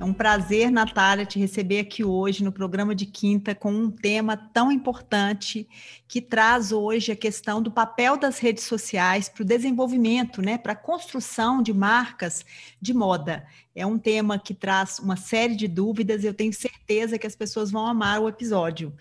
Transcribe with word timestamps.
É 0.00 0.04
um 0.04 0.14
prazer, 0.14 0.70
Natália, 0.70 1.26
te 1.26 1.38
receber 1.38 1.80
aqui 1.80 2.02
hoje 2.02 2.42
no 2.42 2.50
programa 2.50 2.94
de 2.94 3.04
quinta 3.04 3.54
com 3.54 3.70
um 3.70 3.90
tema 3.90 4.34
tão 4.34 4.72
importante 4.72 5.68
que 6.08 6.22
traz 6.22 6.72
hoje 6.72 7.12
a 7.12 7.16
questão 7.16 7.60
do 7.60 7.70
papel 7.70 8.16
das 8.16 8.38
redes 8.38 8.64
sociais 8.64 9.28
para 9.28 9.42
o 9.42 9.44
desenvolvimento, 9.44 10.40
né, 10.40 10.56
para 10.56 10.72
a 10.72 10.76
construção 10.76 11.62
de 11.62 11.74
marcas 11.74 12.46
de 12.80 12.94
moda. 12.94 13.46
É 13.74 13.84
um 13.84 13.98
tema 13.98 14.38
que 14.38 14.54
traz 14.54 14.98
uma 14.98 15.16
série 15.16 15.54
de 15.54 15.68
dúvidas 15.68 16.24
e 16.24 16.28
eu 16.28 16.32
tenho 16.32 16.54
certeza 16.54 17.18
que 17.18 17.26
as 17.26 17.36
pessoas 17.36 17.70
vão 17.70 17.86
amar 17.86 18.22
o 18.22 18.28
episódio. 18.28 18.96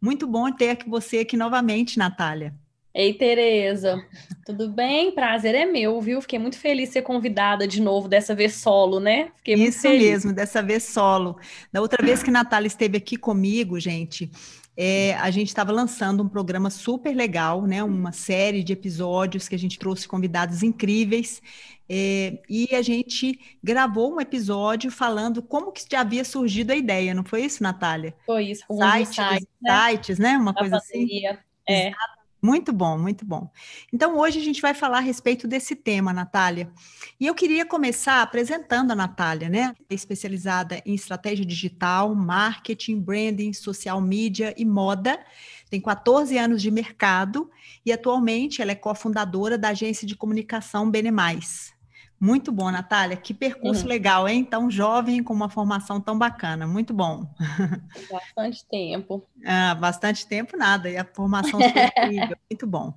Muito 0.00 0.24
bom 0.24 0.52
ter 0.52 0.78
você 0.86 1.18
aqui 1.18 1.36
novamente, 1.36 1.98
Natália. 1.98 2.54
Ei, 2.94 3.12
Tereza, 3.12 4.00
tudo 4.46 4.70
bem? 4.70 5.10
Prazer 5.10 5.52
é 5.52 5.66
meu, 5.66 6.00
viu? 6.00 6.20
Fiquei 6.20 6.38
muito 6.38 6.56
feliz 6.56 6.90
de 6.90 6.92
ser 6.92 7.02
convidada 7.02 7.66
de 7.66 7.82
novo, 7.82 8.06
dessa 8.06 8.36
vez 8.36 8.54
solo, 8.54 9.00
né? 9.00 9.32
Fiquei 9.38 9.54
Isso 9.54 9.80
feliz. 9.80 10.00
mesmo, 10.00 10.32
dessa 10.32 10.62
vez 10.62 10.84
solo. 10.84 11.36
Da 11.72 11.80
outra 11.80 12.00
vez 12.06 12.22
que 12.22 12.30
a 12.30 12.32
Natália 12.32 12.68
esteve 12.68 12.96
aqui 12.96 13.16
comigo, 13.16 13.80
gente, 13.80 14.30
é, 14.76 15.14
a 15.14 15.28
gente 15.32 15.48
estava 15.48 15.72
lançando 15.72 16.22
um 16.22 16.28
programa 16.28 16.70
super 16.70 17.16
legal, 17.16 17.62
né? 17.66 17.82
Uma 17.82 18.12
série 18.12 18.62
de 18.62 18.72
episódios 18.72 19.48
que 19.48 19.56
a 19.56 19.58
gente 19.58 19.76
trouxe 19.76 20.06
convidados 20.06 20.62
incríveis. 20.62 21.42
É, 21.88 22.38
e 22.48 22.68
a 22.76 22.80
gente 22.80 23.40
gravou 23.60 24.14
um 24.14 24.20
episódio 24.20 24.88
falando 24.92 25.42
como 25.42 25.72
que 25.72 25.84
já 25.90 26.00
havia 26.00 26.24
surgido 26.24 26.72
a 26.72 26.76
ideia, 26.76 27.12
não 27.12 27.24
foi 27.24 27.44
isso, 27.44 27.60
Natália? 27.60 28.14
Foi 28.24 28.44
isso. 28.44 28.64
Sites, 28.68 29.16
sites, 29.16 29.48
né? 29.60 29.88
sites, 29.88 30.18
né? 30.20 30.38
Uma 30.38 30.54
coisa 30.54 30.76
assim. 30.76 31.08
É. 31.68 31.88
Exato. 31.88 32.23
Muito 32.44 32.74
bom, 32.74 32.98
muito 32.98 33.24
bom. 33.24 33.50
Então, 33.90 34.18
hoje 34.18 34.38
a 34.38 34.42
gente 34.42 34.60
vai 34.60 34.74
falar 34.74 34.98
a 34.98 35.00
respeito 35.00 35.48
desse 35.48 35.74
tema, 35.74 36.12
Natália. 36.12 36.70
E 37.18 37.26
eu 37.26 37.34
queria 37.34 37.64
começar 37.64 38.20
apresentando 38.20 38.90
a 38.90 38.94
Natália, 38.94 39.48
né? 39.48 39.74
Especializada 39.88 40.82
em 40.84 40.92
estratégia 40.94 41.42
digital, 41.42 42.14
marketing, 42.14 43.00
branding, 43.00 43.54
social 43.54 43.98
media 43.98 44.54
e 44.58 44.64
moda. 44.66 45.18
Tem 45.70 45.80
14 45.80 46.36
anos 46.36 46.60
de 46.60 46.70
mercado 46.70 47.50
e 47.82 47.90
atualmente 47.90 48.60
ela 48.60 48.72
é 48.72 48.74
cofundadora 48.74 49.56
da 49.56 49.70
agência 49.70 50.06
de 50.06 50.14
comunicação 50.14 50.90
Benemais. 50.90 51.73
Muito 52.24 52.50
bom, 52.50 52.70
Natália. 52.70 53.18
Que 53.18 53.34
percurso 53.34 53.82
uhum. 53.82 53.88
legal, 53.88 54.26
hein? 54.26 54.42
Tão 54.42 54.70
jovem, 54.70 55.22
com 55.22 55.34
uma 55.34 55.50
formação 55.50 56.00
tão 56.00 56.18
bacana. 56.18 56.66
Muito 56.66 56.94
bom. 56.94 57.28
Bastante 58.10 58.64
tempo. 58.64 59.22
Ah, 59.44 59.74
bastante 59.74 60.26
tempo, 60.26 60.56
nada. 60.56 60.88
E 60.88 60.96
a 60.96 61.04
formação 61.04 61.60
incrível. 61.60 62.34
Muito 62.50 62.66
bom. 62.66 62.94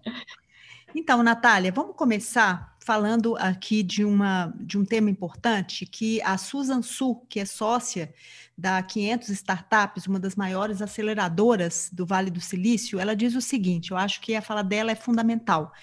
Então, 0.95 1.21
Natália, 1.21 1.73
vamos 1.73 1.93
começar 1.97 2.77
falando 2.79 3.35
aqui 3.35 3.83
de, 3.83 4.05
uma, 4.05 4.53
de 4.61 4.77
um 4.77 4.85
tema 4.85 5.09
importante 5.09 5.85
que 5.85 6.21
a 6.21 6.37
Susan 6.37 6.81
Su, 6.81 7.21
que 7.27 7.41
é 7.41 7.45
sócia 7.45 8.13
da 8.57 8.81
500 8.81 9.27
Startups, 9.27 10.07
uma 10.07 10.21
das 10.21 10.37
maiores 10.37 10.81
aceleradoras 10.81 11.89
do 11.91 12.05
Vale 12.05 12.31
do 12.31 12.39
Silício, 12.39 12.97
ela 12.97 13.13
diz 13.13 13.35
o 13.35 13.41
seguinte, 13.41 13.91
eu 13.91 13.97
acho 13.97 14.21
que 14.21 14.35
a 14.35 14.41
fala 14.41 14.63
dela 14.63 14.89
é 14.89 14.95
fundamental. 14.95 15.73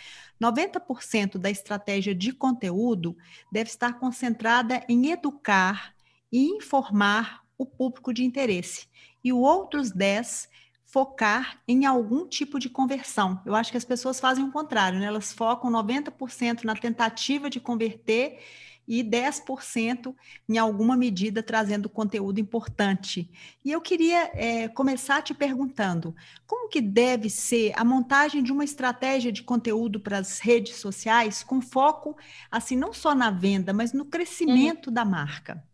90% 0.41 1.39
da 1.39 1.51
estratégia 1.51 2.15
de 2.15 2.33
conteúdo 2.33 3.17
deve 3.51 3.71
estar 3.71 3.99
concentrada 3.99 4.85
em 4.89 5.11
educar 5.11 5.95
e 6.31 6.47
informar 6.47 7.43
o 7.57 7.65
público 7.65 8.13
de 8.13 8.25
interesse. 8.25 8.87
E 9.23 9.33
o 9.33 9.39
outros 9.39 9.91
10 9.91 10.49
focar 10.85 11.61
em 11.67 11.87
algum 11.87 12.27
tipo 12.27 12.59
de 12.59 12.69
conversão. 12.69 13.41
Eu 13.45 13.55
acho 13.55 13.71
que 13.73 13.77
as 13.77 13.85
pessoas 13.85 14.21
fazem 14.21 14.45
o 14.45 14.53
contrário, 14.53 15.01
né? 15.01 15.07
Elas 15.07 15.33
focam 15.33 15.71
90% 15.71 16.63
na 16.63 16.77
tentativa 16.77 17.51
de 17.51 17.59
converter 17.59 18.39
e 18.87 19.03
10% 19.03 20.15
em 20.49 20.59
alguma 20.59 20.97
medida 20.97 21.43
trazendo 21.43 21.89
conteúdo 21.89 22.41
importante. 22.41 23.31
E 23.65 23.73
eu 23.73 23.81
queria 23.81 24.31
é, 24.35 24.69
começar 24.69 25.23
te 25.23 25.35
perguntando 25.35 26.15
como 26.47 26.69
que 26.69 26.81
deve 26.81 27.31
ser 27.31 27.73
a 27.77 27.85
montagem 27.85 28.43
de 28.43 28.53
uma 28.53 28.65
estratégia 28.65 29.33
de 29.33 29.43
conteúdo 29.43 29.99
para 29.99 30.19
as 30.19 30.39
redes 30.39 30.77
sociais 30.77 31.43
com 31.43 31.61
foco 31.61 32.17
assim 32.51 32.77
não 32.77 32.93
só 32.93 33.15
na 33.15 33.31
venda, 33.31 33.73
mas 33.73 33.93
no 33.93 34.05
crescimento 34.05 34.89
uhum. 34.89 34.93
da 34.95 35.05
marca. 35.05 35.65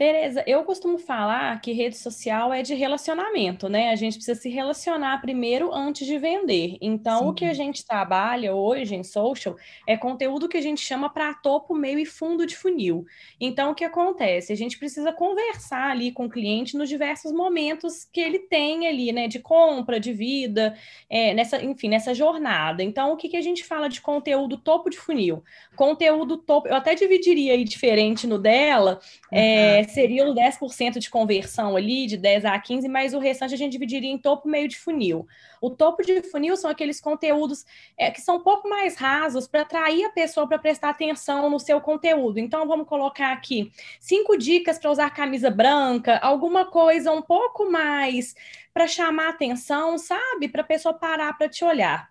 Tereza, 0.00 0.42
eu 0.46 0.64
costumo 0.64 0.96
falar 0.96 1.60
que 1.60 1.72
rede 1.72 1.94
social 1.94 2.54
é 2.54 2.62
de 2.62 2.74
relacionamento, 2.74 3.68
né? 3.68 3.90
A 3.90 3.96
gente 3.96 4.14
precisa 4.14 4.40
se 4.40 4.48
relacionar 4.48 5.20
primeiro 5.20 5.74
antes 5.74 6.06
de 6.06 6.16
vender. 6.16 6.78
Então, 6.80 7.18
Sim. 7.18 7.24
o 7.26 7.34
que 7.34 7.44
a 7.44 7.52
gente 7.52 7.84
trabalha 7.84 8.54
hoje 8.54 8.94
em 8.94 9.04
social 9.04 9.56
é 9.86 9.98
conteúdo 9.98 10.48
que 10.48 10.56
a 10.56 10.62
gente 10.62 10.80
chama 10.80 11.10
para 11.10 11.34
topo, 11.34 11.74
meio 11.74 11.98
e 11.98 12.06
fundo 12.06 12.46
de 12.46 12.56
funil. 12.56 13.04
Então, 13.38 13.72
o 13.72 13.74
que 13.74 13.84
acontece? 13.84 14.54
A 14.54 14.56
gente 14.56 14.78
precisa 14.78 15.12
conversar 15.12 15.90
ali 15.90 16.10
com 16.12 16.24
o 16.24 16.30
cliente 16.30 16.78
nos 16.78 16.88
diversos 16.88 17.30
momentos 17.30 18.08
que 18.10 18.22
ele 18.22 18.38
tem 18.38 18.88
ali, 18.88 19.12
né? 19.12 19.28
De 19.28 19.38
compra, 19.38 20.00
de 20.00 20.14
vida, 20.14 20.74
é, 21.10 21.34
nessa, 21.34 21.62
enfim, 21.62 21.90
nessa 21.90 22.14
jornada. 22.14 22.82
Então, 22.82 23.12
o 23.12 23.18
que, 23.18 23.28
que 23.28 23.36
a 23.36 23.42
gente 23.42 23.62
fala 23.62 23.86
de 23.86 24.00
conteúdo 24.00 24.56
topo 24.56 24.88
de 24.88 24.96
funil? 24.96 25.44
Conteúdo 25.76 26.38
topo, 26.38 26.68
eu 26.68 26.74
até 26.74 26.94
dividiria 26.94 27.52
aí 27.52 27.64
diferente 27.64 28.26
no 28.26 28.38
dela. 28.38 28.98
Uhum. 29.30 29.38
É, 29.38 29.89
seria 29.90 30.28
o 30.28 30.34
10% 30.34 30.98
de 30.98 31.10
conversão 31.10 31.76
ali, 31.76 32.06
de 32.06 32.16
10 32.16 32.44
a 32.44 32.58
15, 32.58 32.88
mas 32.88 33.14
o 33.14 33.18
restante 33.18 33.54
a 33.54 33.56
gente 33.56 33.72
dividiria 33.72 34.10
em 34.10 34.18
topo 34.18 34.48
meio 34.48 34.68
de 34.68 34.78
funil. 34.78 35.26
O 35.60 35.70
topo 35.70 36.02
de 36.02 36.22
funil 36.22 36.56
são 36.56 36.70
aqueles 36.70 37.00
conteúdos 37.00 37.64
é, 37.96 38.10
que 38.10 38.20
são 38.20 38.36
um 38.36 38.42
pouco 38.42 38.68
mais 38.68 38.96
rasos 38.96 39.46
para 39.46 39.62
atrair 39.62 40.04
a 40.04 40.10
pessoa 40.10 40.48
para 40.48 40.58
prestar 40.58 40.90
atenção 40.90 41.48
no 41.50 41.58
seu 41.58 41.80
conteúdo. 41.80 42.38
Então, 42.38 42.66
vamos 42.66 42.86
colocar 42.86 43.32
aqui 43.32 43.72
cinco 44.00 44.36
dicas 44.36 44.78
para 44.78 44.90
usar 44.90 45.10
camisa 45.10 45.50
branca, 45.50 46.18
alguma 46.18 46.64
coisa 46.64 47.12
um 47.12 47.22
pouco 47.22 47.70
mais 47.70 48.34
para 48.72 48.86
chamar 48.86 49.30
atenção, 49.30 49.98
sabe? 49.98 50.48
Para 50.48 50.62
a 50.62 50.64
pessoa 50.66 50.94
parar 50.94 51.36
para 51.36 51.48
te 51.48 51.64
olhar. 51.64 52.09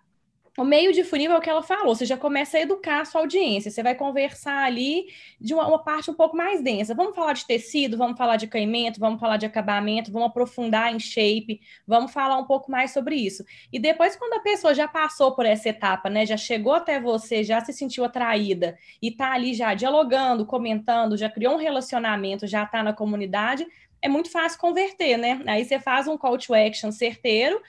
O 0.60 0.64
meio 0.64 0.92
de 0.92 1.02
funil 1.02 1.32
é 1.32 1.38
o 1.38 1.40
que 1.40 1.48
ela 1.48 1.62
falou, 1.62 1.94
você 1.94 2.04
já 2.04 2.18
começa 2.18 2.58
a 2.58 2.60
educar 2.60 3.00
a 3.00 3.04
sua 3.06 3.22
audiência, 3.22 3.70
você 3.70 3.82
vai 3.82 3.94
conversar 3.94 4.62
ali 4.62 5.06
de 5.40 5.54
uma, 5.54 5.66
uma, 5.66 5.82
parte 5.82 6.10
um 6.10 6.14
pouco 6.14 6.36
mais 6.36 6.62
densa. 6.62 6.94
Vamos 6.94 7.16
falar 7.16 7.32
de 7.32 7.46
tecido, 7.46 7.96
vamos 7.96 8.18
falar 8.18 8.36
de 8.36 8.46
caimento, 8.46 9.00
vamos 9.00 9.18
falar 9.18 9.38
de 9.38 9.46
acabamento, 9.46 10.12
vamos 10.12 10.28
aprofundar 10.28 10.94
em 10.94 11.00
shape, 11.00 11.62
vamos 11.86 12.12
falar 12.12 12.36
um 12.36 12.44
pouco 12.44 12.70
mais 12.70 12.90
sobre 12.90 13.16
isso. 13.16 13.42
E 13.72 13.78
depois, 13.78 14.16
quando 14.16 14.34
a 14.34 14.40
pessoa 14.40 14.74
já 14.74 14.86
passou 14.86 15.34
por 15.34 15.46
essa 15.46 15.70
etapa, 15.70 16.10
né, 16.10 16.26
já 16.26 16.36
chegou 16.36 16.74
até 16.74 17.00
você, 17.00 17.42
já 17.42 17.64
se 17.64 17.72
sentiu 17.72 18.04
atraída 18.04 18.76
e 19.00 19.10
tá 19.10 19.32
ali 19.32 19.54
já 19.54 19.72
dialogando, 19.72 20.44
comentando, 20.44 21.16
já 21.16 21.30
criou 21.30 21.54
um 21.54 21.58
relacionamento, 21.58 22.46
já 22.46 22.66
tá 22.66 22.82
na 22.82 22.92
comunidade, 22.92 23.66
é 24.02 24.08
muito 24.08 24.30
fácil 24.30 24.58
converter, 24.58 25.16
né? 25.16 25.42
Aí 25.46 25.64
você 25.64 25.78
faz 25.78 26.08
um 26.08 26.16
call 26.16 26.38
to 26.38 26.54
action 26.54 26.90
certeiro 26.90 27.60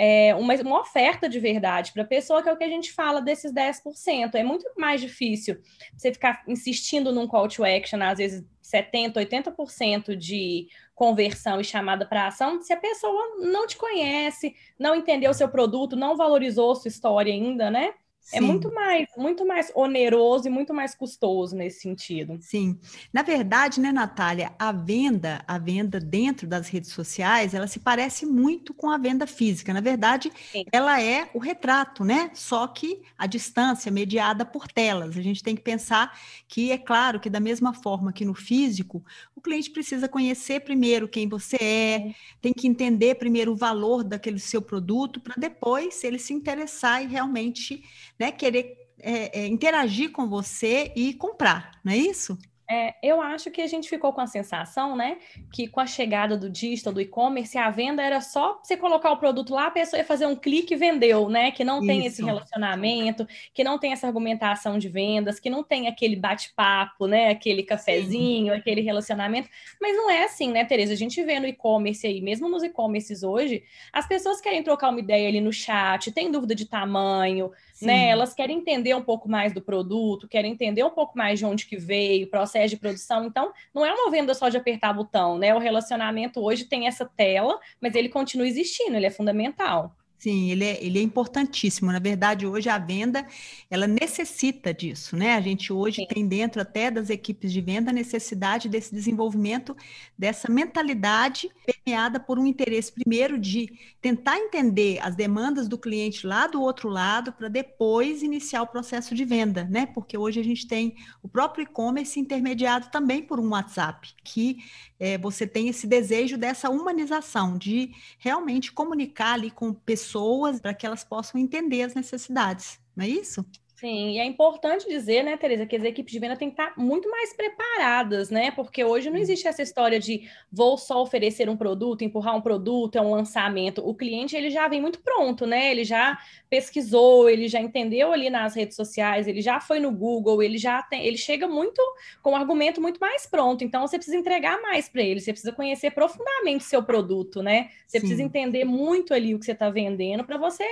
é, 0.00 0.32
uma, 0.36 0.54
uma 0.54 0.80
oferta 0.80 1.28
de 1.28 1.40
verdade 1.40 1.92
para 1.92 2.04
a 2.04 2.06
pessoa, 2.06 2.40
que 2.40 2.48
é 2.48 2.52
o 2.52 2.56
que 2.56 2.62
a 2.62 2.68
gente 2.68 2.92
fala 2.92 3.20
desses 3.20 3.52
10%. 3.52 4.34
É 4.34 4.44
muito 4.44 4.64
mais 4.78 5.00
difícil 5.00 5.60
você 5.96 6.12
ficar 6.12 6.44
insistindo 6.46 7.10
num 7.10 7.26
call 7.26 7.48
to 7.48 7.64
action, 7.64 8.00
às 8.00 8.18
vezes 8.18 8.46
70%, 8.62 9.14
80% 9.14 10.14
de 10.14 10.68
conversão 10.94 11.60
e 11.60 11.64
chamada 11.64 12.06
para 12.06 12.28
ação, 12.28 12.62
se 12.62 12.72
a 12.72 12.76
pessoa 12.76 13.38
não 13.40 13.66
te 13.66 13.76
conhece, 13.76 14.54
não 14.78 14.94
entendeu 14.94 15.32
o 15.32 15.34
seu 15.34 15.48
produto, 15.48 15.96
não 15.96 16.16
valorizou 16.16 16.76
sua 16.76 16.88
história 16.88 17.32
ainda, 17.32 17.68
né? 17.68 17.92
É 18.32 18.40
muito 18.40 18.72
mais, 18.74 19.08
muito 19.16 19.46
mais 19.46 19.72
oneroso 19.74 20.46
e 20.46 20.50
muito 20.50 20.74
mais 20.74 20.94
custoso 20.94 21.56
nesse 21.56 21.80
sentido. 21.80 22.38
Sim. 22.40 22.78
Na 23.12 23.22
verdade, 23.22 23.80
né, 23.80 23.90
Natália, 23.90 24.52
a 24.58 24.70
venda, 24.70 25.42
a 25.46 25.58
venda 25.58 25.98
dentro 25.98 26.46
das 26.46 26.68
redes 26.68 26.90
sociais, 26.90 27.54
ela 27.54 27.66
se 27.66 27.80
parece 27.80 28.26
muito 28.26 28.74
com 28.74 28.90
a 28.90 28.98
venda 28.98 29.26
física. 29.26 29.72
Na 29.72 29.80
verdade, 29.80 30.30
Sim. 30.52 30.64
ela 30.70 31.00
é 31.00 31.30
o 31.32 31.38
retrato, 31.38 32.04
né? 32.04 32.30
Só 32.34 32.66
que 32.66 33.02
a 33.16 33.26
distância 33.26 33.90
mediada 33.90 34.44
por 34.44 34.68
telas. 34.68 35.16
A 35.16 35.22
gente 35.22 35.42
tem 35.42 35.56
que 35.56 35.62
pensar 35.62 36.18
que 36.46 36.70
é 36.70 36.78
claro 36.78 37.20
que 37.20 37.30
da 37.30 37.40
mesma 37.40 37.72
forma 37.72 38.12
que 38.12 38.24
no 38.24 38.34
físico, 38.34 39.02
o 39.34 39.40
cliente 39.40 39.70
precisa 39.70 40.08
conhecer 40.08 40.60
primeiro 40.60 41.08
quem 41.08 41.28
você 41.28 41.56
é, 41.60 42.14
tem 42.40 42.52
que 42.52 42.66
entender 42.66 43.14
primeiro 43.14 43.52
o 43.52 43.56
valor 43.56 44.04
daquele 44.04 44.38
seu 44.38 44.60
produto 44.60 45.20
para 45.20 45.34
depois, 45.36 45.94
se 45.94 46.06
ele 46.06 46.18
se 46.18 46.32
interessar 46.32 47.02
e 47.02 47.06
realmente 47.06 47.82
né, 48.18 48.32
querer 48.32 48.76
é, 49.00 49.40
é, 49.40 49.46
interagir 49.46 50.10
com 50.10 50.28
você 50.28 50.92
e 50.96 51.14
comprar, 51.14 51.72
não 51.84 51.92
é 51.92 51.96
isso? 51.96 52.38
É, 52.70 52.94
eu 53.02 53.22
acho 53.22 53.50
que 53.50 53.62
a 53.62 53.66
gente 53.66 53.88
ficou 53.88 54.12
com 54.12 54.20
a 54.20 54.26
sensação, 54.26 54.94
né, 54.94 55.16
que 55.50 55.66
com 55.66 55.80
a 55.80 55.86
chegada 55.86 56.36
do 56.36 56.50
digital, 56.50 56.92
do 56.92 57.00
e-commerce, 57.00 57.56
a 57.56 57.70
venda 57.70 58.02
era 58.02 58.20
só 58.20 58.60
você 58.62 58.76
colocar 58.76 59.10
o 59.10 59.16
produto 59.16 59.54
lá, 59.54 59.68
a 59.68 59.70
pessoa 59.70 59.98
ia 59.98 60.04
fazer 60.04 60.26
um 60.26 60.36
clique 60.36 60.74
e 60.74 60.76
vendeu, 60.76 61.30
né? 61.30 61.50
Que 61.50 61.64
não 61.64 61.80
tem 61.80 62.00
Isso. 62.00 62.08
esse 62.08 62.22
relacionamento, 62.22 63.26
que 63.54 63.64
não 63.64 63.78
tem 63.78 63.92
essa 63.92 64.06
argumentação 64.06 64.78
de 64.78 64.88
vendas, 64.88 65.40
que 65.40 65.48
não 65.48 65.64
tem 65.64 65.88
aquele 65.88 66.14
bate-papo, 66.14 67.06
né? 67.06 67.30
Aquele 67.30 67.62
cafezinho, 67.62 68.52
Sim. 68.52 68.58
aquele 68.58 68.82
relacionamento. 68.82 69.48
Mas 69.80 69.96
não 69.96 70.10
é 70.10 70.24
assim, 70.24 70.52
né, 70.52 70.64
Tereza? 70.66 70.92
A 70.92 70.96
gente 70.96 71.22
vê 71.22 71.40
no 71.40 71.46
e-commerce 71.46 72.06
aí, 72.06 72.20
mesmo 72.20 72.50
nos 72.50 72.62
e-commerces 72.62 73.22
hoje, 73.22 73.62
as 73.90 74.06
pessoas 74.06 74.42
querem 74.42 74.62
trocar 74.62 74.90
uma 74.90 75.00
ideia 75.00 75.26
ali 75.26 75.40
no 75.40 75.52
chat, 75.52 76.12
tem 76.12 76.30
dúvida 76.30 76.54
de 76.54 76.66
tamanho, 76.66 77.50
né? 77.86 78.08
Elas 78.08 78.34
querem 78.34 78.58
entender 78.58 78.94
um 78.94 79.02
pouco 79.02 79.28
mais 79.28 79.52
do 79.52 79.60
produto, 79.60 80.28
querem 80.28 80.52
entender 80.52 80.82
um 80.84 80.90
pouco 80.90 81.16
mais 81.16 81.38
de 81.38 81.44
onde 81.44 81.66
que 81.66 81.76
veio, 81.76 82.28
processo 82.28 82.70
de 82.70 82.76
produção. 82.76 83.24
Então, 83.24 83.52
não 83.74 83.84
é 83.84 83.92
uma 83.92 84.10
venda 84.10 84.34
só 84.34 84.48
de 84.48 84.56
apertar 84.56 84.92
botão, 84.92 85.38
né? 85.38 85.54
O 85.54 85.58
relacionamento 85.58 86.40
hoje 86.40 86.64
tem 86.64 86.86
essa 86.86 87.04
tela, 87.04 87.58
mas 87.80 87.94
ele 87.94 88.08
continua 88.08 88.46
existindo, 88.46 88.96
ele 88.96 89.06
é 89.06 89.10
fundamental. 89.10 89.94
Sim, 90.18 90.50
ele 90.50 90.64
é, 90.64 90.84
ele 90.84 90.98
é 90.98 91.02
importantíssimo. 91.02 91.92
Na 91.92 92.00
verdade, 92.00 92.44
hoje 92.44 92.68
a 92.68 92.76
venda, 92.76 93.24
ela 93.70 93.86
necessita 93.86 94.74
disso, 94.74 95.16
né? 95.16 95.34
A 95.34 95.40
gente 95.40 95.72
hoje 95.72 96.02
Sim. 96.02 96.06
tem 96.08 96.26
dentro 96.26 96.60
até 96.60 96.90
das 96.90 97.08
equipes 97.08 97.52
de 97.52 97.60
venda 97.60 97.90
a 97.90 97.94
necessidade 97.94 98.68
desse 98.68 98.92
desenvolvimento, 98.92 99.76
dessa 100.18 100.50
mentalidade 100.50 101.48
permeada 101.64 102.18
por 102.18 102.36
um 102.36 102.46
interesse, 102.46 102.90
primeiro, 102.90 103.38
de 103.38 103.70
tentar 104.02 104.36
entender 104.38 104.98
as 105.02 105.14
demandas 105.14 105.68
do 105.68 105.78
cliente 105.78 106.26
lá 106.26 106.48
do 106.48 106.60
outro 106.60 106.88
lado, 106.88 107.32
para 107.32 107.48
depois 107.48 108.20
iniciar 108.20 108.62
o 108.62 108.66
processo 108.66 109.14
de 109.14 109.24
venda, 109.24 109.64
né? 109.70 109.86
Porque 109.86 110.18
hoje 110.18 110.40
a 110.40 110.44
gente 110.44 110.66
tem 110.66 110.96
o 111.22 111.28
próprio 111.28 111.62
e-commerce 111.62 112.18
intermediado 112.18 112.88
também 112.90 113.22
por 113.22 113.38
um 113.38 113.50
WhatsApp, 113.50 114.08
que 114.24 114.58
é, 114.98 115.16
você 115.18 115.46
tem 115.46 115.68
esse 115.68 115.86
desejo 115.86 116.36
dessa 116.36 116.70
humanização, 116.70 117.56
de 117.56 117.94
realmente 118.18 118.72
comunicar 118.72 119.34
ali 119.34 119.50
com 119.50 119.72
pessoas 119.72 120.60
para 120.60 120.74
que 120.74 120.86
elas 120.86 121.04
possam 121.04 121.40
entender 121.40 121.82
as 121.82 121.94
necessidades, 121.94 122.80
não 122.96 123.04
é 123.04 123.08
isso? 123.08 123.44
Sim, 123.78 124.10
e 124.10 124.18
é 124.18 124.24
importante 124.24 124.88
dizer, 124.88 125.22
né, 125.22 125.36
Tereza, 125.36 125.64
que 125.64 125.76
as 125.76 125.84
equipes 125.84 126.12
de 126.12 126.18
venda 126.18 126.36
têm 126.36 126.50
que 126.50 126.60
estar 126.60 126.76
muito 126.76 127.08
mais 127.08 127.32
preparadas, 127.32 128.28
né? 128.28 128.50
Porque 128.50 128.82
hoje 128.82 129.08
não 129.08 129.16
existe 129.16 129.46
essa 129.46 129.62
história 129.62 130.00
de 130.00 130.28
vou 130.50 130.76
só 130.76 131.00
oferecer 131.00 131.48
um 131.48 131.56
produto, 131.56 132.02
empurrar 132.02 132.34
um 132.34 132.40
produto, 132.40 132.98
é 132.98 133.00
um 133.00 133.12
lançamento. 133.12 133.88
O 133.88 133.94
cliente 133.94 134.34
ele 134.34 134.50
já 134.50 134.66
vem 134.66 134.80
muito 134.80 134.98
pronto, 134.98 135.46
né? 135.46 135.70
Ele 135.70 135.84
já 135.84 136.18
pesquisou, 136.50 137.30
ele 137.30 137.46
já 137.46 137.60
entendeu 137.60 138.12
ali 138.12 138.28
nas 138.28 138.52
redes 138.52 138.74
sociais, 138.74 139.28
ele 139.28 139.40
já 139.40 139.60
foi 139.60 139.78
no 139.78 139.92
Google, 139.92 140.42
ele 140.42 140.58
já 140.58 140.82
tem, 140.82 141.06
ele 141.06 141.16
chega 141.16 141.46
muito 141.46 141.80
com 142.20 142.32
um 142.32 142.36
argumento 142.36 142.80
muito 142.80 142.98
mais 142.98 143.26
pronto. 143.26 143.62
Então 143.62 143.86
você 143.86 143.96
precisa 143.96 144.16
entregar 144.16 144.60
mais 144.60 144.88
para 144.88 145.02
ele, 145.02 145.20
você 145.20 145.30
precisa 145.30 145.52
conhecer 145.52 145.92
profundamente 145.92 146.64
o 146.64 146.68
seu 146.68 146.82
produto, 146.82 147.44
né? 147.44 147.70
Você 147.86 147.98
Sim. 147.98 148.00
precisa 148.00 148.22
entender 148.24 148.64
muito 148.64 149.14
ali 149.14 149.36
o 149.36 149.38
que 149.38 149.44
você 149.44 149.52
está 149.52 149.70
vendendo 149.70 150.24
para 150.24 150.36
você 150.36 150.64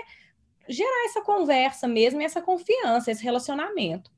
gerar 0.69 1.05
essa 1.07 1.23
conversa 1.23 1.87
mesmo, 1.89 2.23
essa 2.23 2.41
confiança, 2.41 3.11
esse 3.11 3.23
relacionamento. 3.23 4.11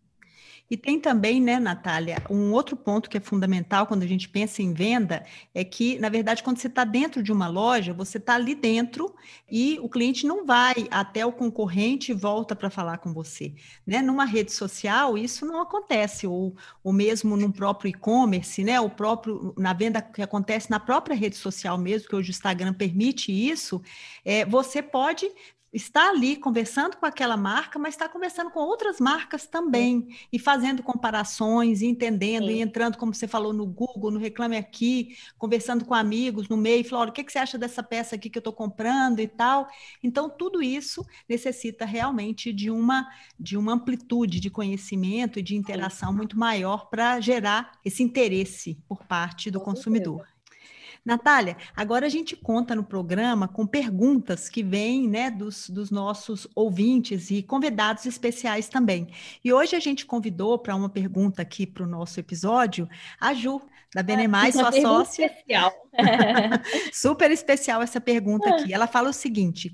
E 0.71 0.77
tem 0.77 1.00
também, 1.00 1.41
né, 1.41 1.59
Natália, 1.59 2.23
um 2.29 2.53
outro 2.53 2.77
ponto 2.77 3.09
que 3.09 3.17
é 3.17 3.21
fundamental 3.21 3.87
quando 3.87 4.03
a 4.03 4.06
gente 4.06 4.29
pensa 4.29 4.61
em 4.61 4.75
venda 4.75 5.25
é 5.55 5.65
que, 5.65 5.99
na 5.99 6.11
verdade, 6.11 6.43
quando 6.43 6.59
você 6.59 6.67
está 6.67 6.85
dentro 6.85 7.23
de 7.23 7.33
uma 7.33 7.49
loja, 7.49 7.95
você 7.95 8.19
está 8.19 8.35
ali 8.35 8.55
dentro 8.55 9.15
e 9.50 9.79
o 9.81 9.89
cliente 9.89 10.27
não 10.27 10.45
vai 10.45 10.87
até 10.91 11.25
o 11.25 11.33
concorrente 11.33 12.12
e 12.12 12.15
volta 12.15 12.55
para 12.55 12.69
falar 12.69 12.99
com 12.99 13.15
você. 13.15 13.55
Né? 13.87 14.03
Numa 14.03 14.27
rede 14.27 14.53
social, 14.53 15.17
isso 15.17 15.47
não 15.47 15.62
acontece, 15.62 16.27
ou, 16.27 16.55
ou 16.85 16.93
mesmo 16.93 17.35
no 17.35 17.50
próprio 17.50 17.89
e-commerce, 17.89 18.62
né? 18.62 18.79
O 18.79 18.91
próprio, 18.91 19.55
na 19.56 19.73
venda 19.73 20.03
que 20.03 20.21
acontece 20.21 20.71
na 20.71 20.79
própria 20.79 21.17
rede 21.17 21.37
social 21.37 21.79
mesmo, 21.79 22.09
que 22.09 22.17
hoje 22.17 22.29
o 22.29 22.33
Instagram 22.33 22.75
permite 22.75 23.33
isso, 23.33 23.81
é, 24.23 24.45
você 24.45 24.83
pode 24.83 25.31
está 25.73 26.11
ali 26.11 26.37
conversando 26.37 26.97
com 26.97 27.05
aquela 27.05 27.37
marca, 27.37 27.79
mas 27.79 27.94
está 27.94 28.09
conversando 28.09 28.50
com 28.50 28.61
outras 28.61 28.99
marcas 28.99 29.47
também 29.47 30.09
e 30.32 30.38
fazendo 30.38 30.82
comparações, 30.82 31.82
e 31.82 31.87
entendendo 31.87 32.47
Sim. 32.47 32.55
e 32.55 32.61
entrando, 32.61 32.97
como 32.97 33.15
você 33.15 33.29
falou, 33.29 33.53
no 33.53 33.67
Google, 33.67 34.11
no 34.11 34.19
Reclame 34.19 34.56
Aqui, 34.56 35.17
conversando 35.37 35.85
com 35.85 35.94
amigos 35.94 36.49
no 36.49 36.56
meio, 36.56 36.85
falando, 36.85 37.11
o 37.11 37.12
que, 37.12 37.23
que 37.23 37.32
você 37.32 37.38
acha 37.38 37.59
dessa 37.59 37.82
peça 37.82 38.15
aqui 38.15 38.31
que 38.31 38.38
eu 38.38 38.41
estou 38.41 38.53
comprando 38.53 39.20
e 39.20 39.29
tal. 39.29 39.69
Então, 40.03 40.31
tudo 40.31 40.62
isso 40.62 41.05
necessita 41.29 41.85
realmente 41.85 42.53
de 42.53 42.71
uma, 42.71 43.06
de 43.38 43.56
uma 43.56 43.73
amplitude 43.73 44.41
de 44.41 44.50
conhecimento 44.50 45.38
e 45.38 45.43
de 45.43 45.55
interação 45.55 46.11
Sim. 46.11 46.17
muito 46.17 46.38
maior 46.38 46.88
para 46.88 47.21
gerar 47.21 47.79
esse 47.85 48.03
interesse 48.03 48.79
por 48.88 49.05
parte 49.05 49.50
do 49.50 49.59
com 49.59 49.67
consumidor. 49.67 50.19
Certeza. 50.19 50.38
Natália, 51.08 51.56
agora 51.75 52.05
a 52.05 52.08
gente 52.10 52.37
conta 52.37 52.75
no 52.75 52.84
programa 52.84 53.49
com 53.49 53.66
perguntas 53.66 54.50
que 54.50 54.62
vêm 54.62 55.08
né, 55.08 55.31
dos, 55.31 55.70
dos 55.70 55.90
nossos 55.90 56.46
ouvintes 56.55 57.31
e 57.31 57.43
convidados 57.43 58.05
especiais 58.05 58.69
também. 58.69 59.08
E 59.43 59.50
hoje 59.50 59.75
a 59.75 59.81
gente 59.81 60.05
convidou 60.05 60.58
para 60.58 60.76
uma 60.76 60.90
pergunta 60.90 61.40
aqui 61.40 61.66
para 61.66 61.82
o 61.82 61.87
nosso 61.87 62.20
episódio 62.20 62.87
a 63.19 63.32
Ju, 63.32 63.58
da 63.94 64.02
Benemais, 64.02 64.55
sua 64.55 64.70
sócia. 64.70 65.25
Especial. 65.25 65.72
Super 66.93 67.31
especial 67.31 67.81
essa 67.81 68.02
pergunta 68.02 68.50
aqui. 68.50 68.75
Ela 68.75 68.87
fala 68.87 69.08
o 69.08 69.14
seguinte: 69.14 69.72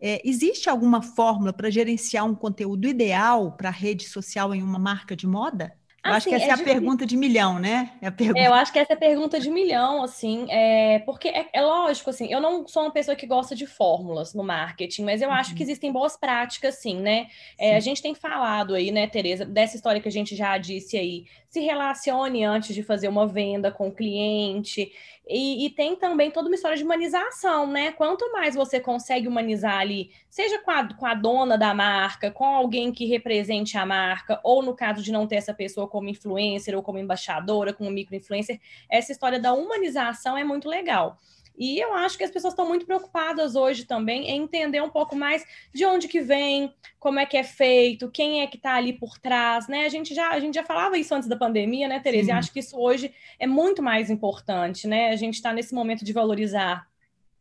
é, 0.00 0.22
existe 0.24 0.70
alguma 0.70 1.02
fórmula 1.02 1.52
para 1.52 1.68
gerenciar 1.68 2.24
um 2.24 2.34
conteúdo 2.34 2.86
ideal 2.86 3.56
para 3.56 3.70
a 3.70 3.72
rede 3.72 4.08
social 4.08 4.54
em 4.54 4.62
uma 4.62 4.78
marca 4.78 5.16
de 5.16 5.26
moda? 5.26 5.76
Eu 6.08 6.14
assim, 6.14 6.16
acho 6.16 6.28
que 6.28 6.34
essa 6.34 6.44
é, 6.44 6.48
é 6.48 6.52
a 6.52 6.74
pergunta 6.74 7.06
de 7.06 7.16
milhão, 7.16 7.58
né? 7.58 7.92
É 8.00 8.06
a 8.06 8.12
pergunta. 8.12 8.40
É, 8.40 8.46
eu 8.46 8.54
acho 8.54 8.72
que 8.72 8.78
essa 8.78 8.92
é 8.92 8.96
a 8.96 8.98
pergunta 8.98 9.40
de 9.40 9.50
milhão, 9.50 10.02
assim, 10.02 10.46
é, 10.50 11.00
porque 11.00 11.28
é, 11.28 11.46
é, 11.52 11.62
lógico, 11.62 12.10
assim, 12.10 12.32
eu 12.32 12.40
não 12.40 12.66
sou 12.66 12.82
uma 12.82 12.90
pessoa 12.90 13.16
que 13.16 13.26
gosta 13.26 13.54
de 13.54 13.66
fórmulas 13.66 14.34
no 14.34 14.42
marketing, 14.42 15.04
mas 15.04 15.22
eu 15.22 15.28
uhum. 15.28 15.34
acho 15.34 15.54
que 15.54 15.62
uhum. 15.62 15.68
existem 15.68 15.92
boas 15.92 16.16
práticas, 16.16 16.76
sim, 16.76 17.00
né? 17.00 17.26
É, 17.58 17.76
a 17.76 17.80
gente 17.80 18.02
tem 18.02 18.14
falado 18.14 18.74
aí, 18.74 18.90
né, 18.90 19.06
Tereza, 19.06 19.44
dessa 19.44 19.76
história 19.76 20.00
que 20.00 20.08
a 20.08 20.12
gente 20.12 20.34
já 20.34 20.56
disse 20.58 20.96
aí, 20.96 21.24
se 21.56 21.60
relacione 21.60 22.44
antes 22.44 22.74
de 22.74 22.82
fazer 22.82 23.08
uma 23.08 23.26
venda 23.26 23.72
com 23.72 23.88
o 23.88 23.92
cliente. 23.92 24.92
E, 25.26 25.64
e, 25.64 25.70
tem 25.70 25.96
também 25.96 26.30
toda 26.30 26.48
uma 26.48 26.54
história 26.54 26.76
de 26.76 26.84
humanização, 26.84 27.66
né? 27.66 27.92
Quanto 27.92 28.30
mais 28.30 28.54
você 28.54 28.78
consegue 28.78 29.26
humanizar 29.26 29.78
ali, 29.78 30.10
seja 30.28 30.58
com 30.58 30.70
a, 30.70 30.94
com 30.94 31.06
a 31.06 31.14
dona 31.14 31.56
da 31.56 31.72
marca, 31.72 32.30
com 32.30 32.44
alguém 32.44 32.92
que 32.92 33.06
represente 33.06 33.78
a 33.78 33.86
marca, 33.86 34.38
ou 34.44 34.62
no 34.62 34.76
caso 34.76 35.02
de 35.02 35.10
não 35.10 35.26
ter 35.26 35.36
essa 35.36 35.54
pessoa 35.54 35.88
como 35.88 36.10
influencer 36.10 36.76
ou 36.76 36.82
como 36.82 36.98
embaixadora, 36.98 37.72
como 37.72 37.90
microinfluencer, 37.90 38.60
essa 38.90 39.10
história 39.10 39.40
da 39.40 39.54
humanização 39.54 40.36
é 40.36 40.44
muito 40.44 40.68
legal. 40.68 41.18
E 41.58 41.78
eu 41.78 41.94
acho 41.94 42.18
que 42.18 42.24
as 42.24 42.30
pessoas 42.30 42.52
estão 42.52 42.66
muito 42.66 42.86
preocupadas 42.86 43.56
hoje 43.56 43.84
também 43.84 44.28
em 44.28 44.42
entender 44.42 44.80
um 44.82 44.90
pouco 44.90 45.16
mais 45.16 45.44
de 45.72 45.84
onde 45.84 46.08
que 46.08 46.20
vem, 46.20 46.72
como 46.98 47.18
é 47.18 47.26
que 47.26 47.36
é 47.36 47.44
feito, 47.44 48.10
quem 48.10 48.42
é 48.42 48.46
que 48.46 48.56
está 48.56 48.74
ali 48.74 48.92
por 48.92 49.18
trás, 49.18 49.68
né? 49.68 49.86
A 49.86 49.88
gente 49.88 50.14
já 50.14 50.30
a 50.30 50.40
gente 50.40 50.54
já 50.54 50.64
falava 50.64 50.98
isso 50.98 51.14
antes 51.14 51.28
da 51.28 51.36
pandemia, 51.36 51.88
né, 51.88 52.00
Tereza? 52.00 52.30
E 52.30 52.32
acho 52.32 52.52
que 52.52 52.60
isso 52.60 52.78
hoje 52.78 53.14
é 53.38 53.46
muito 53.46 53.82
mais 53.82 54.10
importante, 54.10 54.86
né? 54.86 55.10
A 55.10 55.16
gente 55.16 55.34
está 55.34 55.52
nesse 55.52 55.74
momento 55.74 56.04
de 56.04 56.12
valorizar 56.12 56.86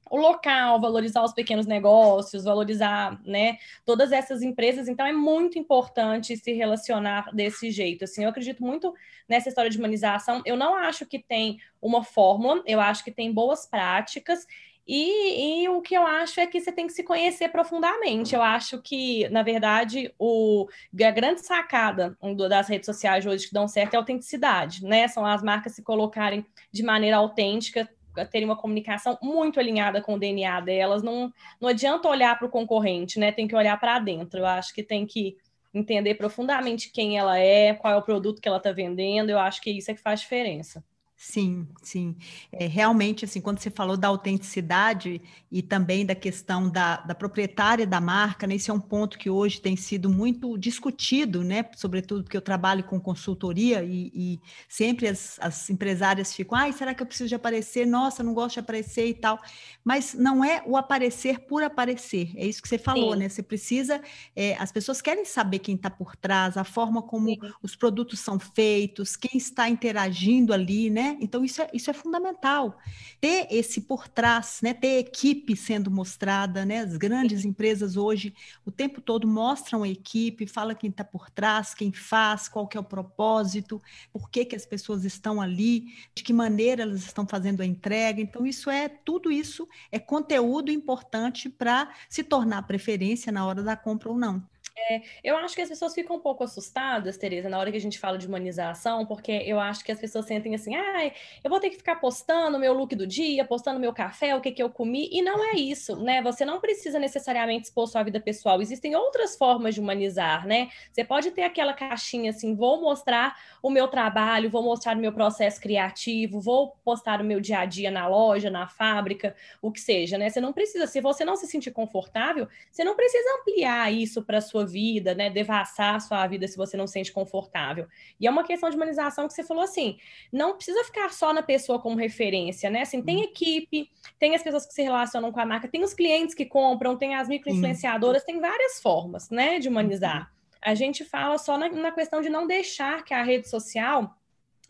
o 0.10 0.18
local, 0.18 0.80
valorizar 0.80 1.24
os 1.24 1.34
pequenos 1.34 1.66
negócios, 1.66 2.44
valorizar, 2.44 3.20
né, 3.26 3.58
todas 3.86 4.12
essas 4.12 4.42
empresas. 4.42 4.88
Então 4.88 5.06
é 5.06 5.12
muito 5.12 5.58
importante 5.58 6.36
se 6.38 6.54
relacionar 6.54 7.30
desse 7.34 7.72
jeito. 7.72 8.04
Assim, 8.04 8.24
eu 8.24 8.30
acredito 8.30 8.64
muito 8.64 8.94
nessa 9.28 9.50
história 9.50 9.70
de 9.70 9.78
humanização. 9.78 10.42
Eu 10.46 10.56
não 10.56 10.76
acho 10.76 11.06
que 11.06 11.20
tem 11.20 11.60
uma 11.82 12.04
fórmula, 12.04 12.64
eu 12.66 12.80
acho 12.80 13.04
que 13.04 13.12
tem 13.12 13.32
boas 13.32 13.66
práticas. 13.66 14.46
E, 14.88 15.64
e, 15.64 15.70
o 15.70 15.82
que 15.82 15.96
eu 15.96 16.06
acho 16.06 16.40
é 16.40 16.46
que 16.46 16.62
você 16.62 16.72
tem 16.72 16.86
que 16.86 16.94
se 16.94 17.04
conhecer 17.04 17.50
profundamente. 17.50 18.36
Eu 18.36 18.42
acho 18.44 18.80
que, 18.82 19.28
na 19.30 19.42
verdade, 19.42 20.14
o, 20.20 20.68
a 21.04 21.12
grande 21.12 21.42
sacada 21.42 22.16
das 22.48 22.68
redes 22.68 22.86
sociais 22.86 23.26
hoje 23.26 23.48
que 23.48 23.54
dão 23.54 23.68
certo 23.68 23.96
é 23.96 23.98
a 23.98 24.00
autenticidade, 24.00 24.86
né? 24.86 25.08
São 25.08 25.26
as 25.26 25.42
marcas 25.42 25.74
se 25.74 25.82
colocarem 25.82 26.46
de 26.72 26.84
maneira 26.84 27.18
autêntica, 27.18 27.90
terem 28.24 28.48
uma 28.48 28.56
comunicação 28.56 29.18
muito 29.22 29.60
alinhada 29.60 30.02
com 30.02 30.14
o 30.14 30.20
DNA 30.20 30.62
delas. 30.62 31.04
Não, 31.04 31.34
não 31.60 31.70
adianta 31.70 32.08
olhar 32.08 32.38
para 32.38 32.48
o 32.48 32.52
concorrente, 32.52 33.20
né? 33.20 33.32
Tem 33.32 33.48
que 33.48 33.56
olhar 33.56 33.78
para 33.80 34.00
dentro. 34.00 34.40
Eu 34.40 34.46
acho 34.46 34.74
que 34.74 34.84
tem 34.84 35.06
que 35.06 35.36
entender 35.74 36.16
profundamente 36.16 36.92
quem 36.92 37.18
ela 37.18 37.38
é, 37.38 37.74
qual 37.74 37.94
é 37.94 37.98
o 37.98 38.02
produto 38.02 38.42
que 38.42 38.48
ela 38.48 38.58
está 38.58 38.72
vendendo. 38.72 39.30
Eu 39.30 39.40
acho 39.40 39.62
que 39.62 39.72
isso 39.72 39.92
é 39.92 39.94
que 39.94 40.02
faz 40.02 40.22
diferença. 40.22 40.84
Sim, 41.28 41.68
sim. 41.82 42.16
É, 42.52 42.68
realmente, 42.68 43.26
assim, 43.26 43.42
quando 43.42 43.58
você 43.58 43.72
falou 43.72 43.98
da 43.98 44.08
autenticidade 44.08 45.20
e 45.52 45.62
também 45.64 46.06
da 46.06 46.14
questão 46.14 46.70
da, 46.70 46.98
da 46.98 47.16
proprietária 47.16 47.86
da 47.86 48.00
marca, 48.00 48.46
né, 48.46 48.56
esse 48.56 48.70
é 48.70 48.74
um 48.74 48.80
ponto 48.80 49.18
que 49.18 49.28
hoje 49.30 49.60
tem 49.60 49.76
sido 49.76 50.08
muito 50.08 50.56
discutido, 50.56 51.44
né? 51.44 51.66
Sobretudo 51.76 52.24
porque 52.24 52.38
eu 52.38 52.42
trabalho 52.42 52.84
com 52.84 53.00
consultoria 53.00 53.84
e, 53.84 54.12
e 54.14 54.40
sempre 54.70 55.08
as, 55.08 55.40
as, 55.42 55.68
empresárias 55.70 56.32
ficam, 56.34 56.58
ai, 56.58 56.72
será 56.72 56.94
que 56.94 57.02
eu 57.02 57.08
preciso 57.08 57.28
de 57.28 57.36
aparecer? 57.36 57.88
Nossa, 57.88 58.22
não 58.22 58.34
gosto 58.34 58.54
de 58.54 58.60
aparecer 58.60 59.08
e 59.08 59.16
tal. 59.16 59.40
Mas 59.84 60.14
não 60.14 60.46
é 60.46 60.62
o 60.66 60.78
aparecer 60.78 61.40
por 61.40 61.64
aparecer, 61.64 62.32
é 62.36 62.46
isso 62.46 62.62
que 62.62 62.70
você 62.70 62.78
falou, 62.78 63.14
sim. 63.14 63.20
né? 63.20 63.30
Você 63.30 63.42
precisa, 63.42 64.00
é, 64.36 64.56
as 64.58 64.72
pessoas 64.72 65.02
querem 65.02 65.26
saber 65.26 65.58
quem 65.60 65.76
está 65.76 65.90
por 65.90 66.16
trás, 66.16 66.56
a 66.56 66.64
forma 66.64 67.02
como 67.02 67.30
sim. 67.30 67.40
os 67.64 67.76
produtos 67.76 68.20
são 68.20 68.40
feitos, 68.40 69.16
quem 69.16 69.38
está 69.38 69.68
interagindo 69.68 70.54
ali, 70.54 70.90
né? 70.92 71.15
Né? 71.16 71.20
Então, 71.22 71.44
isso 71.44 71.62
é, 71.62 71.70
isso 71.74 71.90
é 71.90 71.94
fundamental. 71.94 72.78
Ter 73.20 73.48
esse 73.50 73.82
por 73.82 74.08
trás, 74.08 74.60
né? 74.62 74.74
ter 74.74 75.00
equipe 75.00 75.56
sendo 75.56 75.90
mostrada, 75.90 76.66
né? 76.66 76.80
As 76.80 76.98
grandes 76.98 77.46
empresas 77.46 77.98
hoje, 77.98 78.34
o 78.66 78.72
tempo 78.72 79.02
todo, 79.02 79.28
mostram 79.28 79.84
a 79.84 79.90
equipe, 79.90 80.48
fala 80.48 80.76
quem 80.76 80.90
está 80.90 81.04
por 81.04 81.30
trás, 81.30 81.74
quem 81.74 81.92
faz, 81.92 82.48
qual 82.48 82.68
que 82.68 82.78
é 82.78 82.80
o 82.80 82.84
propósito, 82.84 83.82
por 84.12 84.30
que, 84.30 84.46
que 84.46 84.56
as 84.56 84.66
pessoas 84.66 85.04
estão 85.06 85.42
ali, 85.42 85.94
de 86.14 86.24
que 86.24 86.34
maneira 86.34 86.84
elas 86.84 87.04
estão 87.04 87.26
fazendo 87.28 87.62
a 87.62 87.66
entrega. 87.66 88.22
Então, 88.22 88.46
isso 88.46 88.70
é, 88.70 88.88
tudo 88.88 89.32
isso 89.32 89.68
é 89.92 90.00
conteúdo 90.00 90.72
importante 90.72 91.50
para 91.50 91.94
se 92.10 92.24
tornar 92.24 92.64
preferência 92.64 93.32
na 93.32 93.46
hora 93.46 93.64
da 93.64 93.76
compra 93.76 94.10
ou 94.10 94.18
não. 94.18 94.44
É, 94.78 95.02
eu 95.24 95.38
acho 95.38 95.56
que 95.56 95.62
as 95.62 95.70
pessoas 95.70 95.94
ficam 95.94 96.18
um 96.18 96.20
pouco 96.20 96.44
assustadas, 96.44 97.16
Tereza, 97.18 97.48
na 97.48 97.58
hora 97.58 97.72
que 97.72 97.78
a 97.78 97.82
gente 97.82 97.98
fala 97.98 98.18
de 98.18 98.28
humanização, 98.28 99.06
porque 99.06 99.32
eu 99.32 99.58
acho 99.58 99.86
que 99.86 99.92
as 99.92 100.00
pessoas 100.00 100.26
sentem 100.26 100.54
assim, 100.54 100.76
ah, 100.76 101.12
eu 101.42 101.50
vou 101.50 101.62
ter 101.62 101.70
que 101.70 101.78
ficar 101.78 101.96
postando 101.96 102.60
meu 102.60 102.74
look 102.74 102.94
do 102.94 103.08
dia, 103.08 103.46
postando 103.46 103.80
meu 103.80 103.94
café, 103.94 104.36
o 104.36 104.42
que, 104.42 104.52
que 104.52 104.62
eu 104.62 104.70
comi, 104.70 105.08
e 105.14 105.22
não 105.22 105.42
é 105.46 105.54
isso, 105.56 105.96
né? 105.96 106.22
Você 106.22 106.44
não 106.44 106.60
precisa 106.60 107.00
necessariamente 107.00 107.68
expor 107.68 107.88
sua 107.88 108.04
vida 108.04 108.20
pessoal, 108.20 108.62
existem 108.62 108.96
outras 108.98 109.38
formas 109.38 109.76
de 109.76 109.80
humanizar, 109.80 110.46
né? 110.46 110.70
Você 110.92 111.06
pode 111.06 111.32
ter 111.32 111.44
aquela 111.44 111.74
caixinha 111.74 112.32
assim, 112.32 112.54
vou 112.54 112.82
mostrar 112.82 113.34
o 113.64 113.70
meu 113.70 113.88
trabalho, 113.88 114.50
vou 114.50 114.62
mostrar 114.62 114.98
o 114.98 115.00
meu 115.00 115.14
processo 115.14 115.62
criativo, 115.62 116.42
vou 116.42 116.76
postar 116.84 117.22
o 117.22 117.24
meu 117.24 117.40
dia 117.40 117.60
a 117.60 117.66
dia 117.66 117.90
na 117.90 118.08
loja, 118.10 118.50
na 118.50 118.68
fábrica, 118.68 119.36
o 119.62 119.72
que 119.72 119.80
seja, 119.80 120.18
né? 120.18 120.30
Você 120.30 120.42
não 120.42 120.52
precisa, 120.52 120.86
se 120.86 121.00
você 121.00 121.24
não 121.24 121.38
se 121.38 121.48
sentir 121.48 121.72
confortável, 121.72 122.48
você 122.70 122.84
não 122.84 122.96
precisa 122.96 123.26
ampliar 123.40 123.94
isso 123.94 124.22
para 124.22 124.42
sua 124.42 124.65
vida, 124.66 125.14
né? 125.14 125.30
Devassar 125.30 125.96
a 125.96 126.00
sua 126.00 126.26
vida 126.28 126.48
se 126.48 126.58
você 126.58 126.76
não 126.76 126.88
se 126.88 126.94
sente 126.94 127.12
confortável. 127.12 127.88
E 128.20 128.28
é 128.28 128.30
uma 128.30 128.44
questão 128.44 128.70
de 128.70 128.76
humanização 128.76 129.28
que 129.28 129.34
você 129.34 129.44
falou 129.44 129.64
assim, 129.64 129.98
não 130.32 130.56
precisa 130.56 130.84
ficar 130.84 131.12
só 131.12 131.34
na 131.34 131.44
pessoa 131.44 131.80
como 131.80 131.96
referência, 131.96 132.70
né? 132.70 132.82
Assim, 132.82 133.02
tem 133.02 133.18
uhum. 133.18 133.24
equipe, 133.24 133.90
tem 134.20 134.36
as 134.36 134.44
pessoas 134.44 134.66
que 134.66 134.74
se 134.74 134.82
relacionam 134.82 135.32
com 135.32 135.40
a 135.40 135.46
marca, 135.46 135.68
tem 135.68 135.84
os 135.84 135.94
clientes 135.94 136.36
que 136.36 136.46
compram, 136.46 136.98
tem 136.98 137.16
as 137.16 137.28
microinfluenciadoras, 137.28 138.24
tem 138.24 138.40
várias 138.40 138.82
formas, 138.82 139.30
né, 139.30 139.60
de 139.60 139.70
humanizar. 139.70 140.22
Uhum. 140.22 140.36
A 140.62 140.74
gente 140.74 141.06
fala 141.06 141.38
só 141.38 141.58
na, 141.58 141.70
na 141.70 141.92
questão 141.92 142.22
de 142.22 142.30
não 142.30 142.48
deixar 142.48 143.04
que 143.04 143.14
a 143.14 143.24
rede 143.24 143.48
social 143.48 144.18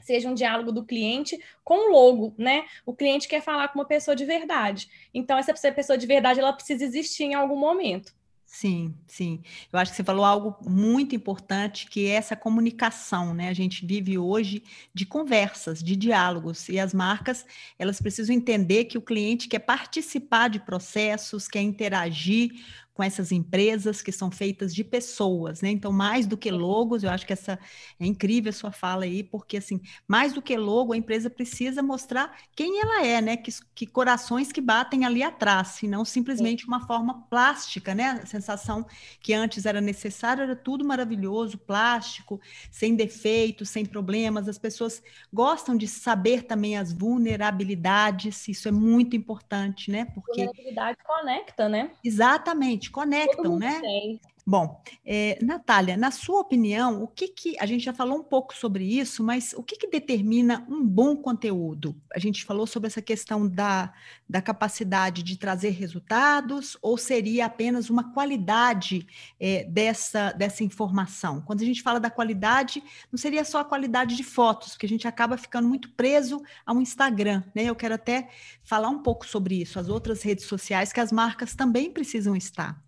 seja 0.05 0.29
um 0.29 0.33
diálogo 0.33 0.71
do 0.71 0.85
cliente 0.85 1.39
com 1.63 1.89
o 1.89 1.91
logo, 1.91 2.33
né? 2.37 2.65
O 2.85 2.93
cliente 2.93 3.27
quer 3.27 3.41
falar 3.41 3.69
com 3.69 3.79
uma 3.79 3.85
pessoa 3.85 4.15
de 4.15 4.23
verdade. 4.23 4.87
Então, 5.13 5.37
essa 5.37 5.53
pessoa 5.71 5.97
de 5.97 6.05
verdade, 6.05 6.39
ela 6.39 6.53
precisa 6.53 6.83
existir 6.83 7.23
em 7.23 7.33
algum 7.33 7.55
momento. 7.55 8.13
Sim, 8.57 8.95
sim. 9.05 9.41
Eu 9.71 9.77
acho 9.79 9.91
que 9.91 9.97
você 9.97 10.03
falou 10.03 10.23
algo 10.23 10.55
muito 10.65 11.13
importante, 11.13 11.87
que 11.89 12.05
é 12.07 12.11
essa 12.11 12.37
comunicação, 12.37 13.33
né? 13.33 13.49
A 13.49 13.53
gente 13.53 13.85
vive 13.85 14.17
hoje 14.17 14.63
de 14.93 15.05
conversas, 15.05 15.83
de 15.83 15.93
diálogos, 15.93 16.69
e 16.69 16.79
as 16.79 16.93
marcas, 16.93 17.45
elas 17.77 17.99
precisam 18.01 18.33
entender 18.33 18.85
que 18.85 18.97
o 18.97 19.01
cliente 19.01 19.49
quer 19.49 19.59
participar 19.59 20.49
de 20.49 20.61
processos, 20.61 21.49
quer 21.49 21.61
interagir 21.63 22.49
com 22.95 23.03
essas 23.03 23.33
empresas 23.33 24.01
que 24.01 24.11
são 24.11 24.31
feitas 24.31 24.73
de 24.73 24.81
pessoas, 24.81 25.61
né? 25.61 25.69
Então, 25.69 25.91
mais 25.91 26.25
do 26.25 26.37
que 26.37 26.49
logos, 26.49 27.03
eu 27.03 27.09
acho 27.09 27.27
que 27.27 27.33
essa 27.33 27.59
é 27.99 28.05
incrível 28.05 28.49
a 28.49 28.53
sua 28.53 28.71
fala 28.71 29.03
aí, 29.03 29.21
porque 29.21 29.57
assim, 29.57 29.81
mais 30.07 30.31
do 30.31 30.41
que 30.41 30.55
logo, 30.55 30.93
a 30.93 30.97
empresa 30.97 31.29
precisa 31.29 31.83
mostrar 31.83 32.37
quem 32.55 32.79
ela 32.79 33.05
é, 33.05 33.21
né? 33.21 33.35
Que, 33.35 33.51
que 33.75 33.85
corações 33.85 34.49
que 34.49 34.61
batem 34.61 35.03
ali 35.03 35.21
atrás, 35.21 35.83
e 35.83 35.89
não 35.89 36.05
simplesmente 36.05 36.65
uma 36.65 36.87
forma 36.87 37.21
plástica, 37.29 37.93
né? 37.93 38.21
A 38.23 38.25
sensação 38.25 38.85
que 39.19 39.33
antes 39.33 39.65
era 39.65 39.81
necessária 39.81 40.43
era 40.43 40.55
tudo 40.55 40.85
maravilhoso, 40.85 41.57
plástico, 41.57 42.39
sem 42.71 42.95
defeitos, 42.95 43.69
sem 43.69 43.85
problemas. 43.85 44.47
As 44.47 44.57
pessoas 44.57 45.03
gostam 45.33 45.75
de 45.75 45.85
saber 45.85 46.43
também 46.43 46.77
as 46.77 46.93
vulnerabilidades, 46.93 48.47
isso 48.47 48.69
é 48.69 48.71
muito 48.71 49.17
importante, 49.17 49.91
né? 49.91 50.05
Porque 50.05 50.45
vulnerabilidade 50.45 50.97
conecta, 51.05 51.67
né? 51.67 51.91
Exatamente 52.01 52.84
conectam, 52.89 53.57
né? 53.57 53.79
Tem. 53.81 54.19
Bom, 54.47 54.79
é, 55.03 55.39
Natália, 55.41 55.97
na 55.97 56.11
sua 56.11 56.41
opinião, 56.41 57.01
o 57.01 57.07
que 57.07 57.29
que 57.29 57.57
a 57.59 57.65
gente 57.65 57.83
já 57.83 57.91
falou 57.91 58.19
um 58.19 58.23
pouco 58.23 58.55
sobre 58.55 58.85
isso, 58.85 59.23
mas 59.23 59.53
o 59.53 59.63
que 59.63 59.75
que 59.75 59.89
determina 59.89 60.63
um 60.69 60.85
bom 60.85 61.15
conteúdo? 61.15 61.99
A 62.13 62.19
gente 62.19 62.45
falou 62.45 62.67
sobre 62.67 62.85
essa 62.85 63.01
questão 63.01 63.47
da, 63.47 63.91
da 64.29 64.43
capacidade 64.43 65.23
de 65.23 65.35
trazer 65.35 65.71
resultados, 65.71 66.77
ou 66.79 66.95
seria 66.95 67.47
apenas 67.47 67.89
uma 67.89 68.13
qualidade 68.13 69.07
é, 69.39 69.63
dessa, 69.63 70.31
dessa 70.33 70.63
informação? 70.63 71.41
Quando 71.41 71.63
a 71.63 71.65
gente 71.65 71.81
fala 71.81 71.99
da 71.99 72.11
qualidade, 72.11 72.83
não 73.11 73.17
seria 73.17 73.43
só 73.43 73.61
a 73.61 73.65
qualidade 73.65 74.15
de 74.15 74.23
fotos, 74.23 74.73
porque 74.73 74.85
a 74.85 74.89
gente 74.89 75.07
acaba 75.07 75.37
ficando 75.37 75.67
muito 75.67 75.89
preso 75.93 76.39
ao 76.63 76.79
Instagram, 76.79 77.41
né? 77.55 77.63
Eu 77.63 77.75
quero 77.75 77.95
até 77.95 78.29
falar 78.63 78.89
um 78.89 79.01
pouco 79.01 79.25
sobre 79.25 79.59
isso, 79.59 79.79
as 79.79 79.89
outras 79.89 80.21
redes 80.21 80.45
sociais 80.45 80.93
que 80.93 80.99
as 80.99 81.11
marcas 81.11 81.55
também 81.55 81.89
precisam 81.89 82.35
estar 82.35 82.79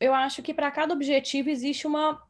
eu 0.00 0.14
acho 0.14 0.42
que 0.42 0.54
para 0.54 0.70
cada 0.70 0.92
objetivo 0.94 1.50
existe 1.50 1.86
uma 1.86 2.20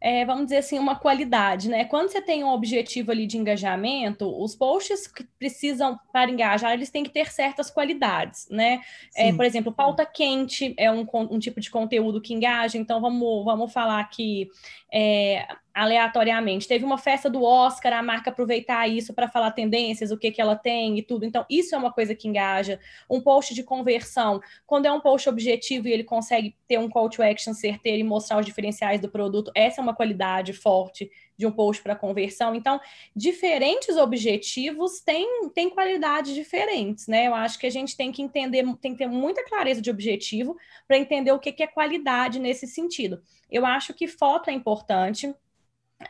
é, 0.00 0.24
vamos 0.24 0.44
dizer 0.44 0.56
assim, 0.58 0.78
uma 0.78 0.96
qualidade, 0.96 1.68
né? 1.68 1.84
Quando 1.84 2.08
você 2.08 2.22
tem 2.22 2.42
um 2.42 2.48
objetivo 2.48 3.10
ali 3.10 3.26
de 3.26 3.36
engajamento, 3.36 4.26
os 4.42 4.54
posts 4.54 5.06
que 5.06 5.24
precisam 5.38 5.98
para 6.10 6.30
engajar, 6.30 6.72
eles 6.72 6.90
têm 6.90 7.04
que 7.04 7.10
ter 7.10 7.30
certas 7.30 7.70
qualidades, 7.70 8.48
né? 8.50 8.80
É, 9.14 9.30
por 9.30 9.44
exemplo, 9.44 9.70
pauta 9.70 10.06
quente 10.06 10.74
é 10.78 10.90
um, 10.90 11.06
um 11.12 11.38
tipo 11.38 11.60
de 11.60 11.70
conteúdo 11.70 12.20
que 12.20 12.32
engaja, 12.32 12.78
então 12.78 12.98
vamos, 12.98 13.44
vamos 13.44 13.70
falar 13.70 14.02
que 14.08 14.48
é, 14.90 15.46
aleatoriamente. 15.74 16.66
Teve 16.66 16.84
uma 16.84 16.98
festa 16.98 17.30
do 17.30 17.42
Oscar, 17.42 17.92
a 17.92 18.02
marca 18.02 18.30
aproveitar 18.30 18.88
isso 18.88 19.14
para 19.14 19.28
falar 19.28 19.52
tendências, 19.52 20.10
o 20.10 20.18
que, 20.18 20.30
que 20.30 20.40
ela 20.40 20.56
tem 20.56 20.98
e 20.98 21.02
tudo. 21.02 21.24
Então, 21.24 21.44
isso 21.48 21.74
é 21.74 21.78
uma 21.78 21.92
coisa 21.92 22.14
que 22.14 22.28
engaja. 22.28 22.78
Um 23.08 23.20
post 23.20 23.54
de 23.54 23.62
conversão, 23.62 24.40
quando 24.66 24.86
é 24.86 24.92
um 24.92 25.00
post 25.00 25.28
objetivo 25.28 25.88
e 25.88 25.92
ele 25.92 26.04
consegue 26.04 26.56
ter 26.66 26.78
um 26.78 26.88
call 26.88 27.08
to 27.08 27.22
action 27.22 27.54
certeiro 27.54 27.98
e 27.98 28.04
mostrar 28.04 28.38
os 28.38 28.46
diferenciais 28.46 29.00
do 29.00 29.08
produto, 29.08 29.50
essa 29.54 29.80
é 29.80 29.82
uma 29.82 29.94
qualidade 29.94 30.52
forte 30.52 31.10
de 31.40 31.46
um 31.46 31.50
post 31.50 31.82
para 31.82 31.96
conversão. 31.96 32.54
Então, 32.54 32.78
diferentes 33.16 33.96
objetivos 33.96 35.00
têm, 35.00 35.48
têm 35.54 35.70
qualidades 35.70 36.34
diferentes, 36.34 37.06
né? 37.06 37.26
Eu 37.26 37.34
acho 37.34 37.58
que 37.58 37.66
a 37.66 37.70
gente 37.70 37.96
tem 37.96 38.12
que 38.12 38.20
entender, 38.20 38.62
tem 38.76 38.92
que 38.92 38.98
ter 38.98 39.06
muita 39.06 39.42
clareza 39.44 39.80
de 39.80 39.90
objetivo 39.90 40.54
para 40.86 40.98
entender 40.98 41.32
o 41.32 41.38
que, 41.38 41.50
que 41.50 41.62
é 41.62 41.66
qualidade 41.66 42.38
nesse 42.38 42.66
sentido. 42.66 43.22
Eu 43.50 43.64
acho 43.64 43.94
que 43.94 44.06
foto 44.06 44.50
é 44.50 44.52
importante, 44.52 45.34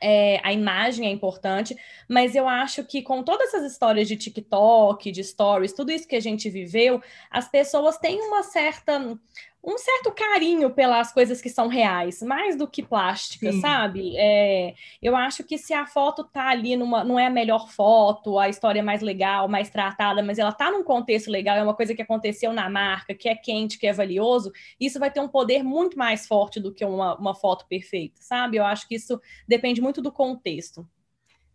é, 0.01 0.41
a 0.45 0.53
imagem 0.53 1.07
é 1.07 1.11
importante, 1.11 1.77
mas 2.09 2.35
eu 2.35 2.49
acho 2.49 2.85
que 2.85 3.03
com 3.03 3.23
todas 3.23 3.49
essas 3.49 3.73
histórias 3.73 4.07
de 4.07 4.17
TikTok, 4.17 5.11
de 5.11 5.25
stories, 5.25 5.73
tudo 5.73 5.91
isso 5.91 6.07
que 6.07 6.17
a 6.17 6.21
gente 6.21 6.49
viveu, 6.49 7.03
as 7.31 7.49
pessoas 7.49 7.99
têm 7.99 8.21
uma 8.21 8.43
certa 8.43 9.19
um 9.63 9.77
certo 9.77 10.11
carinho 10.13 10.71
pelas 10.71 11.13
coisas 11.13 11.41
que 11.41 11.51
são 11.51 11.69
reais, 11.69 12.23
mais 12.23 12.57
do 12.57 12.67
que 12.67 12.83
plástica, 12.83 13.53
Sim. 13.53 13.61
sabe? 13.61 14.17
É, 14.17 14.75
eu 15.03 15.15
acho 15.15 15.45
que 15.45 15.59
se 15.59 15.75
a 15.75 15.87
foto 15.87 16.25
tá 16.25 16.49
ali 16.49 16.77
numa, 16.77 17.05
não 17.05 17.19
é 17.19 17.27
a 17.27 17.31
melhor 17.31 17.69
foto, 17.71 18.39
a 18.39 18.49
história 18.49 18.81
é 18.81 18.83
mais 18.83 19.03
legal, 19.03 19.49
mais 19.49 19.69
tratada, 19.69 20.23
mas 20.23 20.39
ela 20.39 20.53
tá 20.53 20.71
num 20.71 20.83
contexto 20.83 21.31
legal, 21.31 21.57
é 21.57 21.63
uma 21.63 21.75
coisa 21.75 21.95
que 21.95 22.03
aconteceu 22.03 22.53
na 22.53 22.71
marca, 22.71 23.15
que 23.15 23.29
é 23.29 23.35
quente, 23.37 23.79
que 23.79 23.87
é 23.87 23.93
valioso, 23.93 24.51
isso 24.79 24.99
vai 24.99 25.11
ter 25.11 25.21
um 25.21 25.29
poder 25.29 25.63
muito 25.63 25.99
mais 25.99 26.27
forte 26.27 26.59
do 26.59 26.73
que 26.73 26.85
uma, 26.85 27.17
uma 27.17 27.35
foto 27.35 27.67
perfeita, 27.69 28.21
sabe? 28.23 28.57
Eu 28.57 28.65
acho 28.65 28.89
que 28.89 28.95
isso 28.95 29.21
depende 29.47 29.81
muito 29.83 30.01
do 30.01 30.11
contexto. 30.11 30.89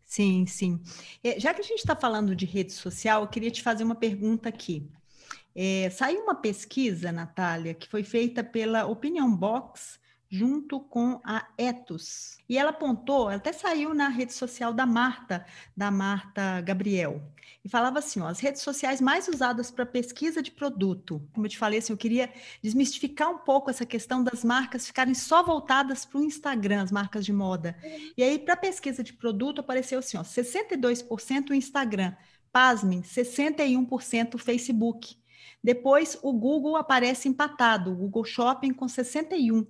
Sim, 0.06 0.46
sim. 0.46 0.82
É, 1.24 1.40
já 1.40 1.54
que 1.54 1.62
a 1.62 1.64
gente 1.64 1.80
está 1.80 1.96
falando 1.96 2.36
de 2.36 2.46
rede 2.46 2.72
social, 2.74 3.24
eu 3.24 3.28
queria 3.28 3.52
te 3.52 3.62
fazer 3.62 3.84
uma 3.84 3.96
pergunta 3.96 4.50
aqui. 4.50 4.88
É, 5.56 5.90
saiu 5.90 6.24
uma 6.24 6.36
pesquisa, 6.36 7.12
Natália, 7.12 7.74
que 7.74 7.88
foi 7.88 8.04
feita 8.04 8.44
pela 8.44 8.86
Opinion 8.86 9.32
Box 9.32 10.00
junto 10.30 10.80
com 10.82 11.22
a 11.24 11.48
Etos. 11.58 12.38
E 12.50 12.58
ela 12.58 12.72
apontou, 12.72 13.30
até 13.30 13.54
saiu 13.54 13.94
na 13.94 14.10
rede 14.10 14.34
social 14.34 14.74
da 14.74 14.86
Marta, 14.86 15.46
da 15.76 15.90
Marta 15.90 16.62
Gabriel, 16.62 17.22
e 17.64 17.70
falava 17.70 18.00
assim: 18.00 18.20
ó, 18.20 18.28
as 18.28 18.40
redes 18.40 18.62
sociais 18.62 19.00
mais 19.00 19.28
usadas 19.28 19.72
para 19.72 19.86
pesquisa 19.86 20.42
de 20.42 20.52
produto. 20.52 21.26
Como 21.34 21.46
eu 21.46 21.50
te 21.50 21.58
falei, 21.58 21.80
assim, 21.80 21.94
eu 21.94 21.98
queria 21.98 22.32
desmistificar 22.62 23.30
um 23.30 23.38
pouco 23.38 23.70
essa 23.70 23.86
questão 23.86 24.24
das 24.24 24.44
marcas 24.44 24.86
ficarem 24.86 25.14
só 25.14 25.42
voltadas 25.42 26.06
para 26.06 26.20
o 26.20 26.24
Instagram, 26.24 26.84
as 26.84 26.92
marcas 26.92 27.26
de 27.26 27.32
moda. 27.32 27.78
E 28.18 28.24
aí, 28.24 28.38
para 28.38 28.58
pesquisa 28.58 29.04
de 29.04 29.14
produto, 29.14 29.62
apareceu 29.62 30.00
assim: 30.00 30.18
ó, 30.18 30.24
62% 30.24 31.52
o 31.52 31.56
Instagram, 31.56 32.14
pasmem, 32.52 33.02
61% 33.02 34.36
o 34.36 34.38
Facebook. 34.38 35.18
Depois, 35.66 36.16
o 36.22 36.32
Google 36.32 36.76
aparece 36.76 37.28
empatado, 37.28 37.92
o 37.92 37.96
Google 37.96 38.24
Shopping 38.24 38.72
com 38.72 38.86
61%. 38.86 39.66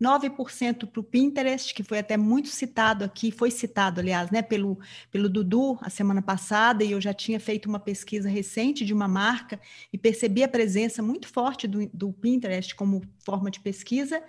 9% 0.00 0.86
para 0.86 1.00
o 1.00 1.04
Pinterest, 1.04 1.74
que 1.74 1.82
foi 1.82 1.98
até 1.98 2.16
muito 2.16 2.48
citado 2.48 3.04
aqui, 3.04 3.30
foi 3.30 3.50
citado, 3.50 4.00
aliás, 4.00 4.30
né, 4.30 4.40
pelo, 4.40 4.78
pelo 5.10 5.28
Dudu 5.28 5.78
a 5.82 5.90
semana 5.90 6.22
passada, 6.22 6.82
e 6.82 6.92
eu 6.92 7.00
já 7.02 7.12
tinha 7.12 7.38
feito 7.38 7.68
uma 7.68 7.78
pesquisa 7.78 8.26
recente 8.26 8.82
de 8.82 8.94
uma 8.94 9.06
marca 9.06 9.60
e 9.92 9.98
percebi 9.98 10.42
a 10.42 10.48
presença 10.48 11.02
muito 11.02 11.28
forte 11.28 11.68
do, 11.68 11.86
do 11.92 12.14
Pinterest 12.14 12.74
como 12.74 13.02
forma 13.18 13.50
de 13.50 13.60
pesquisa, 13.60 14.22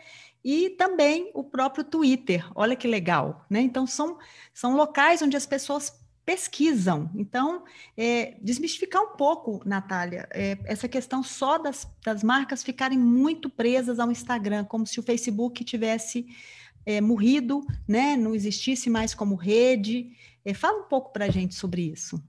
e 0.43 0.71
também 0.71 1.31
o 1.33 1.41
próprio 1.41 1.85
Twitter. 1.85 2.45
Olha 2.53 2.75
que 2.75 2.87
legal, 2.87 3.45
né? 3.49 3.61
Então 3.61 3.87
são, 3.87 4.17
são 4.53 4.75
locais 4.75 5.21
onde 5.21 5.37
as 5.37 5.45
pessoas 5.45 6.00
pesquisam. 6.25 7.09
Então, 7.15 7.63
é, 7.97 8.37
desmistificar 8.41 9.01
um 9.01 9.15
pouco, 9.17 9.61
Natália, 9.65 10.27
é, 10.31 10.57
essa 10.65 10.87
questão 10.87 11.23
só 11.23 11.57
das, 11.57 11.87
das 12.03 12.23
marcas 12.23 12.63
ficarem 12.63 12.97
muito 12.97 13.49
presas 13.49 13.99
ao 13.99 14.11
Instagram, 14.11 14.63
como 14.65 14.85
se 14.85 14.99
o 14.99 15.03
Facebook 15.03 15.63
tivesse 15.63 16.25
é, 16.85 17.01
morrido, 17.01 17.65
né? 17.87 18.15
não 18.15 18.33
existisse 18.35 18.89
mais 18.89 19.13
como 19.13 19.35
rede. 19.35 20.11
É, 20.43 20.53
fala 20.53 20.79
um 20.79 20.87
pouco 20.87 21.11
para 21.11 21.25
a 21.25 21.29
gente 21.29 21.55
sobre 21.55 21.83
isso. 21.83 22.21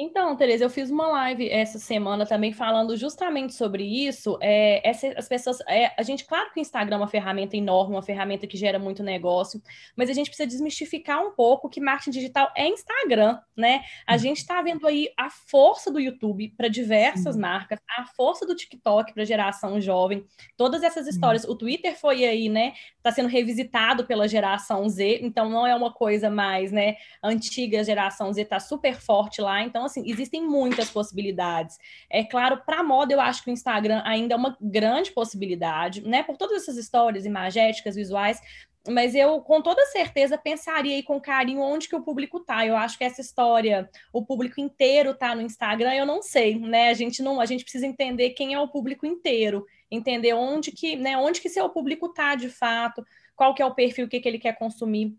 Então, 0.00 0.36
Tereza, 0.36 0.64
eu 0.64 0.70
fiz 0.70 0.90
uma 0.90 1.08
live 1.08 1.50
essa 1.50 1.76
semana 1.76 2.24
também 2.24 2.52
falando 2.52 2.96
justamente 2.96 3.52
sobre 3.52 3.82
isso. 3.82 4.38
É, 4.40 4.88
essa, 4.88 5.08
as 5.16 5.26
pessoas, 5.26 5.58
é, 5.66 5.92
a 5.98 6.04
gente, 6.04 6.24
claro 6.24 6.52
que 6.52 6.60
o 6.60 6.62
Instagram 6.62 6.94
é 6.94 7.00
uma 7.00 7.08
ferramenta 7.08 7.56
enorme, 7.56 7.96
uma 7.96 8.02
ferramenta 8.02 8.46
que 8.46 8.56
gera 8.56 8.78
muito 8.78 9.02
negócio, 9.02 9.60
mas 9.96 10.08
a 10.08 10.12
gente 10.12 10.28
precisa 10.28 10.46
desmistificar 10.46 11.20
um 11.20 11.32
pouco 11.32 11.68
que 11.68 11.80
marketing 11.80 12.12
digital 12.12 12.48
é 12.56 12.68
Instagram, 12.68 13.40
né? 13.56 13.82
A 14.06 14.12
uhum. 14.12 14.18
gente 14.18 14.36
está 14.36 14.62
vendo 14.62 14.86
aí 14.86 15.08
a 15.16 15.30
força 15.30 15.90
do 15.90 15.98
YouTube 15.98 16.54
para 16.56 16.68
diversas 16.68 17.34
uhum. 17.34 17.40
marcas, 17.40 17.80
a 17.98 18.04
força 18.04 18.46
do 18.46 18.54
TikTok 18.54 19.12
para 19.12 19.24
geração 19.24 19.80
jovem, 19.80 20.24
todas 20.56 20.84
essas 20.84 21.08
histórias. 21.08 21.42
Uhum. 21.42 21.54
O 21.54 21.56
Twitter 21.56 21.98
foi 21.98 22.24
aí, 22.24 22.48
né? 22.48 22.74
Está 22.96 23.10
sendo 23.10 23.28
revisitado 23.28 24.06
pela 24.06 24.28
geração 24.28 24.88
Z, 24.88 25.18
então 25.22 25.50
não 25.50 25.66
é 25.66 25.74
uma 25.74 25.92
coisa 25.92 26.30
mais, 26.30 26.70
né? 26.70 26.94
Antiga 27.20 27.82
geração 27.82 28.32
Z 28.32 28.42
está 28.42 28.60
super 28.60 28.94
forte 28.94 29.40
lá, 29.40 29.60
então 29.60 29.87
assim, 29.88 30.08
existem 30.10 30.46
muitas 30.46 30.90
possibilidades. 30.90 31.76
É 32.10 32.24
claro, 32.24 32.62
para 32.64 32.82
moda, 32.82 33.12
eu 33.12 33.20
acho 33.20 33.42
que 33.42 33.50
o 33.50 33.52
Instagram 33.52 34.02
ainda 34.04 34.34
é 34.34 34.36
uma 34.36 34.56
grande 34.60 35.10
possibilidade, 35.10 36.00
né? 36.06 36.22
Por 36.22 36.36
todas 36.36 36.62
essas 36.62 36.76
histórias 36.76 37.26
imagéticas, 37.26 37.96
visuais, 37.96 38.40
mas 38.88 39.14
eu 39.14 39.40
com 39.40 39.60
toda 39.60 39.84
certeza 39.86 40.38
pensaria 40.38 40.94
aí 40.94 41.02
com 41.02 41.20
carinho 41.20 41.60
onde 41.60 41.88
que 41.88 41.96
o 41.96 42.02
público 42.02 42.40
tá. 42.40 42.66
Eu 42.66 42.76
acho 42.76 42.96
que 42.96 43.04
essa 43.04 43.20
história, 43.20 43.88
o 44.12 44.24
público 44.24 44.60
inteiro 44.60 45.14
tá 45.14 45.34
no 45.34 45.42
Instagram, 45.42 45.94
eu 45.94 46.06
não 46.06 46.22
sei, 46.22 46.58
né? 46.58 46.88
A 46.88 46.94
gente 46.94 47.22
não, 47.22 47.40
a 47.40 47.46
gente 47.46 47.64
precisa 47.64 47.86
entender 47.86 48.30
quem 48.30 48.54
é 48.54 48.60
o 48.60 48.68
público 48.68 49.06
inteiro, 49.06 49.66
entender 49.90 50.32
onde 50.34 50.72
que, 50.72 50.96
né, 50.96 51.16
onde 51.16 51.40
que 51.40 51.48
seu 51.48 51.68
público 51.68 52.08
tá 52.08 52.34
de 52.34 52.48
fato, 52.48 53.04
qual 53.36 53.54
que 53.54 53.62
é 53.62 53.66
o 53.66 53.74
perfil 53.74 54.08
que, 54.08 54.20
que 54.20 54.28
ele 54.28 54.38
quer 54.38 54.58
consumir. 54.58 55.14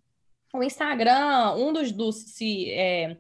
O 0.54 0.64
Instagram, 0.64 1.54
um 1.56 1.72
dos, 1.72 1.92
dos 1.92 2.16
se, 2.34 2.72
é, 2.72 3.18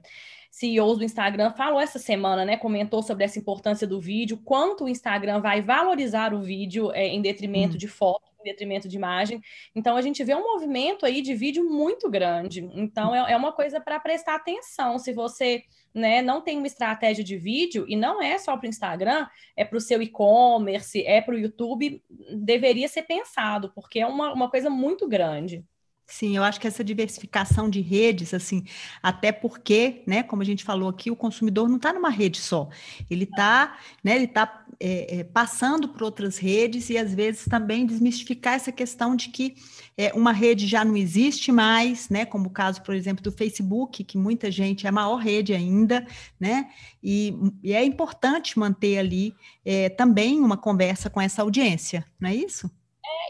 CEOs 0.59 0.97
do 0.97 1.05
Instagram 1.05 1.51
falou 1.51 1.79
essa 1.79 1.97
semana, 1.97 2.43
né? 2.43 2.57
Comentou 2.57 3.01
sobre 3.01 3.23
essa 3.23 3.39
importância 3.39 3.87
do 3.87 4.01
vídeo, 4.01 4.41
quanto 4.43 4.83
o 4.83 4.89
Instagram 4.89 5.39
vai 5.39 5.61
valorizar 5.61 6.33
o 6.33 6.41
vídeo 6.41 6.91
é, 6.91 7.07
em 7.07 7.21
detrimento 7.21 7.75
hum. 7.75 7.77
de 7.77 7.87
foto, 7.87 8.29
em 8.41 8.43
detrimento 8.43 8.89
de 8.89 8.97
imagem. 8.97 9.41
Então 9.73 9.95
a 9.95 10.01
gente 10.01 10.21
vê 10.21 10.35
um 10.35 10.43
movimento 10.43 11.05
aí 11.05 11.21
de 11.21 11.33
vídeo 11.33 11.63
muito 11.63 12.09
grande. 12.09 12.69
Então 12.73 13.15
é, 13.15 13.31
é 13.31 13.37
uma 13.37 13.53
coisa 13.53 13.79
para 13.79 13.97
prestar 14.01 14.35
atenção. 14.35 14.99
Se 14.99 15.13
você 15.13 15.63
né, 15.93 16.21
não 16.21 16.41
tem 16.41 16.57
uma 16.57 16.67
estratégia 16.67 17.23
de 17.23 17.37
vídeo, 17.37 17.85
e 17.87 17.95
não 17.95 18.21
é 18.21 18.37
só 18.37 18.57
para 18.57 18.67
o 18.67 18.69
Instagram, 18.69 19.27
é 19.55 19.63
para 19.63 19.77
o 19.77 19.81
seu 19.81 20.01
e-commerce, 20.01 21.01
é 21.05 21.21
para 21.21 21.35
o 21.35 21.39
YouTube, 21.39 22.03
deveria 22.35 22.89
ser 22.89 23.03
pensado, 23.03 23.71
porque 23.73 24.01
é 24.01 24.05
uma, 24.05 24.33
uma 24.33 24.49
coisa 24.49 24.69
muito 24.69 25.07
grande. 25.07 25.63
Sim, 26.11 26.35
eu 26.35 26.43
acho 26.43 26.59
que 26.59 26.65
essa 26.65 26.83
diversificação 26.83 27.69
de 27.69 27.81
redes, 27.81 28.33
assim, 28.33 28.65
até 29.01 29.31
porque, 29.31 30.01
né, 30.07 30.23
como 30.23 30.41
a 30.41 30.45
gente 30.45 30.63
falou 30.63 30.89
aqui, 30.89 31.11
o 31.11 31.15
consumidor 31.15 31.69
não 31.69 31.75
está 31.75 31.93
numa 31.93 32.09
rede 32.09 32.39
só, 32.39 32.67
ele 33.11 33.25
está, 33.25 33.77
né, 34.03 34.15
ele 34.15 34.25
está 34.25 34.65
é, 34.79 35.19
é, 35.19 35.23
passando 35.23 35.87
por 35.87 36.01
outras 36.01 36.39
redes 36.39 36.89
e 36.89 36.97
às 36.97 37.13
vezes 37.13 37.45
também 37.45 37.85
desmistificar 37.85 38.55
essa 38.55 38.71
questão 38.71 39.15
de 39.15 39.29
que 39.29 39.55
é, 39.95 40.11
uma 40.15 40.31
rede 40.31 40.65
já 40.65 40.83
não 40.83 40.97
existe 40.97 41.51
mais, 41.51 42.09
né, 42.09 42.25
como 42.25 42.47
o 42.47 42.51
caso, 42.51 42.81
por 42.81 42.95
exemplo, 42.95 43.23
do 43.23 43.31
Facebook, 43.31 44.03
que 44.03 44.17
muita 44.17 44.49
gente 44.49 44.87
é 44.87 44.89
a 44.89 44.91
maior 44.91 45.17
rede 45.17 45.53
ainda, 45.53 46.07
né, 46.39 46.71
e, 47.03 47.35
e 47.63 47.71
é 47.71 47.83
importante 47.85 48.57
manter 48.57 48.97
ali 48.97 49.35
é, 49.63 49.89
também 49.89 50.39
uma 50.39 50.57
conversa 50.57 51.07
com 51.07 51.21
essa 51.21 51.43
audiência, 51.43 52.03
não 52.19 52.31
é 52.31 52.35
isso? 52.35 52.67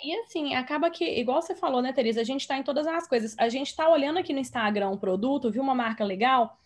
E 0.04 0.15
assim, 0.20 0.56
acaba 0.56 0.89
que, 0.89 1.04
igual 1.04 1.42
você 1.42 1.56
falou, 1.56 1.82
né, 1.82 1.94
Teresa, 1.94 2.22
a 2.22 2.24
gente 2.24 2.42
está 2.42 2.58
em 2.58 2.63
todas 2.63 2.88
as 2.88 3.08
coisas. 3.08 3.36
A 3.38 3.50
gente 3.50 3.68
está 3.68 3.89
olhando 3.89 4.18
aqui 4.18 4.34
no 4.34 4.39
Instagram 4.39 4.89
um 4.89 4.98
produto, 4.98 5.52
viu 5.52 5.62
uma 5.62 5.76
marca 5.76 6.04
legal, 6.04 6.58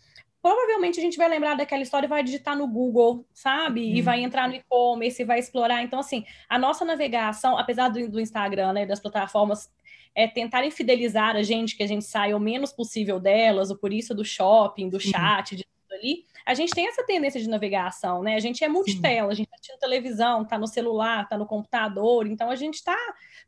provavelmente 0.42 1.00
a 1.00 1.02
gente 1.02 1.18
vai 1.18 1.30
lembrar 1.30 1.56
daquela 1.56 1.82
história 1.82 2.06
e 2.06 2.10
vai 2.10 2.22
digitar 2.22 2.58
no 2.58 2.68
Google, 2.68 3.26
sabe? 3.34 3.82
E 3.96 4.02
vai 4.02 4.22
entrar 4.22 4.48
no 4.48 4.56
e-commerce 4.56 5.24
vai 5.24 5.40
explorar. 5.40 5.82
Então, 5.82 6.00
assim, 6.00 6.26
a 6.50 6.60
nossa 6.60 6.84
navegação, 6.84 7.58
apesar 7.58 7.90
do, 7.90 8.10
do 8.10 8.20
Instagram, 8.20 8.74
né, 8.74 8.86
das 8.86 9.00
plataformas, 9.00 9.72
é 10.14 10.28
tentar 10.28 10.70
fidelizar 10.70 11.36
a 11.36 11.42
gente, 11.42 11.76
que 11.76 11.84
a 11.84 11.88
gente 11.88 12.06
saia 12.06 12.36
o 12.36 12.40
menos 12.40 12.72
possível 12.72 13.20
delas, 13.20 13.72
ou 13.72 13.78
por 13.78 13.92
isso 13.92 14.14
do 14.14 14.24
shopping, 14.24 14.90
do 14.90 15.00
chat, 15.00 15.56
de 15.56 15.66
ali, 16.04 16.26
a 16.46 16.54
gente 16.54 16.74
tem 16.74 16.88
essa 16.88 17.04
tendência 17.04 17.40
de 17.40 17.48
navegação, 17.48 18.22
né? 18.22 18.36
A 18.36 18.40
gente 18.40 18.64
é 18.64 18.68
multitela, 18.68 19.32
a 19.32 19.34
gente 19.34 19.46
está 19.46 19.56
assistindo 19.56 19.80
televisão, 19.80 20.44
está 20.44 20.58
no 20.58 20.68
celular, 20.68 21.24
está 21.24 21.38
no 21.38 21.46
computador, 21.46 22.28
então 22.28 22.50
a 22.50 22.56
gente 22.56 22.76
está 22.76 22.98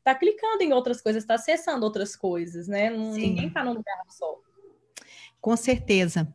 tá 0.04 0.16
clicando 0.16 0.64
em 0.64 0.72
outras 0.72 1.02
coisas, 1.02 1.24
está 1.24 1.36
acessando 1.36 1.86
outras 1.86 2.16
coisas, 2.16 2.68
né? 2.68 2.90
Ninguém 2.90 3.48
está 3.48 3.64
num 3.64 3.74
lugar 3.74 4.02
só. 4.10 4.40
Com 5.46 5.56
certeza. 5.56 6.28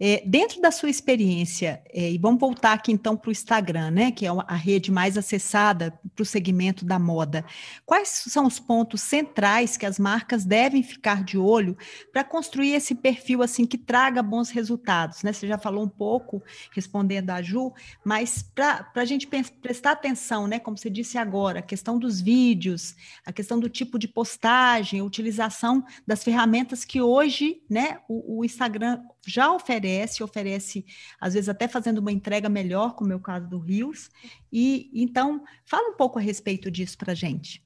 É, 0.00 0.24
dentro 0.26 0.60
da 0.60 0.72
sua 0.72 0.90
experiência, 0.90 1.80
é, 1.88 2.10
e 2.10 2.18
vamos 2.18 2.40
voltar 2.40 2.72
aqui 2.72 2.90
então 2.90 3.16
para 3.16 3.28
o 3.28 3.32
Instagram, 3.32 3.92
né, 3.92 4.10
que 4.10 4.26
é 4.26 4.28
a 4.28 4.56
rede 4.56 4.90
mais 4.90 5.16
acessada 5.16 5.96
para 6.16 6.22
o 6.22 6.26
segmento 6.26 6.84
da 6.84 6.98
moda. 6.98 7.44
Quais 7.84 8.24
são 8.26 8.44
os 8.44 8.58
pontos 8.58 9.02
centrais 9.02 9.76
que 9.76 9.86
as 9.86 10.00
marcas 10.00 10.44
devem 10.44 10.82
ficar 10.82 11.22
de 11.22 11.38
olho 11.38 11.76
para 12.12 12.24
construir 12.24 12.72
esse 12.72 12.92
perfil 12.92 13.40
assim 13.40 13.64
que 13.64 13.78
traga 13.78 14.20
bons 14.20 14.50
resultados? 14.50 15.22
Né? 15.22 15.32
Você 15.32 15.46
já 15.46 15.58
falou 15.58 15.84
um 15.84 15.88
pouco 15.88 16.42
respondendo 16.72 17.30
a 17.30 17.40
Ju, 17.40 17.72
mas 18.04 18.42
para 18.42 18.90
a 18.96 19.04
gente 19.04 19.28
prestar 19.28 19.92
atenção, 19.92 20.48
né, 20.48 20.58
como 20.58 20.76
você 20.76 20.90
disse 20.90 21.16
agora, 21.18 21.60
a 21.60 21.62
questão 21.62 22.00
dos 22.00 22.20
vídeos, 22.20 22.96
a 23.24 23.32
questão 23.32 23.60
do 23.60 23.68
tipo 23.68 23.96
de 23.96 24.08
postagem, 24.08 24.98
a 24.98 25.04
utilização 25.04 25.84
das 26.04 26.24
ferramentas 26.24 26.84
que 26.84 27.00
hoje, 27.00 27.62
né, 27.70 28.00
o, 28.08 28.40
o 28.40 28.44
Instagram 28.56 29.02
já 29.26 29.52
oferece, 29.52 30.22
oferece, 30.22 30.84
às 31.20 31.34
vezes 31.34 31.48
até 31.48 31.68
fazendo 31.68 31.98
uma 31.98 32.12
entrega 32.12 32.48
melhor, 32.48 32.94
como 32.94 33.12
é 33.12 33.16
o 33.16 33.20
caso 33.20 33.48
do 33.48 33.58
Rios. 33.58 34.08
E 34.52 34.90
então, 34.94 35.44
fala 35.64 35.90
um 35.90 35.96
pouco 35.96 36.18
a 36.18 36.22
respeito 36.22 36.70
disso 36.70 36.96
para 36.96 37.12
a 37.12 37.14
gente. 37.14 37.64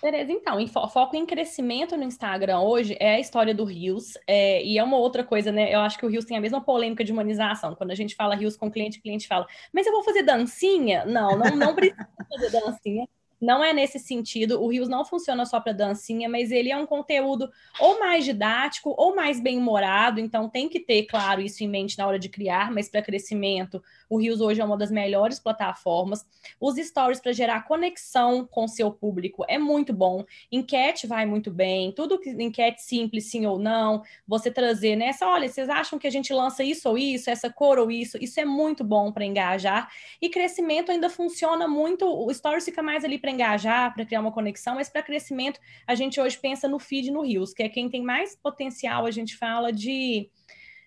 Tereza, 0.00 0.30
então, 0.30 0.60
em 0.60 0.68
fo 0.68 0.86
foco 0.88 1.16
em 1.16 1.26
crescimento 1.26 1.96
no 1.96 2.04
Instagram 2.04 2.60
hoje 2.60 2.96
é 3.00 3.16
a 3.16 3.20
história 3.20 3.52
do 3.52 3.64
Rios, 3.64 4.14
é, 4.28 4.62
e 4.64 4.78
é 4.78 4.84
uma 4.84 4.96
outra 4.96 5.24
coisa, 5.24 5.50
né? 5.50 5.74
Eu 5.74 5.80
acho 5.80 5.98
que 5.98 6.06
o 6.06 6.08
Rios 6.08 6.24
tem 6.24 6.36
a 6.36 6.40
mesma 6.40 6.60
polêmica 6.60 7.02
de 7.02 7.10
humanização. 7.10 7.74
Quando 7.74 7.90
a 7.90 7.94
gente 7.96 8.14
fala 8.14 8.36
Rios 8.36 8.56
com 8.56 8.70
cliente, 8.70 9.00
o 9.00 9.02
cliente 9.02 9.26
fala, 9.26 9.46
mas 9.72 9.86
eu 9.86 9.92
vou 9.92 10.04
fazer 10.04 10.22
dancinha? 10.22 11.04
Não, 11.04 11.36
não, 11.36 11.56
não 11.56 11.74
precisa 11.74 12.08
fazer 12.30 12.50
dancinha. 12.50 13.08
Não 13.40 13.62
é 13.62 13.72
nesse 13.72 13.98
sentido. 13.98 14.60
O 14.60 14.68
Rios 14.68 14.88
não 14.88 15.04
funciona 15.04 15.46
só 15.46 15.60
para 15.60 15.72
dancinha, 15.72 16.28
mas 16.28 16.50
ele 16.50 16.70
é 16.70 16.76
um 16.76 16.86
conteúdo 16.86 17.50
ou 17.78 18.00
mais 18.00 18.24
didático 18.24 18.94
ou 18.96 19.14
mais 19.14 19.40
bem-humorado. 19.40 20.18
Então 20.18 20.48
tem 20.48 20.68
que 20.68 20.80
ter, 20.80 21.04
claro, 21.04 21.40
isso 21.40 21.62
em 21.62 21.68
mente 21.68 21.96
na 21.96 22.06
hora 22.06 22.18
de 22.18 22.28
criar, 22.28 22.72
mas 22.72 22.88
para 22.88 23.02
crescimento, 23.02 23.82
o 24.08 24.18
Rios 24.18 24.40
hoje 24.40 24.60
é 24.60 24.64
uma 24.64 24.76
das 24.76 24.90
melhores 24.90 25.38
plataformas. 25.38 26.26
Os 26.60 26.76
stories 26.76 27.20
para 27.20 27.32
gerar 27.32 27.62
conexão 27.62 28.46
com 28.46 28.66
seu 28.66 28.90
público 28.90 29.44
é 29.48 29.58
muito 29.58 29.92
bom. 29.92 30.24
Enquete 30.50 31.06
vai 31.06 31.26
muito 31.26 31.50
bem. 31.50 31.92
Tudo 31.92 32.18
que 32.18 32.30
enquete 32.30 32.82
simples, 32.82 33.30
sim 33.30 33.46
ou 33.46 33.58
não. 33.58 34.02
Você 34.26 34.50
trazer 34.50 34.96
nessa, 34.96 35.26
olha, 35.26 35.48
vocês 35.48 35.68
acham 35.68 35.98
que 35.98 36.06
a 36.06 36.10
gente 36.10 36.32
lança 36.32 36.64
isso 36.64 36.88
ou 36.88 36.96
isso, 36.96 37.28
essa 37.28 37.50
cor 37.50 37.78
ou 37.78 37.90
isso? 37.90 38.16
Isso 38.20 38.40
é 38.40 38.44
muito 38.44 38.82
bom 38.82 39.12
para 39.12 39.24
engajar. 39.24 39.90
E 40.20 40.28
crescimento 40.28 40.90
ainda 40.90 41.10
funciona 41.10 41.68
muito. 41.68 42.06
O 42.06 42.32
stories 42.32 42.64
fica 42.64 42.82
mais 42.82 43.04
ali 43.04 43.18
para 43.18 43.30
engajar, 43.30 43.94
para 43.94 44.04
criar 44.04 44.20
uma 44.20 44.32
conexão, 44.32 44.76
mas 44.76 44.88
para 44.88 45.02
crescimento, 45.02 45.60
a 45.86 45.94
gente 45.94 46.20
hoje 46.20 46.38
pensa 46.38 46.68
no 46.68 46.78
feed 46.78 47.10
no 47.10 47.22
Rios, 47.22 47.52
que 47.52 47.62
é 47.62 47.68
quem 47.68 47.88
tem 47.88 48.02
mais 48.02 48.34
potencial, 48.36 49.04
a 49.04 49.10
gente 49.10 49.36
fala 49.36 49.72
de 49.72 50.30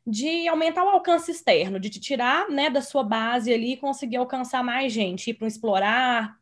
de 0.06 0.48
aumentar 0.48 0.84
o 0.84 0.90
alcance 0.90 1.32
externo, 1.32 1.80
de 1.80 1.90
te 1.90 2.00
tirar 2.00 2.50
né, 2.50 2.70
da 2.70 2.82
sua 2.82 3.04
base 3.04 3.54
ali 3.54 3.74
e 3.74 3.78
conseguir 3.78 4.18
alcançar 4.18 4.64
mais 4.64 4.92
gente, 4.92 5.30
ir 5.30 5.34
para 5.36 5.46
um 5.46 5.48
explorar, 5.48 6.40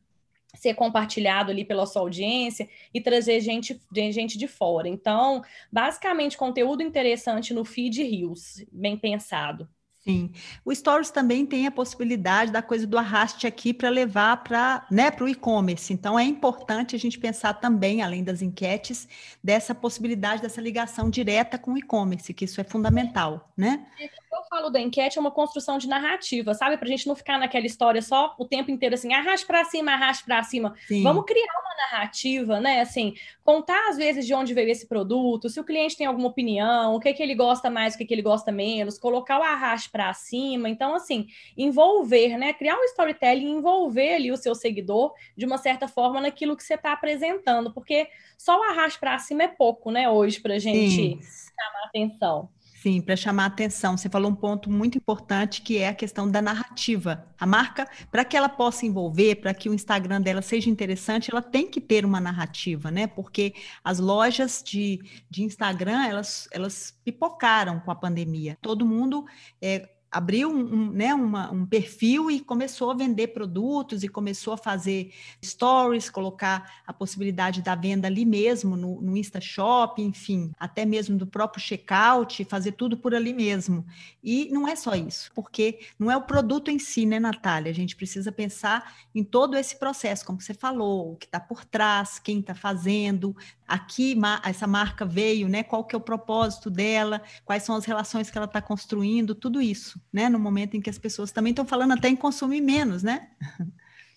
ser 0.56 0.74
compartilhado 0.74 1.52
ali 1.52 1.63
pela 1.63 1.86
sua 1.86 2.02
audiência 2.02 2.69
e 2.93 3.02
trazer 3.02 3.39
gente, 3.41 3.80
gente 3.93 4.38
de 4.38 4.48
fora. 4.48 4.88
Então, 4.88 5.43
basicamente, 5.72 6.38
conteúdo 6.38 6.82
interessante 6.82 7.54
no 7.54 7.65
feed 7.65 8.02
Rios, 8.04 8.65
bem 8.72 8.98
pensado. 8.98 9.67
Sim. 10.02 10.32
O 10.64 10.74
Stories 10.74 11.12
também 11.12 11.46
tem 11.46 11.68
a 11.68 11.72
possibilidade 11.72 12.52
da 12.52 12.62
coisa 12.62 12.88
do 12.88 12.98
arraste 12.98 13.46
aqui 13.46 13.74
para 13.74 13.90
levar 13.90 14.38
para 14.44 14.88
né, 14.90 15.12
o 15.20 15.28
e-commerce. 15.28 15.92
Então, 15.94 16.18
é 16.18 16.24
importante 16.24 16.96
a 16.96 17.00
gente 17.00 17.20
pensar 17.20 17.54
também, 17.56 18.02
além 18.02 18.24
das 18.24 18.42
enquetes, 18.42 19.08
dessa 19.44 19.76
possibilidade, 19.76 20.42
dessa 20.42 20.62
ligação 20.62 21.10
direta 21.10 21.58
com 21.60 21.74
o 21.74 21.78
e-commerce, 21.78 22.34
que 22.34 22.46
isso 22.46 22.62
é 22.62 22.64
fundamental, 22.64 23.52
né? 23.58 23.86
Eu 24.32 24.44
falo 24.44 24.70
da 24.70 24.80
enquete 24.80 25.18
é 25.18 25.22
uma 25.22 25.32
construção 25.32 25.80
de 25.80 25.88
narrativa, 25.88 26.54
sabe? 26.54 26.78
Para 26.78 26.88
a 26.88 26.92
gente 26.92 27.08
não 27.08 27.15
ficar 27.15 27.39
naquela 27.39 27.65
história 27.65 28.02
só 28.02 28.36
o 28.38 28.46
tempo 28.46 28.70
inteiro 28.70 28.94
assim, 28.94 29.12
arraste 29.12 29.46
para 29.46 29.63
cima, 29.65 29.92
arraste 29.94 30.24
para 30.24 30.44
cima. 30.44 30.76
Sim. 30.88 31.02
Vamos 31.02 31.26
criar 31.26 31.52
uma 31.60 31.76
narrativa, 31.92 32.60
né? 32.60 32.82
Assim, 32.82 33.15
contar 33.44 33.89
às 33.89 33.98
vezes 33.98 34.28
de 34.28 34.34
onde 34.34 34.54
veio 34.54 34.70
esse 34.70 34.88
produto, 34.88 35.50
se 35.50 35.60
o 35.60 35.63
cliente 35.63 35.98
tem 35.98 36.06
alguma 36.06 36.28
opinião, 36.28 36.94
o 36.94 37.00
que, 37.00 37.12
que 37.12 37.24
ele 37.24 37.34
gosta 37.34 37.72
mais, 37.72 37.96
o 37.96 37.98
que, 37.98 38.06
que 38.06 38.13
ele 38.13 38.22
gosta 38.22 38.52
menos, 38.52 39.00
colocar 39.00 39.39
o 39.39 39.44
arraste 39.44 39.89
para 39.89 40.13
cima. 40.13 40.70
Então, 40.70 40.94
assim, 40.94 41.28
envolver, 41.58 42.38
né? 42.38 42.54
Criar 42.54 42.76
um 42.76 42.84
storytelling 42.84 43.48
e 43.48 43.52
envolver 43.52 44.13
ali 44.13 44.32
o 44.32 44.38
seu 44.38 44.54
seguidor 44.54 45.12
de 45.36 45.46
uma 45.46 45.58
certa 45.58 45.88
forma 45.88 46.22
naquilo 46.22 46.56
que 46.56 46.63
você 46.63 46.76
está 46.76 46.94
apresentando, 46.94 47.74
porque 47.74 48.08
só 48.38 48.60
o 48.60 48.63
arraste 48.63 49.00
para 49.00 49.18
cima 49.18 49.44
é 49.44 49.48
pouco, 49.48 49.89
né? 49.89 50.08
Hoje, 50.08 50.39
para 50.39 50.60
gente 50.60 50.96
Sim. 50.96 51.20
chamar 51.20 51.88
atenção. 51.88 52.50
Sim, 52.82 53.02
para 53.02 53.13
chamar 53.18 53.44
a 53.44 53.48
atenção. 53.48 53.98
Você 53.98 54.08
falou 54.08 54.32
um 54.32 54.36
ponto 54.36 54.72
muito 54.72 54.98
importante 54.98 55.62
que 55.62 55.80
é 55.80 55.89
a 55.89 55.94
questão 55.94 56.32
da 56.32 56.42
narrativa. 56.42 57.28
A 57.38 57.46
marca, 57.46 57.86
para 58.10 58.24
que 58.24 58.38
ela 58.38 58.48
possa 58.48 58.86
envolver, 58.86 59.36
para 59.36 59.54
que 59.54 59.68
o 59.68 59.74
Instagram 59.74 60.22
dela 60.22 60.42
seja 60.42 60.70
interessante, 60.70 61.30
ela 61.30 61.42
tem 61.42 61.70
que 61.70 61.82
ter 61.82 62.06
uma 62.06 62.22
narrativa, 62.22 62.89
né? 62.89 63.06
Porque 63.06 63.54
as 63.84 64.00
lojas 64.00 64.63
de, 64.65 65.02
de 65.30 65.44
Instagram, 65.44 66.06
elas, 66.06 66.48
elas 66.54 66.98
pipocaram 67.04 67.82
com 67.82 67.92
a 67.92 67.96
pandemia. 67.96 68.58
Todo 68.62 68.86
mundo 68.86 69.26
é, 69.62 69.89
abriu 70.12 70.50
um, 70.50 70.74
um, 70.74 70.91
né, 70.91 71.13
uma, 71.13 71.52
um 71.52 71.65
perfil 71.65 72.32
e 72.32 72.39
começou 72.39 72.91
a 72.91 72.95
vender 72.95 73.28
produtos 73.28 74.04
e 74.04 74.08
começou 74.08 74.54
a 74.54 74.58
fazer 74.58 75.12
stories, 75.43 76.10
colocar 76.10 76.82
a 76.86 76.91
possibilidade 76.91 77.62
da 77.62 77.76
venda 77.76 78.08
ali 78.08 78.26
mesmo 78.26 78.76
no, 78.76 79.02
no 79.02 79.15
InstaShop, 79.15 80.02
enfim, 80.02 80.52
até 80.60 80.86
mesmo 80.86 81.17
do 81.17 81.28
próprio 81.28 81.62
checkout, 81.62 82.43
fazer 82.45 82.72
tudo 82.74 82.98
por 82.98 83.13
ali 83.13 83.34
mesmo. 83.34 83.86
E 84.24 84.50
não 84.52 84.67
é 84.67 84.76
só 84.76 84.95
isso, 84.95 85.32
porque 85.36 85.80
não 85.98 86.10
é 86.10 86.17
o 86.17 86.24
produto 86.24 86.69
em 86.69 86.80
si, 86.80 87.06
né, 87.06 87.19
Natália? 87.19 87.72
A 87.72 87.76
gente 87.76 87.95
precisa 87.95 88.32
pensar 88.32 88.95
em 89.13 89.24
todo 89.24 89.56
esse 89.56 89.78
processo, 89.78 90.26
como 90.26 90.41
você 90.41 90.54
falou, 90.54 91.13
o 91.13 91.15
que 91.15 91.26
está 91.26 91.39
por 91.39 91.63
trás, 91.63 92.19
quem 92.19 92.39
está 92.39 92.56
fazendo, 92.56 93.36
aqui 93.70 94.18
essa 94.44 94.68
marca 94.68 95.06
veio, 95.06 95.48
né? 95.48 95.64
Qual 95.64 95.84
que 95.84 95.96
é 95.96 95.98
o 95.98 96.02
propósito 96.02 96.70
dela, 96.70 97.22
quais 97.46 97.64
são 97.64 97.76
as 97.76 97.86
relações 97.86 98.30
que 98.30 98.38
ela 98.38 98.46
está 98.46 98.62
construindo, 98.62 99.36
tudo 99.36 99.62
isso, 99.62 100.02
né? 100.12 100.28
No 100.28 100.40
momento 100.40 100.76
em 100.76 100.82
que 100.82 100.90
as 100.90 100.98
pessoas 100.98 101.32
também 101.32 101.52
estão 101.52 101.66
falando 101.66 101.94
até 101.94 102.10
em 102.10 102.16
consumir 102.16 102.62
menos, 102.62 103.04
né? 103.04 103.30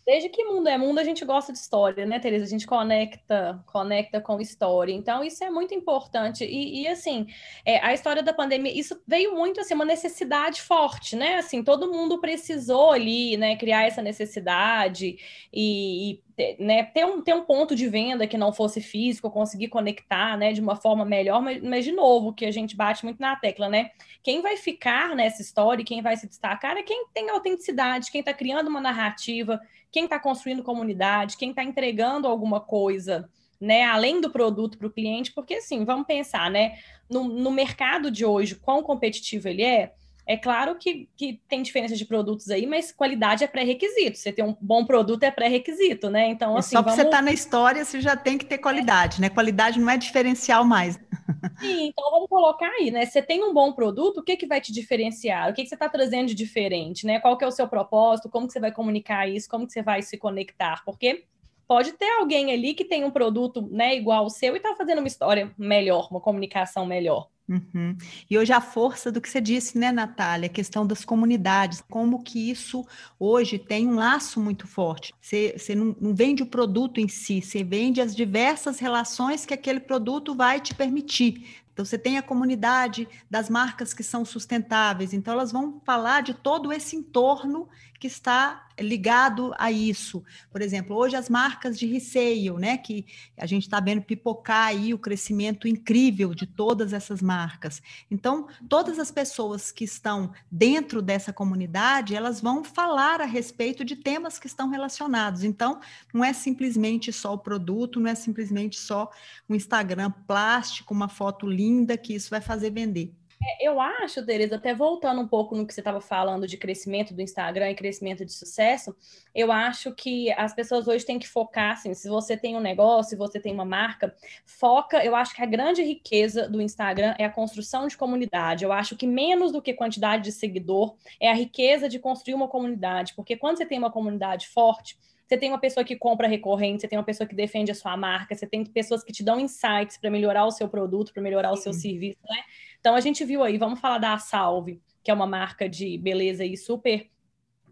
Desde 0.04 0.28
que 0.28 0.44
mundo 0.44 0.68
é 0.68 0.76
mundo, 0.76 0.98
a 0.98 1.04
gente 1.04 1.24
gosta 1.24 1.52
de 1.52 1.58
história, 1.58 2.04
né, 2.04 2.18
Tereza? 2.18 2.44
A 2.44 2.48
gente 2.48 2.66
conecta, 2.66 3.62
conecta 3.66 4.20
com 4.20 4.40
história. 4.40 4.92
Então, 4.92 5.22
isso 5.22 5.44
é 5.44 5.50
muito 5.50 5.74
importante. 5.74 6.44
E, 6.44 6.82
e 6.82 6.88
assim, 6.88 7.28
é, 7.64 7.78
a 7.78 7.94
história 7.94 8.20
da 8.20 8.32
pandemia, 8.32 8.76
isso 8.76 9.00
veio 9.06 9.36
muito 9.36 9.60
assim, 9.60 9.74
uma 9.74 9.84
necessidade 9.84 10.60
forte, 10.60 11.14
né? 11.14 11.36
Assim, 11.36 11.62
todo 11.62 11.90
mundo 11.90 12.20
precisou 12.20 12.90
ali, 12.90 13.36
né, 13.36 13.54
criar 13.56 13.84
essa 13.84 14.02
necessidade 14.02 15.16
e, 15.52 16.10
e 16.10 16.22
né, 16.58 16.84
ter, 16.84 17.04
um, 17.04 17.20
ter 17.20 17.34
um 17.34 17.44
ponto 17.44 17.74
de 17.74 17.88
venda 17.88 18.26
que 18.26 18.38
não 18.38 18.52
fosse 18.52 18.80
físico, 18.80 19.30
conseguir 19.30 19.68
conectar 19.68 20.36
né, 20.36 20.52
de 20.52 20.60
uma 20.60 20.76
forma 20.76 21.04
melhor, 21.04 21.42
mas, 21.42 21.62
mas, 21.62 21.84
de 21.84 21.92
novo, 21.92 22.32
que 22.32 22.44
a 22.44 22.50
gente 22.50 22.76
bate 22.76 23.04
muito 23.04 23.20
na 23.20 23.36
tecla, 23.36 23.68
né? 23.68 23.90
Quem 24.22 24.40
vai 24.40 24.56
ficar 24.56 25.14
nessa 25.14 25.42
história, 25.42 25.84
quem 25.84 26.02
vai 26.02 26.16
se 26.16 26.28
destacar 26.28 26.76
é 26.76 26.82
quem 26.82 27.06
tem 27.12 27.28
autenticidade, 27.30 28.10
quem 28.10 28.20
está 28.20 28.32
criando 28.32 28.68
uma 28.68 28.80
narrativa, 28.80 29.60
quem 29.90 30.04
está 30.04 30.18
construindo 30.18 30.62
comunidade, 30.62 31.36
quem 31.36 31.50
está 31.50 31.62
entregando 31.62 32.26
alguma 32.26 32.60
coisa, 32.60 33.28
né, 33.60 33.84
além 33.84 34.20
do 34.20 34.30
produto 34.30 34.76
para 34.76 34.88
o 34.88 34.92
cliente, 34.92 35.32
porque 35.32 35.54
assim, 35.54 35.84
vamos 35.84 36.06
pensar, 36.06 36.50
né, 36.50 36.78
no, 37.08 37.24
no 37.24 37.50
mercado 37.50 38.10
de 38.10 38.24
hoje, 38.24 38.56
quão 38.56 38.82
competitivo 38.82 39.48
ele 39.48 39.62
é, 39.62 39.92
é 40.26 40.36
claro 40.36 40.76
que, 40.76 41.08
que 41.16 41.40
tem 41.48 41.62
diferença 41.62 41.96
de 41.96 42.04
produtos 42.04 42.48
aí, 42.48 42.66
mas 42.66 42.92
qualidade 42.92 43.42
é 43.42 43.46
pré-requisito. 43.46 44.16
Você 44.16 44.32
ter 44.32 44.42
um 44.42 44.56
bom 44.60 44.84
produto 44.84 45.24
é 45.24 45.30
pré-requisito, 45.30 46.08
né? 46.08 46.28
Então, 46.28 46.56
assim. 46.56 46.76
Só 46.76 46.82
para 46.82 46.92
vamos... 46.92 46.96
você 46.96 47.08
estar 47.08 47.18
tá 47.18 47.22
na 47.22 47.32
história, 47.32 47.84
você 47.84 48.00
já 48.00 48.16
tem 48.16 48.38
que 48.38 48.44
ter 48.44 48.58
qualidade, 48.58 49.18
é. 49.18 49.22
né? 49.22 49.28
Qualidade 49.28 49.80
não 49.80 49.90
é 49.90 49.96
diferencial 49.96 50.64
mais. 50.64 50.94
Sim, 51.58 51.88
então 51.88 52.10
vamos 52.10 52.28
colocar 52.28 52.68
aí, 52.68 52.90
né? 52.90 53.04
Você 53.04 53.20
tem 53.20 53.42
um 53.42 53.52
bom 53.52 53.72
produto, 53.72 54.18
o 54.18 54.22
que, 54.22 54.36
que 54.36 54.46
vai 54.46 54.60
te 54.60 54.72
diferenciar? 54.72 55.50
O 55.50 55.54
que, 55.54 55.62
que 55.62 55.68
você 55.68 55.74
está 55.74 55.88
trazendo 55.88 56.28
de 56.28 56.34
diferente, 56.34 57.04
né? 57.04 57.18
Qual 57.18 57.36
que 57.36 57.44
é 57.44 57.48
o 57.48 57.52
seu 57.52 57.66
propósito? 57.66 58.28
Como 58.28 58.46
que 58.46 58.52
você 58.52 58.60
vai 58.60 58.70
comunicar 58.70 59.28
isso? 59.28 59.48
Como 59.48 59.66
que 59.66 59.72
você 59.72 59.82
vai 59.82 60.02
se 60.02 60.16
conectar? 60.16 60.84
Porque 60.84 61.24
pode 61.66 61.92
ter 61.92 62.10
alguém 62.18 62.52
ali 62.52 62.74
que 62.74 62.84
tem 62.84 63.02
um 63.04 63.10
produto 63.10 63.66
né, 63.70 63.96
igual 63.96 64.24
ao 64.24 64.30
seu 64.30 64.54
e 64.54 64.58
está 64.58 64.74
fazendo 64.76 64.98
uma 64.98 65.08
história 65.08 65.52
melhor, 65.58 66.08
uma 66.10 66.20
comunicação 66.20 66.86
melhor. 66.86 67.31
Uhum. 67.48 67.96
E 68.30 68.38
hoje 68.38 68.52
a 68.52 68.60
força 68.60 69.10
do 69.10 69.20
que 69.20 69.28
você 69.28 69.40
disse, 69.40 69.76
né, 69.76 69.90
Natália, 69.90 70.46
a 70.46 70.52
questão 70.52 70.86
das 70.86 71.04
comunidades, 71.04 71.82
como 71.90 72.22
que 72.22 72.50
isso 72.50 72.86
hoje 73.18 73.58
tem 73.58 73.86
um 73.86 73.96
laço 73.96 74.40
muito 74.40 74.66
forte. 74.66 75.12
Você, 75.20 75.54
você 75.58 75.74
não, 75.74 75.94
não 76.00 76.14
vende 76.14 76.42
o 76.42 76.46
produto 76.46 77.00
em 77.00 77.08
si, 77.08 77.42
você 77.42 77.64
vende 77.64 78.00
as 78.00 78.14
diversas 78.14 78.78
relações 78.78 79.44
que 79.44 79.52
aquele 79.52 79.80
produto 79.80 80.34
vai 80.34 80.60
te 80.60 80.74
permitir. 80.74 81.61
Então, 81.82 81.86
você 81.88 81.98
tem 81.98 82.16
a 82.16 82.22
comunidade 82.22 83.08
das 83.28 83.50
marcas 83.50 83.92
que 83.92 84.04
são 84.04 84.24
sustentáveis, 84.24 85.12
então, 85.12 85.34
elas 85.34 85.50
vão 85.50 85.80
falar 85.84 86.22
de 86.22 86.32
todo 86.32 86.72
esse 86.72 86.94
entorno 86.94 87.68
que 87.98 88.06
está 88.08 88.66
ligado 88.80 89.54
a 89.56 89.70
isso. 89.70 90.24
Por 90.50 90.60
exemplo, 90.60 90.96
hoje 90.96 91.14
as 91.14 91.28
marcas 91.28 91.78
de 91.78 91.86
resale, 91.86 92.50
né, 92.58 92.76
que 92.76 93.06
a 93.38 93.46
gente 93.46 93.62
está 93.62 93.78
vendo 93.78 94.02
pipocar 94.02 94.66
aí 94.66 94.92
o 94.92 94.98
crescimento 94.98 95.68
incrível 95.68 96.34
de 96.34 96.44
todas 96.44 96.92
essas 96.92 97.22
marcas. 97.22 97.80
Então, 98.10 98.48
todas 98.68 98.98
as 98.98 99.12
pessoas 99.12 99.70
que 99.70 99.84
estão 99.84 100.32
dentro 100.50 101.00
dessa 101.00 101.32
comunidade, 101.32 102.16
elas 102.16 102.40
vão 102.40 102.64
falar 102.64 103.20
a 103.20 103.24
respeito 103.24 103.84
de 103.84 103.94
temas 103.94 104.36
que 104.36 104.48
estão 104.48 104.68
relacionados. 104.68 105.44
Então, 105.44 105.80
não 106.12 106.24
é 106.24 106.32
simplesmente 106.32 107.12
só 107.12 107.34
o 107.34 107.38
produto, 107.38 108.00
não 108.00 108.10
é 108.10 108.16
simplesmente 108.16 108.80
só 108.80 109.10
um 109.48 109.54
Instagram 109.54 110.10
plástico, 110.26 110.92
uma 110.92 111.08
foto 111.08 111.46
linda 111.46 111.71
que 111.96 112.14
isso 112.14 112.30
vai 112.30 112.40
fazer 112.40 112.70
vender. 112.70 113.12
É, 113.44 113.66
eu 113.66 113.80
acho, 113.80 114.24
Tereza, 114.24 114.54
até 114.54 114.72
voltando 114.72 115.20
um 115.20 115.26
pouco 115.26 115.56
no 115.56 115.66
que 115.66 115.74
você 115.74 115.80
estava 115.80 116.00
falando 116.00 116.46
de 116.46 116.56
crescimento 116.56 117.12
do 117.12 117.20
Instagram 117.20 117.70
e 117.70 117.74
crescimento 117.74 118.24
de 118.24 118.32
sucesso, 118.32 118.94
eu 119.34 119.50
acho 119.50 119.92
que 119.94 120.30
as 120.32 120.54
pessoas 120.54 120.86
hoje 120.86 121.04
têm 121.04 121.18
que 121.18 121.28
focar, 121.28 121.72
assim, 121.72 121.92
se 121.92 122.08
você 122.08 122.36
tem 122.36 122.56
um 122.56 122.60
negócio, 122.60 123.10
se 123.10 123.16
você 123.16 123.40
tem 123.40 123.52
uma 123.52 123.64
marca, 123.64 124.14
foca, 124.46 125.04
eu 125.04 125.16
acho 125.16 125.34
que 125.34 125.42
a 125.42 125.46
grande 125.46 125.82
riqueza 125.82 126.48
do 126.48 126.60
Instagram 126.60 127.14
é 127.18 127.24
a 127.24 127.30
construção 127.30 127.88
de 127.88 127.96
comunidade. 127.96 128.64
Eu 128.64 128.72
acho 128.72 128.96
que 128.96 129.06
menos 129.06 129.50
do 129.50 129.60
que 129.60 129.74
quantidade 129.74 130.22
de 130.22 130.32
seguidor 130.32 130.94
é 131.18 131.28
a 131.28 131.34
riqueza 131.34 131.88
de 131.88 131.98
construir 131.98 132.34
uma 132.34 132.48
comunidade, 132.48 133.14
porque 133.14 133.36
quando 133.36 133.56
você 133.56 133.66
tem 133.66 133.78
uma 133.78 133.90
comunidade 133.90 134.46
forte, 134.48 134.96
você 135.32 135.38
tem 135.38 135.48
uma 135.48 135.58
pessoa 135.58 135.82
que 135.82 135.96
compra 135.96 136.28
recorrente, 136.28 136.82
você 136.82 136.88
tem 136.88 136.98
uma 136.98 137.04
pessoa 137.04 137.26
que 137.26 137.34
defende 137.34 137.70
a 137.70 137.74
sua 137.74 137.96
marca, 137.96 138.34
você 138.34 138.46
tem 138.46 138.62
pessoas 138.66 139.02
que 139.02 139.12
te 139.12 139.24
dão 139.24 139.40
insights 139.40 139.96
para 139.96 140.10
melhorar 140.10 140.44
o 140.44 140.50
seu 140.50 140.68
produto, 140.68 141.10
para 141.10 141.22
melhorar 141.22 141.50
o 141.52 141.56
seu 141.56 141.72
serviço, 141.72 142.18
né? 142.28 142.42
Então 142.78 142.94
a 142.94 143.00
gente 143.00 143.24
viu 143.24 143.42
aí, 143.42 143.56
vamos 143.56 143.80
falar 143.80 143.96
da 143.96 144.18
Salve, 144.18 144.82
que 145.02 145.10
é 145.10 145.14
uma 145.14 145.26
marca 145.26 145.66
de 145.66 145.96
beleza 145.96 146.44
e 146.44 146.54
super 146.54 147.10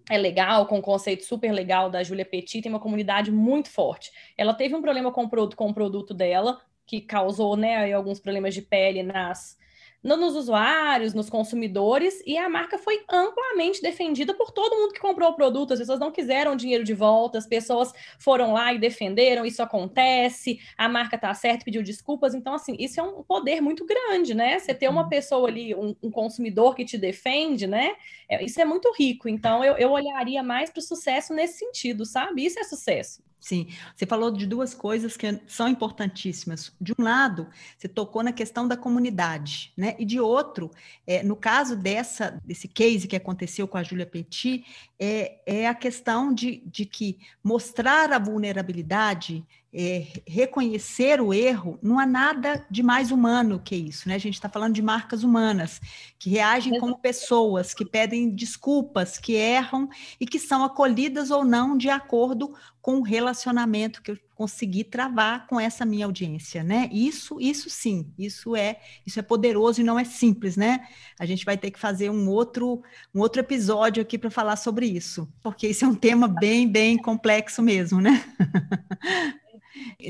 é 0.08 0.16
legal, 0.16 0.66
com 0.66 0.78
um 0.78 0.82
conceito 0.82 1.22
super 1.22 1.52
legal 1.52 1.90
da 1.90 2.02
Julia 2.02 2.24
Petit, 2.24 2.62
tem 2.62 2.72
uma 2.72 2.80
comunidade 2.80 3.30
muito 3.30 3.68
forte. 3.68 4.10
Ela 4.38 4.54
teve 4.54 4.74
um 4.74 4.80
problema 4.80 5.12
com 5.12 5.24
o 5.24 5.28
produto, 5.28 5.54
com 5.54 5.68
o 5.68 5.74
produto 5.74 6.14
dela, 6.14 6.60
que 6.86 7.00
causou 7.00 7.56
né, 7.56 7.92
alguns 7.92 8.18
problemas 8.18 8.54
de 8.54 8.62
pele 8.62 9.02
nas, 9.02 9.56
nos 10.02 10.34
usuários, 10.34 11.12
nos 11.12 11.28
consumidores, 11.28 12.22
e 12.26 12.38
a 12.38 12.48
marca 12.48 12.78
foi 12.78 13.02
amplamente 13.08 13.82
defendida 13.82 14.32
por 14.32 14.50
todo 14.50 14.76
mundo 14.76 14.92
que 14.92 15.00
comprou 15.00 15.30
o 15.30 15.34
produto. 15.36 15.72
As 15.72 15.78
pessoas 15.78 16.00
não 16.00 16.10
quiseram 16.10 16.56
dinheiro 16.56 16.82
de 16.82 16.94
volta, 16.94 17.38
as 17.38 17.46
pessoas 17.46 17.92
foram 18.18 18.52
lá 18.52 18.72
e 18.72 18.78
defenderam, 18.78 19.44
isso 19.44 19.62
acontece, 19.62 20.58
a 20.76 20.88
marca 20.88 21.18
tá 21.18 21.32
certa, 21.34 21.64
pediu 21.64 21.82
desculpas. 21.82 22.34
Então, 22.34 22.54
assim, 22.54 22.74
isso 22.78 22.98
é 22.98 23.02
um 23.02 23.22
poder 23.22 23.60
muito 23.60 23.84
grande, 23.84 24.34
né? 24.34 24.58
Você 24.58 24.74
ter 24.74 24.88
uma 24.88 25.02
uhum. 25.02 25.08
pessoa 25.08 25.48
ali, 25.48 25.74
um, 25.74 25.94
um 26.02 26.10
consumidor 26.10 26.74
que 26.74 26.84
te 26.84 26.96
defende, 26.96 27.66
né? 27.66 27.94
É, 28.28 28.42
isso 28.42 28.60
é 28.60 28.64
muito 28.64 28.90
rico. 28.96 29.28
Então, 29.28 29.62
eu, 29.62 29.76
eu 29.76 29.90
olharia 29.90 30.42
mais 30.42 30.70
para 30.70 30.80
o 30.80 30.82
sucesso 30.82 31.34
nesse 31.34 31.58
sentido, 31.58 32.06
sabe? 32.06 32.44
Isso 32.44 32.58
é 32.58 32.64
sucesso. 32.64 33.22
Sim, 33.40 33.68
você 33.96 34.04
falou 34.04 34.30
de 34.30 34.46
duas 34.46 34.74
coisas 34.74 35.16
que 35.16 35.40
são 35.46 35.66
importantíssimas. 35.66 36.72
De 36.78 36.92
um 36.98 37.02
lado, 37.02 37.48
você 37.76 37.88
tocou 37.88 38.22
na 38.22 38.32
questão 38.32 38.68
da 38.68 38.76
comunidade, 38.76 39.72
né? 39.74 39.96
E 39.98 40.04
de 40.04 40.20
outro, 40.20 40.70
é, 41.06 41.22
no 41.22 41.34
caso 41.34 41.74
dessa 41.74 42.38
desse 42.44 42.68
case 42.68 43.08
que 43.08 43.16
aconteceu 43.16 43.66
com 43.66 43.78
a 43.78 43.82
Júlia 43.82 44.04
Petit, 44.04 44.64
é, 44.98 45.38
é 45.46 45.66
a 45.66 45.74
questão 45.74 46.34
de, 46.34 46.62
de 46.66 46.84
que 46.84 47.18
mostrar 47.42 48.12
a 48.12 48.18
vulnerabilidade 48.18 49.42
é, 49.72 50.06
reconhecer 50.26 51.20
o 51.20 51.32
erro, 51.32 51.78
não 51.80 51.98
há 51.98 52.06
nada 52.06 52.66
de 52.68 52.82
mais 52.82 53.12
humano 53.12 53.60
que 53.64 53.76
isso, 53.76 54.08
né? 54.08 54.16
A 54.16 54.18
gente 54.18 54.34
está 54.34 54.48
falando 54.48 54.74
de 54.74 54.82
marcas 54.82 55.22
humanas 55.22 55.80
que 56.18 56.28
reagem 56.28 56.78
como 56.80 56.98
pessoas, 56.98 57.72
que 57.72 57.84
pedem 57.84 58.30
desculpas, 58.30 59.16
que 59.16 59.34
erram 59.34 59.88
e 60.18 60.26
que 60.26 60.40
são 60.40 60.64
acolhidas 60.64 61.30
ou 61.30 61.44
não 61.44 61.76
de 61.76 61.88
acordo 61.88 62.52
com 62.82 62.98
o 62.98 63.02
relacionamento 63.02 64.02
que 64.02 64.10
eu 64.10 64.18
consegui 64.34 64.82
travar 64.82 65.46
com 65.46 65.60
essa 65.60 65.84
minha 65.84 66.06
audiência, 66.06 66.64
né? 66.64 66.88
Isso, 66.90 67.38
isso 67.40 67.68
sim, 67.70 68.10
isso 68.18 68.56
é, 68.56 68.80
isso 69.06 69.20
é 69.20 69.22
poderoso 69.22 69.82
e 69.82 69.84
não 69.84 69.98
é 69.98 70.04
simples, 70.04 70.56
né? 70.56 70.88
A 71.18 71.26
gente 71.26 71.44
vai 71.44 71.56
ter 71.56 71.70
que 71.70 71.78
fazer 71.78 72.10
um 72.10 72.28
outro, 72.28 72.82
um 73.14 73.20
outro 73.20 73.40
episódio 73.40 74.02
aqui 74.02 74.18
para 74.18 74.30
falar 74.30 74.56
sobre 74.56 74.86
isso, 74.86 75.28
porque 75.42 75.68
isso 75.68 75.84
é 75.84 75.88
um 75.88 75.94
tema 75.94 76.26
bem, 76.26 76.66
bem 76.66 76.96
complexo 76.96 77.62
mesmo, 77.62 78.00
né? 78.00 78.24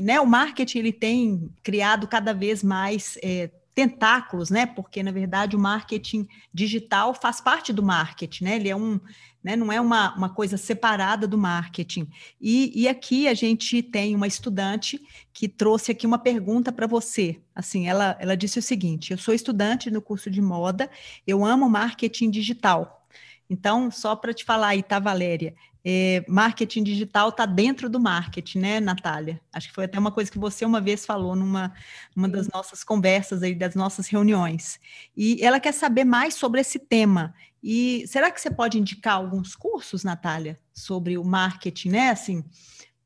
Né, 0.01 0.19
o 0.19 0.25
marketing 0.25 0.79
ele 0.79 0.93
tem 0.93 1.49
criado 1.63 2.07
cada 2.07 2.33
vez 2.33 2.63
mais 2.63 3.17
é, 3.23 3.49
tentáculos, 3.73 4.49
né? 4.49 4.65
Porque 4.65 5.01
na 5.01 5.11
verdade 5.11 5.55
o 5.55 5.59
marketing 5.59 6.27
digital 6.53 7.13
faz 7.13 7.39
parte 7.39 7.71
do 7.71 7.81
marketing, 7.81 8.43
né? 8.43 8.55
Ele 8.57 8.69
é 8.69 8.75
um, 8.75 8.99
né, 9.43 9.55
não 9.55 9.71
é 9.71 9.79
uma, 9.79 10.15
uma 10.15 10.29
coisa 10.29 10.57
separada 10.57 11.27
do 11.27 11.37
marketing. 11.37 12.07
E, 12.39 12.71
e 12.75 12.87
aqui 12.87 13.27
a 13.27 13.33
gente 13.33 13.81
tem 13.81 14.15
uma 14.15 14.27
estudante 14.27 15.01
que 15.33 15.47
trouxe 15.47 15.91
aqui 15.91 16.05
uma 16.05 16.19
pergunta 16.19 16.71
para 16.71 16.85
você. 16.85 17.39
Assim, 17.55 17.87
ela, 17.87 18.17
ela 18.19 18.37
disse 18.37 18.59
o 18.59 18.61
seguinte: 18.61 19.11
eu 19.11 19.17
sou 19.17 19.33
estudante 19.33 19.89
no 19.89 20.01
curso 20.01 20.29
de 20.29 20.41
moda, 20.41 20.89
eu 21.25 21.45
amo 21.45 21.69
marketing 21.69 22.29
digital. 22.29 23.07
Então, 23.49 23.91
só 23.91 24.15
para 24.15 24.33
te 24.33 24.45
falar 24.45 24.69
aí, 24.69 24.83
tá, 24.83 24.97
Valéria? 24.97 25.53
É, 25.83 26.23
marketing 26.27 26.83
digital 26.83 27.29
está 27.29 27.45
dentro 27.45 27.89
do 27.89 27.99
marketing, 27.99 28.59
né, 28.59 28.79
Natália? 28.79 29.41
Acho 29.51 29.69
que 29.69 29.73
foi 29.73 29.85
até 29.85 29.97
uma 29.97 30.11
coisa 30.11 30.31
que 30.31 30.37
você 30.37 30.63
uma 30.63 30.79
vez 30.79 31.05
falou 31.05 31.35
numa, 31.35 31.73
numa 32.15 32.29
das 32.29 32.47
nossas 32.47 32.83
conversas 32.83 33.41
aí, 33.41 33.55
das 33.55 33.73
nossas 33.73 34.07
reuniões. 34.07 34.79
E 35.17 35.43
ela 35.43 35.59
quer 35.59 35.73
saber 35.73 36.03
mais 36.03 36.35
sobre 36.35 36.61
esse 36.61 36.77
tema. 36.77 37.33
E 37.63 38.05
será 38.07 38.29
que 38.31 38.39
você 38.39 38.51
pode 38.51 38.79
indicar 38.79 39.15
alguns 39.15 39.55
cursos, 39.55 40.03
Natália, 40.03 40.59
sobre 40.73 41.17
o 41.17 41.23
marketing, 41.23 41.89
né, 41.89 42.09
assim, 42.09 42.43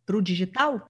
para 0.05 0.17
o 0.17 0.21
digital? 0.21 0.89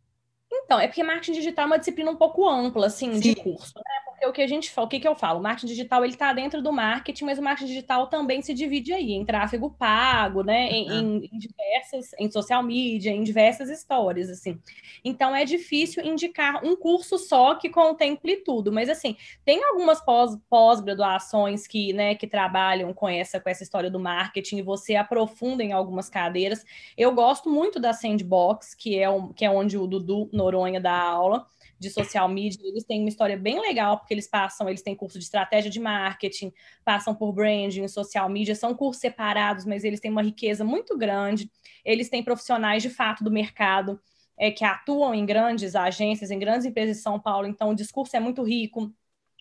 Então, 0.52 0.80
é 0.80 0.88
porque 0.88 1.04
marketing 1.04 1.34
digital 1.34 1.64
é 1.64 1.68
uma 1.68 1.80
disciplina 1.80 2.10
um 2.10 2.16
pouco 2.16 2.48
ampla, 2.50 2.88
assim, 2.88 3.14
Sim. 3.14 3.20
de 3.20 3.36
curso, 3.36 3.74
né? 3.76 4.05
Porque 4.16 4.26
o 4.28 4.34
que 4.34 4.42
a 4.42 4.48
gente 4.48 4.72
fala, 4.72 4.88
o 4.88 4.90
que, 4.90 5.00
que 5.00 5.08
eu 5.08 5.16
falo? 5.16 5.40
O 5.40 5.44
marketing 5.44 5.68
digital 5.68 6.04
ele 6.04 6.14
está 6.14 6.32
dentro 6.32 6.62
do 6.62 6.72
marketing, 6.72 7.26
mas 7.26 7.38
o 7.38 7.42
marketing 7.42 7.68
digital 7.68 8.08
também 8.08 8.42
se 8.42 8.54
divide 8.54 8.94
aí 8.94 9.12
em 9.12 9.26
tráfego 9.26 9.76
pago, 9.78 10.42
né? 10.42 10.70
Em, 10.70 10.90
uhum. 10.90 11.18
em, 11.18 11.30
em 11.34 11.38
diversas, 11.38 12.12
em 12.18 12.32
social 12.32 12.64
media, 12.64 13.12
em 13.12 13.24
diversas 13.24 13.70
histórias, 13.70 14.30
assim. 14.30 14.60
Então 15.04 15.36
é 15.36 15.44
difícil 15.44 16.04
indicar 16.06 16.64
um 16.64 16.76
curso 16.76 17.18
só 17.18 17.56
que 17.56 17.70
contemple 17.70 18.38
tudo, 18.38 18.72
mas 18.72 18.90
assim, 18.90 19.18
tem 19.44 19.64
algumas 19.64 20.02
pós-graduações 20.50 21.62
pós 21.62 21.68
que, 21.68 21.92
né, 21.92 22.16
que 22.16 22.28
trabalham 22.28 22.94
com 22.94 23.10
essa, 23.10 23.40
com 23.40 23.50
essa 23.50 23.64
história 23.64 23.92
do 23.92 24.00
marketing 24.00 24.58
e 24.58 24.62
você 24.62 24.96
aprofunda 24.96 25.64
em 25.64 25.74
algumas 25.74 26.10
cadeiras. 26.10 26.64
Eu 26.98 27.14
gosto 27.14 27.50
muito 27.50 27.80
da 27.80 27.92
Sandbox, 27.92 28.74
que 28.74 28.98
é, 28.98 29.10
um, 29.10 29.34
que 29.34 29.44
é 29.44 29.50
onde 29.50 29.78
o 29.78 29.86
Dudu 29.86 30.30
Noronha 30.32 30.80
dá 30.80 30.98
aula 30.98 31.46
de 31.80 31.90
social 31.90 32.28
media, 32.30 32.60
eles 32.68 32.84
têm 32.84 33.02
uma 33.02 33.10
história 33.10 33.38
bem 33.38 33.60
legal, 33.60 33.98
porque 33.98 34.14
eles 34.14 34.28
passam, 34.28 34.68
eles 34.70 34.82
têm 34.82 34.96
curso 34.96 35.18
de 35.18 35.26
estratégia 35.26 35.70
de 35.70 35.80
marketing, 35.80 36.54
passam 36.84 37.14
por 37.14 37.34
branding, 37.34 37.88
social 37.88 38.30
media, 38.30 38.56
são 38.56 38.74
cursos 38.74 39.02
separados, 39.02 39.66
mas 39.66 39.84
eles 39.84 40.00
têm 40.00 40.12
uma 40.12 40.24
riqueza 40.24 40.64
muito 40.64 40.98
grande. 40.98 41.52
Eles 41.84 42.10
têm 42.10 42.24
profissionais 42.24 42.82
de 42.82 42.90
fato 42.90 43.24
do 43.24 43.32
mercado 43.32 44.00
é, 44.38 44.52
que 44.52 44.64
atuam 44.64 45.14
em 45.14 45.26
grandes 45.26 45.76
agências, 45.76 46.32
em 46.32 46.40
grandes 46.40 46.66
empresas 46.66 46.98
de 46.98 47.04
São 47.04 47.20
Paulo, 47.20 47.48
então 47.48 47.70
o 47.70 47.76
discurso 47.76 48.16
é 48.16 48.20
muito 48.20 48.44
rico, 48.44 48.92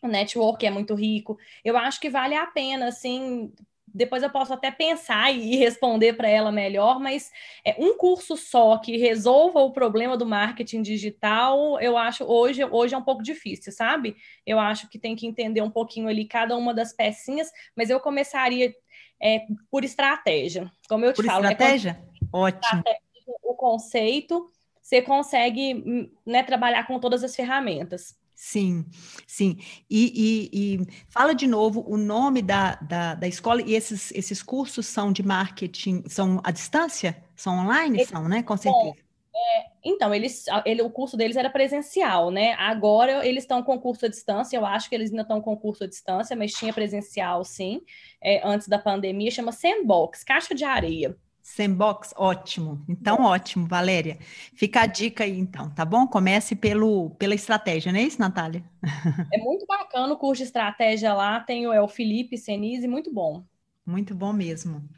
o 0.02 0.08
network 0.08 0.64
é 0.66 0.70
muito 0.70 0.94
rico. 0.94 1.38
Eu 1.64 1.76
acho 1.76 2.00
que 2.00 2.10
vale 2.10 2.34
a 2.34 2.46
pena, 2.46 2.88
assim, 2.88 3.52
depois 3.94 4.22
eu 4.22 4.30
posso 4.30 4.52
até 4.52 4.70
pensar 4.72 5.30
e 5.30 5.54
responder 5.56 6.14
para 6.14 6.28
ela 6.28 6.50
melhor, 6.50 6.98
mas 6.98 7.30
é 7.64 7.76
um 7.78 7.96
curso 7.96 8.36
só 8.36 8.76
que 8.78 8.96
resolva 8.96 9.60
o 9.60 9.72
problema 9.72 10.16
do 10.16 10.26
marketing 10.26 10.82
digital, 10.82 11.80
eu 11.80 11.96
acho 11.96 12.24
hoje, 12.24 12.64
hoje 12.64 12.94
é 12.94 12.98
um 12.98 13.02
pouco 13.02 13.22
difícil, 13.22 13.72
sabe? 13.72 14.16
Eu 14.44 14.58
acho 14.58 14.88
que 14.88 14.98
tem 14.98 15.14
que 15.14 15.26
entender 15.26 15.62
um 15.62 15.70
pouquinho 15.70 16.08
ali 16.08 16.26
cada 16.26 16.56
uma 16.56 16.74
das 16.74 16.92
pecinhas, 16.92 17.50
mas 17.76 17.88
eu 17.88 18.00
começaria 18.00 18.74
é, 19.22 19.46
por 19.70 19.84
estratégia. 19.84 20.70
Como 20.88 21.04
eu 21.04 21.12
te 21.12 21.16
por 21.16 21.24
falo, 21.26 21.44
estratégia? 21.44 21.90
É 22.10 22.14
Ótimo. 22.32 22.78
Estratégia, 22.78 23.00
o 23.42 23.54
conceito, 23.54 24.50
você 24.82 25.00
consegue 25.00 25.74
hum, 25.74 26.10
né, 26.26 26.42
trabalhar 26.42 26.86
com 26.86 26.98
todas 26.98 27.22
as 27.22 27.34
ferramentas. 27.34 28.18
Sim, 28.46 28.84
sim. 29.26 29.56
E, 29.88 30.50
e, 30.52 30.74
e, 30.74 30.86
fala 31.08 31.34
de 31.34 31.46
novo 31.46 31.82
o 31.88 31.96
nome 31.96 32.42
da, 32.42 32.74
da, 32.74 33.14
da, 33.14 33.26
escola 33.26 33.62
e 33.62 33.74
esses, 33.74 34.12
esses 34.12 34.42
cursos 34.42 34.84
são 34.84 35.10
de 35.10 35.22
marketing, 35.22 36.04
são 36.06 36.42
à 36.44 36.50
distância? 36.50 37.24
São 37.34 37.58
online? 37.58 38.04
são, 38.04 38.28
né? 38.28 38.42
Com 38.42 38.54
certeza. 38.54 38.84
Bom, 38.84 38.94
é, 39.34 39.66
então, 39.82 40.14
eles, 40.14 40.44
ele, 40.66 40.82
o 40.82 40.90
curso 40.90 41.16
deles 41.16 41.36
era 41.36 41.48
presencial, 41.48 42.30
né? 42.30 42.52
Agora 42.58 43.26
eles 43.26 43.44
estão 43.44 43.62
com 43.62 43.80
curso 43.80 44.04
à 44.04 44.08
distância, 44.10 44.58
eu 44.58 44.66
acho 44.66 44.90
que 44.90 44.94
eles 44.94 45.08
ainda 45.08 45.22
estão 45.22 45.40
com 45.40 45.56
curso 45.56 45.84
à 45.84 45.86
distância, 45.86 46.36
mas 46.36 46.52
tinha 46.52 46.72
presencial 46.72 47.44
sim, 47.44 47.80
é, 48.22 48.46
antes 48.46 48.68
da 48.68 48.78
pandemia, 48.78 49.30
chama 49.30 49.52
Sandbox, 49.52 50.22
Caixa 50.22 50.54
de 50.54 50.64
Areia. 50.64 51.16
Sandbox, 51.44 52.14
ótimo. 52.16 52.82
Então, 52.88 53.20
ótimo, 53.20 53.66
Valéria. 53.66 54.18
Fica 54.54 54.80
a 54.80 54.86
dica 54.86 55.24
aí, 55.24 55.38
então, 55.38 55.68
tá 55.68 55.84
bom? 55.84 56.06
Comece 56.06 56.56
pelo, 56.56 57.10
pela 57.10 57.34
estratégia, 57.34 57.92
não 57.92 58.00
é 58.00 58.04
isso, 58.04 58.18
Natália? 58.18 58.64
É 59.30 59.36
muito 59.38 59.66
bacana 59.66 60.12
o 60.12 60.16
curso 60.16 60.42
de 60.42 60.46
estratégia 60.46 61.12
lá, 61.12 61.40
tem 61.40 61.66
o, 61.66 61.72
é 61.72 61.82
o 61.82 61.88
Felipe 61.88 62.38
Senise, 62.38 62.88
muito 62.88 63.12
bom. 63.12 63.44
Muito 63.84 64.14
bom 64.14 64.32
mesmo. 64.32 64.88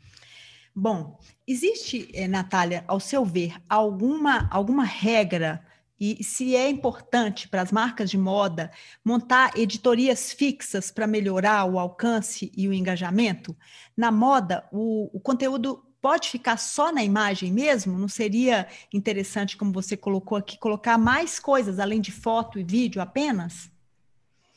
Bom, 0.74 1.18
existe, 1.46 2.08
eh, 2.14 2.28
Natália, 2.28 2.84
ao 2.86 3.00
seu 3.00 3.24
ver, 3.24 3.56
alguma, 3.68 4.48
alguma 4.48 4.84
regra 4.84 5.64
e 5.98 6.22
se 6.22 6.54
é 6.54 6.68
importante 6.68 7.48
para 7.48 7.62
as 7.62 7.72
marcas 7.72 8.10
de 8.10 8.18
moda 8.18 8.70
montar 9.04 9.58
editorias 9.58 10.32
fixas 10.32 10.90
para 10.90 11.06
melhorar 11.06 11.64
o 11.64 11.78
alcance 11.78 12.52
e 12.56 12.68
o 12.68 12.72
engajamento? 12.72 13.56
Na 13.96 14.12
moda, 14.12 14.68
o, 14.70 15.10
o 15.16 15.18
conteúdo 15.18 15.85
pode 16.06 16.30
ficar 16.30 16.56
só 16.56 16.92
na 16.92 17.02
imagem 17.02 17.52
mesmo? 17.52 17.98
Não 17.98 18.06
seria 18.06 18.68
interessante, 18.94 19.56
como 19.56 19.72
você 19.72 19.96
colocou 19.96 20.38
aqui, 20.38 20.56
colocar 20.56 20.96
mais 20.96 21.40
coisas 21.40 21.80
além 21.80 22.00
de 22.00 22.12
foto 22.12 22.60
e 22.60 22.62
vídeo 22.62 23.02
apenas? 23.02 23.68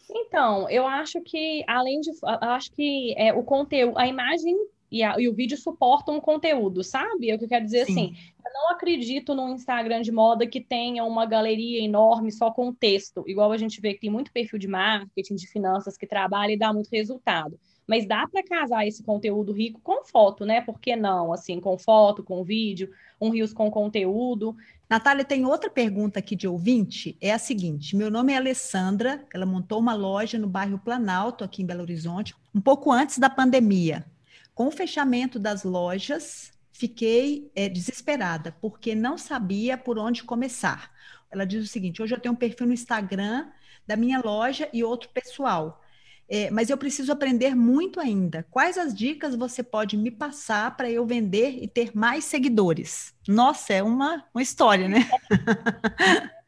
Então, 0.07 0.69
eu 0.69 0.85
acho 0.85 1.19
que 1.21 1.63
além 1.67 2.01
de, 2.01 2.11
acho 2.23 2.71
que 2.73 3.15
é, 3.17 3.33
o 3.33 3.41
conteúdo, 3.41 3.97
a 3.97 4.05
imagem 4.05 4.55
e, 4.91 5.01
a, 5.01 5.19
e, 5.19 5.27
o 5.27 5.33
vídeo 5.33 5.57
suportam 5.57 6.17
um 6.17 6.21
conteúdo, 6.21 6.83
sabe? 6.83 7.31
É 7.31 7.35
o 7.35 7.39
que 7.39 7.45
eu 7.45 7.49
quero 7.49 7.65
dizer 7.65 7.87
Sim. 7.87 7.93
assim. 7.93 8.15
Eu 8.45 8.53
não 8.53 8.69
acredito 8.69 9.33
no 9.33 9.49
Instagram 9.49 10.03
de 10.03 10.11
moda 10.11 10.45
que 10.45 10.61
tenha 10.61 11.03
uma 11.03 11.25
galeria 11.25 11.83
enorme 11.83 12.31
só 12.31 12.51
com 12.51 12.71
texto, 12.71 13.23
igual 13.25 13.51
a 13.51 13.57
gente 13.57 13.81
vê 13.81 13.95
que 13.95 14.01
tem 14.01 14.11
muito 14.11 14.31
perfil 14.31 14.59
de 14.59 14.67
marketing, 14.67 15.33
de 15.33 15.47
finanças 15.47 15.97
que 15.97 16.05
trabalha 16.05 16.51
e 16.51 16.59
dá 16.59 16.71
muito 16.71 16.89
resultado. 16.91 17.59
Mas 17.89 18.05
dá 18.05 18.27
para 18.27 18.43
casar 18.43 18.85
esse 18.85 19.01
conteúdo 19.01 19.51
rico 19.51 19.81
com 19.81 20.05
foto, 20.05 20.45
né? 20.45 20.61
Por 20.61 20.79
que 20.79 20.95
não? 20.95 21.33
Assim, 21.33 21.59
com 21.59 21.75
foto, 21.75 22.21
com 22.21 22.43
vídeo, 22.43 22.91
um 23.19 23.31
rios 23.31 23.51
com 23.51 23.71
conteúdo. 23.71 24.55
Natália, 24.87 25.25
tem 25.25 25.43
outra 25.43 25.71
pergunta 25.71 26.19
aqui 26.19 26.35
de 26.35 26.47
ouvinte, 26.47 27.17
é 27.19 27.33
a 27.33 27.39
seguinte: 27.39 27.95
meu 27.95 28.11
nome 28.11 28.31
é 28.31 28.37
Alessandra, 28.37 29.25
ela 29.33 29.43
montou 29.43 29.79
uma 29.79 29.95
loja 29.95 30.37
no 30.37 30.47
bairro 30.47 30.77
Planalto, 30.77 31.43
aqui 31.43 31.63
em 31.63 31.65
Belo 31.65 31.81
Horizonte, 31.81 32.35
um 32.53 32.61
pouco 32.61 32.91
antes 32.91 33.17
da 33.17 33.27
pandemia. 33.27 34.05
Com 34.53 34.67
o 34.67 34.71
fechamento 34.71 35.39
das 35.39 35.63
lojas, 35.63 36.53
fiquei 36.71 37.51
é, 37.55 37.67
desesperada, 37.67 38.55
porque 38.61 38.93
não 38.93 39.17
sabia 39.17 39.75
por 39.79 39.97
onde 39.97 40.23
começar. 40.23 40.91
Ela 41.31 41.43
diz 41.43 41.63
o 41.63 41.67
seguinte: 41.67 42.03
hoje 42.03 42.13
eu 42.13 42.19
tenho 42.19 42.35
um 42.35 42.37
perfil 42.37 42.67
no 42.67 42.73
Instagram 42.73 43.47
da 43.87 43.95
minha 43.95 44.21
loja 44.23 44.69
e 44.71 44.83
outro 44.83 45.09
pessoal. 45.09 45.81
É, 46.29 46.51
mas 46.51 46.69
eu 46.69 46.77
preciso 46.77 47.11
aprender 47.11 47.55
muito 47.55 47.99
ainda. 47.99 48.45
Quais 48.51 48.77
as 48.77 48.93
dicas 48.93 49.35
você 49.35 49.63
pode 49.63 49.97
me 49.97 50.11
passar 50.11 50.77
para 50.77 50.89
eu 50.89 51.03
vender 51.05 51.57
e 51.61 51.67
ter 51.67 51.91
mais 51.95 52.23
seguidores? 52.23 53.15
Nossa, 53.27 53.73
é 53.73 53.81
uma, 53.81 54.23
uma 54.33 54.41
história, 54.41 54.87
né? 54.87 55.09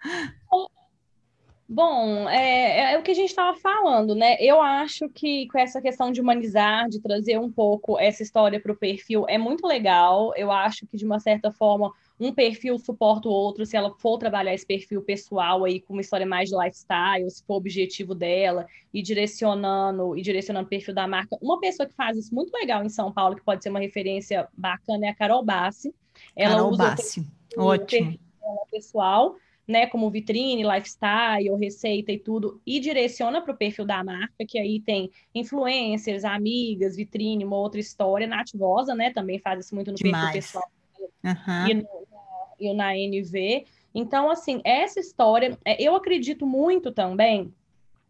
Bom, 1.74 2.28
é, 2.30 2.94
é, 2.94 2.98
o 2.98 3.02
que 3.02 3.12
a 3.12 3.15
gente 3.15 3.30
estava 3.30 3.58
falando, 3.58 4.13
né? 4.13 4.36
Eu 4.41 4.62
acho 4.62 5.08
que 5.08 5.48
com 5.48 5.58
essa 5.58 5.82
questão 5.82 6.12
de 6.12 6.20
humanizar, 6.20 6.89
de 6.89 7.00
trazer 7.00 7.39
um 7.39 7.50
pouco 7.50 7.98
essa 7.98 8.22
história 8.22 8.60
para 8.60 8.74
o 8.74 8.78
perfil, 8.78 9.26
é 9.30 9.38
muito 9.38 9.65
legal. 9.65 10.34
Eu 10.36 10.52
acho 10.52 10.86
que, 10.86 10.98
de 10.98 11.06
uma 11.06 11.17
certa 11.17 11.50
forma, 11.50 11.94
um 12.21 12.31
perfil 12.31 12.77
suporta 12.77 13.27
o 13.27 13.31
outro, 13.31 13.65
se 13.65 13.75
ela 13.75 13.91
for 13.97 14.19
trabalhar 14.19 14.53
esse 14.53 14.65
perfil 14.65 15.01
pessoal 15.01 15.65
aí 15.65 15.81
com 15.81 15.93
uma 15.93 16.01
história 16.01 16.25
mais 16.25 16.49
de 16.49 16.55
lifestyle, 16.55 17.27
se 17.31 17.43
for 17.43 17.55
o 17.55 17.57
objetivo 17.57 18.13
dela, 18.13 18.67
e 18.93 19.01
direcionando, 19.01 20.15
e 20.15 20.21
direcionando 20.21 20.67
o 20.67 20.69
perfil 20.69 20.93
da 20.93 21.07
marca. 21.07 21.36
Uma 21.41 21.60
pessoa 21.60 21.89
que 21.89 21.95
faz 21.95 22.15
isso 22.15 22.34
muito 22.34 22.53
legal 22.53 22.84
em 22.84 22.89
São 22.89 23.12
Paulo, 23.12 23.36
que 23.36 23.43
pode 23.43 23.63
ser 23.63 23.71
uma 23.71 23.79
referência 23.79 24.47
bacana, 24.55 25.07
é 25.07 25.10
a 25.10 25.15
Carol 25.15 25.43
Bassi. 25.43 25.95
Ela 26.36 26.57
Carol 26.57 26.71
usa 26.71 26.84
Bassi, 26.84 27.27
o 27.57 27.63
ótimo. 27.63 28.19
pessoal 28.69 29.36
né, 29.67 29.88
como 29.88 30.12
vitrine, 30.12 30.63
lifestyle, 30.63 31.55
receita 31.57 32.12
e 32.12 32.19
tudo, 32.19 32.62
e 32.65 32.79
direciona 32.79 33.41
para 33.41 33.53
o 33.53 33.57
perfil 33.57 33.86
da 33.86 34.03
marca, 34.03 34.45
que 34.45 34.60
aí 34.60 34.81
tem 34.81 35.10
influencers, 35.34 36.25
amigas, 36.25 36.97
vitrine, 36.97 37.45
uma 37.45 37.57
outra 37.57 37.79
história, 37.79 38.27
nativosa, 38.27 38.93
né, 38.93 39.12
também 39.12 39.39
faz 39.39 39.65
isso 39.65 39.73
muito 39.73 39.89
no 39.89 39.95
Demais. 39.95 40.34
perfil 40.34 40.41
pessoal 40.41 40.71
uhum. 41.23 41.67
e, 41.67 41.73
no, 41.75 42.07
e 42.62 42.74
na 42.74 42.95
NV. 42.95 43.65
Então, 43.93 44.30
assim, 44.30 44.62
essa 44.63 45.00
história, 45.00 45.58
é, 45.65 45.82
eu 45.82 45.95
acredito 45.95 46.45
muito 46.45 46.91
também 46.91 47.54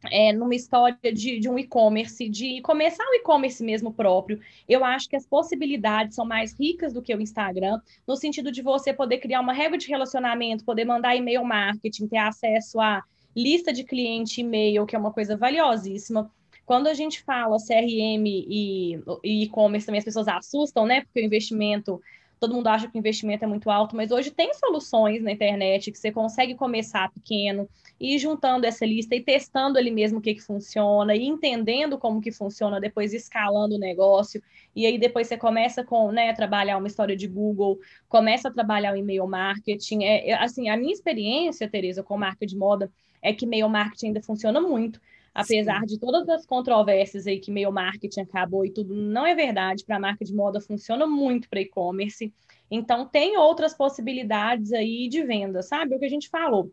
é, 0.10 0.34
numa 0.34 0.56
história 0.56 1.14
de, 1.14 1.40
de 1.40 1.50
um 1.50 1.60
e-commerce, 1.60 2.28
de 2.28 2.62
começar 2.62 3.04
o 3.04 3.16
e-commerce 3.16 3.64
mesmo 3.64 3.94
próprio. 3.94 4.40
Eu 4.68 4.84
acho 4.84 5.08
que 5.10 5.16
as 5.16 5.26
possibilidades 5.26 6.16
são 6.16 6.26
mais 6.26 6.58
ricas 6.58 6.94
do 6.94 7.02
que 7.02 7.14
o 7.14 7.22
Instagram, 7.22 7.80
no 8.08 8.16
sentido 8.16 8.52
de 8.52 8.62
você 8.62 8.94
poder 8.94 9.20
criar 9.20 9.42
uma 9.42 9.54
regra 9.54 9.78
de 9.78 9.88
relacionamento, 9.88 10.66
poder 10.66 10.86
mandar 10.86 11.16
e-mail 11.16 11.44
marketing, 11.44 12.08
ter 12.08 12.18
acesso 12.18 12.80
a 12.80 13.04
lista 13.36 13.72
de 13.72 13.84
cliente 13.84 14.42
e-mail, 14.42 14.86
que 14.86 14.96
é 14.96 15.00
uma 15.00 15.12
coisa 15.14 15.38
valiosíssima. 15.38 16.32
Quando 16.66 16.88
a 16.88 16.94
gente 16.94 17.22
fala 17.22 17.58
CRM 17.58 18.26
e 18.26 19.00
e-commerce, 19.24 19.86
também 19.86 20.00
as 20.00 20.06
pessoas 20.06 20.28
assustam, 20.28 20.86
né? 20.86 21.02
Porque 21.02 21.20
o 21.20 21.26
investimento 21.26 22.02
todo 22.42 22.56
mundo 22.56 22.68
acha 22.68 22.88
que 22.88 22.98
o 22.98 23.00
investimento 23.00 23.46
é 23.46 23.48
muito 23.48 23.70
alto, 23.70 23.96
mas 23.96 24.10
hoje 24.10 24.32
tem 24.32 24.52
soluções 24.56 25.22
na 25.22 25.32
internet 25.32 25.92
que 25.92 25.98
você 26.00 26.12
consegue 26.12 26.56
começar 26.56 27.12
pequeno, 27.12 27.70
e 28.00 28.16
ir 28.16 28.18
juntando 28.18 28.66
essa 28.66 28.84
lista 28.84 29.16
e 29.16 29.22
testando 29.22 29.78
ali 29.78 29.92
mesmo 29.92 30.18
o 30.18 30.22
que, 30.22 30.34
que 30.34 30.42
funciona, 30.42 31.16
e 31.16 31.24
entendendo 31.24 32.00
como 32.00 32.20
que 32.20 32.32
funciona, 32.32 32.82
depois 32.82 33.14
escalando 33.14 33.76
o 33.76 33.80
negócio, 33.80 34.42
e 34.76 34.88
aí 34.88 34.98
depois 34.98 35.28
você 35.28 35.38
começa 35.38 35.84
com, 35.84 36.12
né, 36.12 36.34
trabalhar 36.34 36.80
uma 36.80 36.88
história 36.88 37.16
de 37.16 37.28
Google, 37.28 37.80
começa 38.10 38.48
a 38.48 38.52
trabalhar 38.52 38.94
o 38.94 38.98
e-mail 38.98 39.28
marketing. 39.28 40.04
É, 40.04 40.32
é, 40.32 40.34
assim, 40.34 40.68
a 40.68 40.76
minha 40.76 40.92
experiência, 40.92 41.70
Tereza, 41.70 42.02
com 42.02 42.18
marca 42.18 42.48
de 42.48 42.58
moda, 42.58 42.92
é 43.22 43.32
que 43.32 43.46
e-mail 43.46 43.70
marketing 43.70 44.08
ainda 44.08 44.22
funciona 44.24 44.60
muito. 44.60 45.00
Apesar 45.34 45.82
Sim. 45.82 45.86
de 45.86 46.00
todas 46.00 46.28
as 46.28 46.46
controvérsias 46.46 47.26
aí 47.26 47.40
que 47.40 47.52
meio 47.52 47.72
marketing 47.72 48.22
acabou 48.22 48.66
e 48.66 48.72
tudo, 48.72 48.94
não 48.94 49.26
é 49.26 49.34
verdade. 49.34 49.86
Para 49.86 49.96
a 49.96 50.00
marca 50.00 50.26
de 50.26 50.34
moda 50.34 50.60
funciona 50.60 51.08
muito 51.08 51.50
para 51.50 51.62
e-commerce. 51.62 52.34
Então 52.70 53.06
tem 53.06 53.38
outras 53.38 53.74
possibilidades 53.74 54.74
aí 54.74 55.08
de 55.08 55.24
venda, 55.24 55.62
sabe? 55.62 55.96
O 55.96 56.00
que 56.00 56.06
a 56.06 56.10
gente 56.10 56.30
falou. 56.30 56.72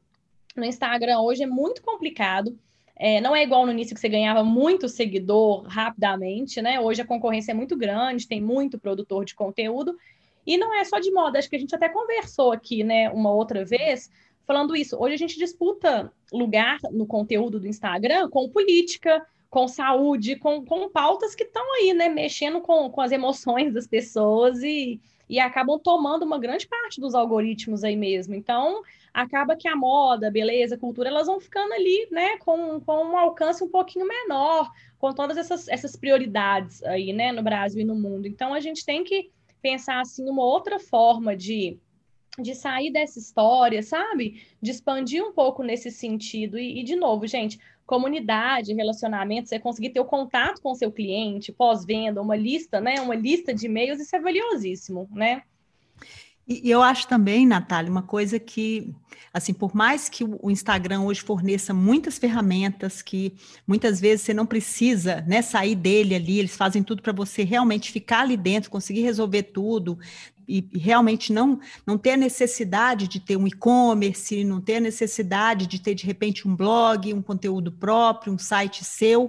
No 0.57 0.65
Instagram 0.65 1.21
hoje 1.21 1.45
é 1.45 1.47
muito 1.47 1.83
complicado. 1.83 2.59
É, 2.97 3.21
não 3.21 3.35
é 3.35 3.45
igual 3.45 3.65
no 3.65 3.71
início 3.71 3.95
que 3.95 4.01
você 4.01 4.09
ganhava 4.09 4.43
muito 4.43 4.89
seguidor 4.89 5.63
rapidamente, 5.69 6.61
né? 6.61 6.81
Hoje 6.81 7.01
a 7.01 7.07
concorrência 7.07 7.53
é 7.53 7.55
muito 7.55 7.77
grande, 7.77 8.27
tem 8.27 8.41
muito 8.41 8.77
produtor 8.77 9.25
de 9.25 9.37
conteúdo. 9.37 9.97
E 10.45 10.57
não 10.57 10.75
é 10.75 10.83
só 10.83 10.99
de 10.99 11.13
moda, 11.13 11.39
acho 11.39 11.49
que 11.49 11.57
a 11.57 11.59
gente 11.59 11.75
até 11.75 11.91
conversou 11.91 12.53
aqui, 12.53 12.83
né, 12.83 13.11
uma 13.11 13.31
outra 13.31 13.67
vez, 13.67 14.11
falando 14.49 14.75
isso. 14.75 14.97
Hoje 14.99 15.13
a 15.15 15.19
gente 15.19 15.39
disputa 15.39 16.11
lugar 16.33 16.79
no 16.91 17.07
conteúdo 17.07 17.61
do 17.61 17.69
Instagram 17.69 18.31
com 18.31 18.49
política, 18.49 19.23
com 19.51 19.69
saúde, 19.69 20.37
com, 20.37 20.65
com 20.65 20.89
pautas 20.89 21.35
que 21.35 21.45
estão 21.45 21.63
aí, 21.75 21.93
né, 21.93 22.09
mexendo 22.09 22.63
com, 22.63 22.91
com 22.91 23.01
as 23.03 23.13
emoções 23.13 23.75
das 23.75 23.87
pessoas 23.87 24.63
e, 24.63 24.99
e 25.29 25.39
acabam 25.39 25.79
tomando 25.79 26.23
uma 26.23 26.39
grande 26.39 26.67
parte 26.67 26.99
dos 26.99 27.15
algoritmos 27.15 27.85
aí 27.85 27.95
mesmo. 27.95 28.35
Então, 28.35 28.81
acaba 29.13 29.55
que 29.55 29.69
a 29.69 29.77
moda, 29.77 30.31
beleza, 30.31 30.79
cultura, 30.79 31.11
elas 31.11 31.27
vão 31.27 31.39
ficando 31.39 31.75
ali, 31.75 32.09
né, 32.11 32.39
com, 32.39 32.81
com 32.81 33.05
um 33.05 33.19
alcance 33.19 33.63
um 33.63 33.69
pouquinho 33.69 34.09
menor, 34.09 34.71
com 34.99 35.13
todas 35.13 35.37
essas, 35.37 35.69
essas 35.69 35.95
prioridades 35.95 36.83
aí, 36.85 37.13
né, 37.13 37.33
no 37.33 37.43
Brasil 37.43 37.83
e 37.83 37.85
no 37.85 37.95
mundo. 37.95 38.27
Então, 38.27 38.55
a 38.55 38.61
gente 38.61 38.83
tem 38.83 39.05
que 39.05 39.31
pensar, 39.61 40.01
assim, 40.01 40.27
uma 40.27 40.43
outra 40.43 40.79
forma 40.79 41.37
de 41.37 41.79
de 42.41 42.55
sair 42.55 42.93
dessa 42.93 43.19
história, 43.19 43.83
sabe? 43.83 44.43
De 44.61 44.71
expandir 44.71 45.23
um 45.23 45.33
pouco 45.33 45.63
nesse 45.63 45.91
sentido. 45.91 46.59
E, 46.59 46.81
e, 46.81 46.85
de 46.85 46.97
novo, 46.97 47.27
gente, 47.27 47.59
comunidade, 47.87 48.75
relacionamento, 48.75 49.49
você 49.49 49.59
conseguir 49.59 49.91
ter 49.91 50.01
o 50.01 50.05
contato 50.05 50.61
com 50.61 50.73
o 50.73 50.75
seu 50.75 50.93
cliente, 50.93 51.53
pós-venda, 51.53 52.23
uma 52.23 52.37
lista, 52.37 52.81
né? 52.81 53.01
Uma 53.01 53.15
lista 53.15 53.53
de 53.53 53.67
e-mails, 53.67 54.01
isso 54.01 54.15
é 54.15 54.21
valiosíssimo, 54.21 55.09
né? 55.13 55.43
E 56.49 56.71
eu 56.71 56.83
acho 56.83 57.07
também, 57.07 57.47
Natália, 57.47 57.91
uma 57.91 58.01
coisa 58.01 58.39
que, 58.39 58.95
assim, 59.35 59.53
por 59.53 59.75
mais 59.77 60.09
que 60.09 60.25
o 60.25 60.51
Instagram 60.51 61.03
hoje 61.03 61.21
forneça 61.21 61.75
muitas 61.75 62.17
ferramentas 62.17 63.03
que 63.03 63.35
muitas 63.67 64.01
vezes 64.01 64.25
você 64.25 64.33
não 64.33 64.47
precisa, 64.47 65.21
né, 65.29 65.43
sair 65.43 65.75
dele 65.75 66.15
ali, 66.15 66.39
eles 66.39 66.57
fazem 66.57 66.83
tudo 66.83 67.03
para 67.03 67.13
você 67.13 67.45
realmente 67.45 67.93
ficar 67.93 68.21
ali 68.21 68.35
dentro, 68.35 68.71
conseguir 68.71 69.03
resolver 69.03 69.43
tudo, 69.43 69.99
e, 70.49 70.67
realmente 70.79 71.33
não, 71.33 71.61
não 71.87 71.99
ter 71.99 72.13
a 72.13 72.17
necessidade 72.17 73.07
de 73.07 73.21
ter 73.21 73.37
um 73.37 73.47
e-commerce, 73.47 74.43
não 74.43 74.61
ter 74.61 74.77
a 74.77 74.81
necessidade 74.81 75.67
de 75.67 75.79
ter, 75.79 75.95
de 75.95 76.07
repente, 76.07 76.49
um 76.49 76.57
blog, 76.57 77.13
um 77.13 77.23
conteúdo 77.23 77.71
próprio, 77.71 78.33
um 78.33 78.39
site 78.39 78.85
seu, 78.85 79.29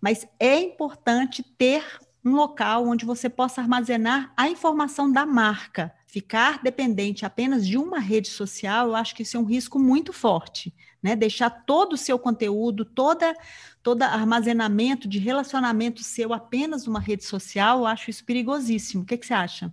mas 0.00 0.26
é 0.40 0.58
importante 0.60 1.42
ter 1.56 1.84
um 2.24 2.34
local 2.34 2.88
onde 2.88 3.04
você 3.04 3.30
possa 3.30 3.60
armazenar 3.60 4.32
a 4.36 4.48
informação 4.48 5.10
da 5.10 5.24
marca. 5.24 5.94
Ficar 6.08 6.60
dependente 6.62 7.24
apenas 7.24 7.66
de 7.66 7.78
uma 7.78 8.00
rede 8.00 8.28
social, 8.28 8.88
eu 8.88 8.96
acho 8.96 9.14
que 9.14 9.22
isso 9.22 9.36
é 9.36 9.40
um 9.40 9.44
risco 9.44 9.78
muito 9.78 10.12
forte, 10.12 10.74
né? 11.00 11.14
Deixar 11.14 11.50
todo 11.50 11.92
o 11.92 11.96
seu 11.96 12.18
conteúdo, 12.18 12.84
toda 12.84 13.36
todo 13.82 14.02
armazenamento 14.02 15.06
de 15.06 15.20
relacionamento 15.20 16.02
seu 16.02 16.32
apenas 16.32 16.86
numa 16.86 16.98
rede 16.98 17.24
social, 17.24 17.80
eu 17.80 17.86
acho 17.86 18.10
isso 18.10 18.24
perigosíssimo. 18.24 19.04
O 19.04 19.06
que, 19.06 19.16
que 19.16 19.26
você 19.26 19.34
acha? 19.34 19.72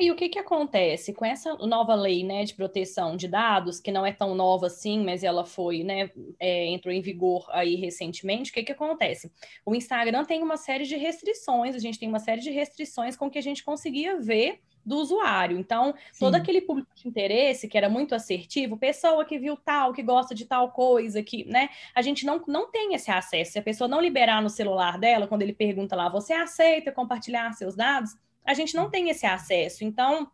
E 0.00 0.10
o 0.10 0.16
que, 0.16 0.28
que 0.28 0.38
acontece 0.38 1.12
com 1.12 1.24
essa 1.24 1.54
nova 1.56 1.94
lei 1.94 2.24
né, 2.24 2.44
de 2.44 2.54
proteção 2.54 3.16
de 3.16 3.28
dados, 3.28 3.80
que 3.80 3.90
não 3.90 4.04
é 4.04 4.12
tão 4.12 4.34
nova 4.34 4.66
assim, 4.66 5.04
mas 5.04 5.24
ela 5.24 5.44
foi, 5.44 5.82
né, 5.82 6.10
é, 6.38 6.66
entrou 6.66 6.92
em 6.92 7.00
vigor 7.00 7.46
aí 7.50 7.74
recentemente, 7.74 8.50
o 8.50 8.54
que, 8.54 8.62
que 8.62 8.72
acontece? 8.72 9.30
O 9.64 9.74
Instagram 9.74 10.24
tem 10.24 10.42
uma 10.42 10.56
série 10.56 10.84
de 10.84 10.96
restrições, 10.96 11.74
a 11.74 11.78
gente 11.78 11.98
tem 11.98 12.08
uma 12.08 12.18
série 12.18 12.40
de 12.40 12.50
restrições 12.50 13.16
com 13.16 13.30
que 13.30 13.38
a 13.38 13.42
gente 13.42 13.64
conseguia 13.64 14.20
ver 14.20 14.60
do 14.88 14.96
usuário. 14.96 15.58
Então, 15.58 15.94
Sim. 16.12 16.20
todo 16.20 16.34
aquele 16.34 16.62
público 16.62 16.90
de 16.94 17.06
interesse 17.06 17.68
que 17.68 17.76
era 17.76 17.88
muito 17.88 18.14
assertivo, 18.14 18.78
pessoa 18.78 19.24
que 19.24 19.38
viu 19.38 19.56
tal, 19.56 19.92
que 19.92 20.02
gosta 20.02 20.34
de 20.34 20.46
tal 20.46 20.70
coisa, 20.70 21.22
que, 21.22 21.44
né, 21.44 21.68
a 21.94 22.00
gente 22.00 22.24
não, 22.24 22.42
não 22.46 22.70
tem 22.70 22.94
esse 22.94 23.10
acesso. 23.10 23.52
Se 23.52 23.58
a 23.58 23.62
pessoa 23.62 23.86
não 23.86 24.00
liberar 24.00 24.42
no 24.42 24.48
celular 24.48 24.98
dela, 24.98 25.26
quando 25.26 25.42
ele 25.42 25.52
pergunta 25.52 25.94
lá, 25.94 26.08
você 26.08 26.32
aceita 26.32 26.90
compartilhar 26.90 27.52
seus 27.52 27.76
dados? 27.76 28.16
A 28.48 28.54
gente 28.54 28.74
não 28.74 28.88
tem 28.90 29.10
esse 29.10 29.26
acesso. 29.26 29.84
Então, 29.84 30.26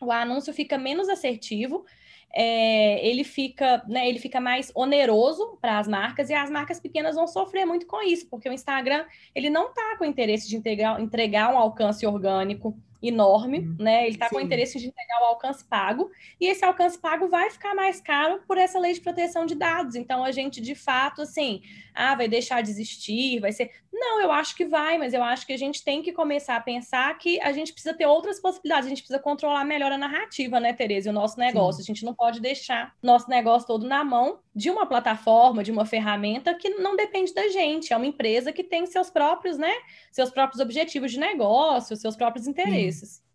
o 0.00 0.12
anúncio 0.12 0.54
fica 0.54 0.78
menos 0.78 1.08
assertivo, 1.08 1.84
é, 2.32 3.04
ele 3.04 3.24
fica, 3.24 3.82
né, 3.88 4.08
ele 4.08 4.20
fica 4.20 4.40
mais 4.40 4.70
oneroso 4.76 5.58
para 5.60 5.78
as 5.78 5.88
marcas 5.88 6.30
e 6.30 6.34
as 6.34 6.48
marcas 6.48 6.78
pequenas 6.78 7.16
vão 7.16 7.26
sofrer 7.26 7.64
muito 7.64 7.84
com 7.84 8.00
isso, 8.00 8.28
porque 8.28 8.48
o 8.48 8.52
Instagram 8.52 9.04
ele 9.34 9.50
não 9.50 9.70
está 9.70 9.96
com 9.96 10.04
interesse 10.04 10.48
de 10.48 10.56
entregar, 10.56 11.00
entregar 11.00 11.52
um 11.52 11.58
alcance 11.58 12.06
orgânico 12.06 12.78
enorme, 13.02 13.60
uhum. 13.60 13.76
né? 13.78 14.06
Ele 14.06 14.14
está 14.14 14.28
com 14.28 14.40
interesse 14.40 14.78
de 14.78 14.88
entregar 14.88 15.22
o 15.22 15.26
alcance 15.26 15.64
pago, 15.64 16.10
e 16.40 16.46
esse 16.46 16.64
alcance 16.64 16.98
pago 16.98 17.28
vai 17.28 17.50
ficar 17.50 17.74
mais 17.74 18.00
caro 18.00 18.40
por 18.46 18.58
essa 18.58 18.78
lei 18.78 18.92
de 18.92 19.00
proteção 19.00 19.46
de 19.46 19.54
dados. 19.54 19.94
Então, 19.94 20.24
a 20.24 20.32
gente, 20.32 20.60
de 20.60 20.74
fato, 20.74 21.22
assim, 21.22 21.62
ah, 21.94 22.14
vai 22.14 22.28
deixar 22.28 22.60
de 22.62 22.70
existir, 22.70 23.40
vai 23.40 23.52
ser. 23.52 23.70
Não, 23.92 24.20
eu 24.20 24.30
acho 24.30 24.54
que 24.54 24.64
vai, 24.64 24.98
mas 24.98 25.14
eu 25.14 25.22
acho 25.22 25.46
que 25.46 25.52
a 25.52 25.56
gente 25.56 25.82
tem 25.82 26.02
que 26.02 26.12
começar 26.12 26.56
a 26.56 26.60
pensar 26.60 27.16
que 27.18 27.40
a 27.40 27.52
gente 27.52 27.72
precisa 27.72 27.94
ter 27.94 28.06
outras 28.06 28.40
possibilidades, 28.40 28.86
a 28.86 28.88
gente 28.88 29.02
precisa 29.02 29.18
controlar 29.18 29.64
melhor 29.64 29.90
a 29.90 29.98
narrativa, 29.98 30.60
né, 30.60 30.72
Tereza, 30.72 31.08
e 31.08 31.10
o 31.10 31.14
nosso 31.14 31.38
negócio. 31.38 31.82
Sim. 31.82 31.92
A 31.92 31.94
gente 31.94 32.04
não 32.04 32.14
pode 32.14 32.40
deixar 32.40 32.94
nosso 33.02 33.28
negócio 33.28 33.66
todo 33.66 33.86
na 33.86 34.04
mão 34.04 34.38
de 34.54 34.70
uma 34.70 34.86
plataforma, 34.86 35.62
de 35.62 35.70
uma 35.70 35.84
ferramenta 35.84 36.54
que 36.54 36.70
não 36.70 36.96
depende 36.96 37.32
da 37.32 37.48
gente, 37.48 37.92
é 37.92 37.96
uma 37.96 38.06
empresa 38.06 38.52
que 38.52 38.64
tem 38.64 38.86
seus 38.86 39.08
próprios, 39.08 39.56
né, 39.56 39.72
seus 40.10 40.30
próprios 40.30 40.60
objetivos 40.60 41.12
de 41.12 41.18
negócio, 41.18 41.96
seus 41.96 42.16
próprios 42.16 42.46
interesses. 42.46 42.87
Sim 42.87 42.87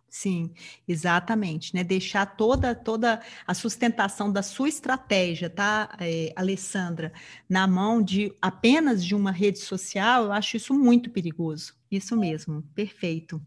Sim, 0.10 0.54
exatamente, 0.88 1.74
né? 1.74 1.84
Deixar 1.84 2.28
toda 2.38 2.76
toda 2.76 3.20
a 3.48 3.54
sustentação 3.56 4.32
da 4.32 4.44
sua 4.44 4.70
estratégia, 4.70 5.50
tá, 5.50 5.89
é, 6.00 6.32
Alessandra, 6.36 7.12
na 7.50 7.66
mão 7.66 7.99
de 8.01 8.32
apenas 8.39 9.04
de 9.04 9.16
uma 9.16 9.32
rede 9.32 9.58
social, 9.58 10.26
eu 10.26 10.32
acho 10.32 10.56
isso 10.56 10.72
muito 10.72 11.10
perigoso. 11.10 11.74
Isso 11.89 12.16
mesmo, 12.16 12.62
perfeito. 12.76 13.41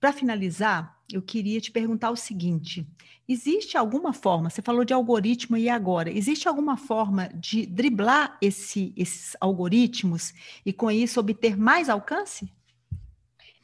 Para 0.00 0.12
finalizar, 0.12 0.96
eu 1.12 1.20
queria 1.20 1.60
te 1.60 1.70
perguntar 1.70 2.10
o 2.10 2.16
seguinte: 2.16 2.86
existe 3.28 3.76
alguma 3.76 4.12
forma, 4.12 4.48
você 4.50 4.62
falou 4.62 4.84
de 4.84 4.94
algoritmo 4.94 5.56
e 5.58 5.68
agora, 5.68 6.10
existe 6.10 6.48
alguma 6.48 6.76
forma 6.78 7.28
de 7.34 7.66
driblar 7.66 8.38
esse, 8.40 8.94
esses 8.96 9.36
algoritmos 9.40 10.32
e 10.64 10.72
com 10.72 10.90
isso 10.90 11.20
obter 11.20 11.56
mais 11.56 11.88
alcance? 11.90 12.50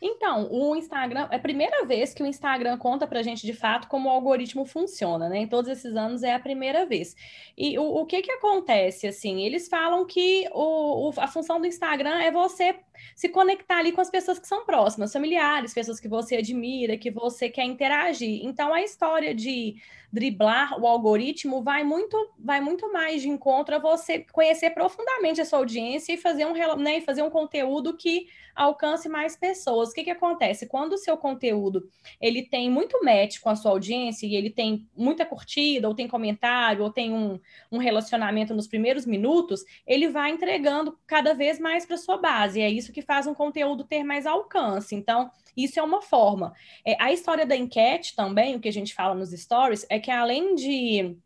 Então, 0.07 0.53
o 0.53 0.77
Instagram, 0.77 1.29
é 1.31 1.37
a 1.37 1.39
primeira 1.39 1.87
vez 1.87 2.13
que 2.13 2.23
o 2.23 2.27
Instagram 2.27 2.77
conta 2.77 3.07
pra 3.07 3.23
gente 3.23 3.47
de 3.47 3.55
fato 3.55 3.89
como 3.89 4.07
o 4.07 4.13
algoritmo 4.13 4.67
funciona, 4.67 5.31
né? 5.31 5.39
Em 5.39 5.49
todos 5.49 5.71
esses 5.71 5.97
anos 5.97 6.23
é 6.23 6.35
a 6.35 6.39
primeira 6.39 6.85
vez. 6.85 7.17
E 7.57 7.79
o, 7.79 7.83
o 7.83 8.05
que 8.05 8.21
que 8.21 8.31
acontece, 8.31 9.07
assim? 9.07 9.41
Eles 9.41 9.67
falam 9.67 10.05
que 10.05 10.47
o, 10.53 11.09
o, 11.09 11.15
a 11.17 11.27
função 11.27 11.59
do 11.59 11.67
Instagram 11.67 12.21
é 12.21 12.31
você 12.31 12.77
se 13.15 13.29
conectar 13.29 13.79
ali 13.79 13.93
com 13.93 14.01
as 14.01 14.11
pessoas 14.11 14.39
que 14.39 14.47
são 14.47 14.65
próximas, 14.65 15.13
familiares, 15.13 15.75
pessoas 15.75 16.01
que 16.01 16.09
você 16.09 16.37
admira, 16.37 16.97
que 16.97 17.11
você 17.11 17.49
quer 17.49 17.65
interagir. 17.65 18.45
Então, 18.45 18.73
a 18.73 18.83
história 18.83 19.35
de 19.35 19.77
driblar 20.15 20.81
o 20.81 20.87
algoritmo 20.87 21.61
vai 21.61 21.83
muito, 21.83 22.17
vai 22.39 22.61
muito 22.61 22.93
mais 22.93 23.21
de 23.21 23.29
encontro 23.29 23.75
a 23.75 23.81
você 23.81 24.21
conhecer 24.33 24.71
profundamente 24.71 25.41
a 25.41 25.45
sua 25.45 25.59
audiência 25.59 26.13
e 26.13 26.17
fazer 26.17 26.47
um, 26.47 26.77
né, 26.77 27.01
fazer 27.01 27.23
um 27.23 27.31
conteúdo 27.31 27.97
que 27.97 28.29
alcance 28.55 29.09
mais 29.09 29.37
pessoas. 29.37 29.91
O 29.91 29.93
que, 29.93 30.05
que 30.05 30.11
acontece? 30.11 30.69
Quando 30.69 30.93
o 30.93 30.99
seu 30.99 31.17
conteúdo 31.17 31.89
ele 32.21 32.43
tem 32.43 32.71
muito 32.71 33.05
match 33.05 33.41
com 33.41 33.51
a 33.51 33.57
sua 33.57 33.73
audiência 33.73 34.25
e 34.25 34.37
ele 34.37 34.51
tem 34.51 34.89
muita 34.97 35.27
curtida, 35.27 35.89
ou 35.89 35.95
tem 35.97 36.07
comentário, 36.07 36.85
ou 36.85 36.91
tem 36.91 37.13
um, 37.13 37.41
um 37.73 37.79
relacionamento 37.79 38.55
nos 38.55 38.69
primeiros 38.69 39.05
minutos, 39.05 39.65
ele 39.85 40.07
vai 40.07 40.31
entregando 40.31 40.97
cada 41.09 41.35
vez 41.35 41.59
mais 41.59 41.85
para 41.85 41.97
sua 41.97 42.19
base. 42.19 42.61
E 42.61 42.63
é 42.63 42.71
isso 42.71 42.84
que 42.93 43.03
faz 43.03 43.27
um 43.27 43.35
conteúdo 43.35 43.85
ter 43.85 44.03
mais 44.05 44.27
alcance. 44.27 44.95
Então, 44.95 45.31
isso 45.57 45.79
é 45.79 45.83
uma 45.83 46.03
forma. 46.03 46.53
É, 46.85 46.97
a 47.03 47.13
história 47.13 47.47
da 47.47 47.57
enquete 47.57 48.17
também, 48.17 48.57
o 48.57 48.61
que 48.61 48.69
a 48.69 48.73
gente 48.73 48.95
fala 48.95 49.15
nos 49.15 49.31
stories, 49.31 49.87
é 49.89 49.99
que 49.99 50.11
além 50.11 50.55
de 50.55 51.17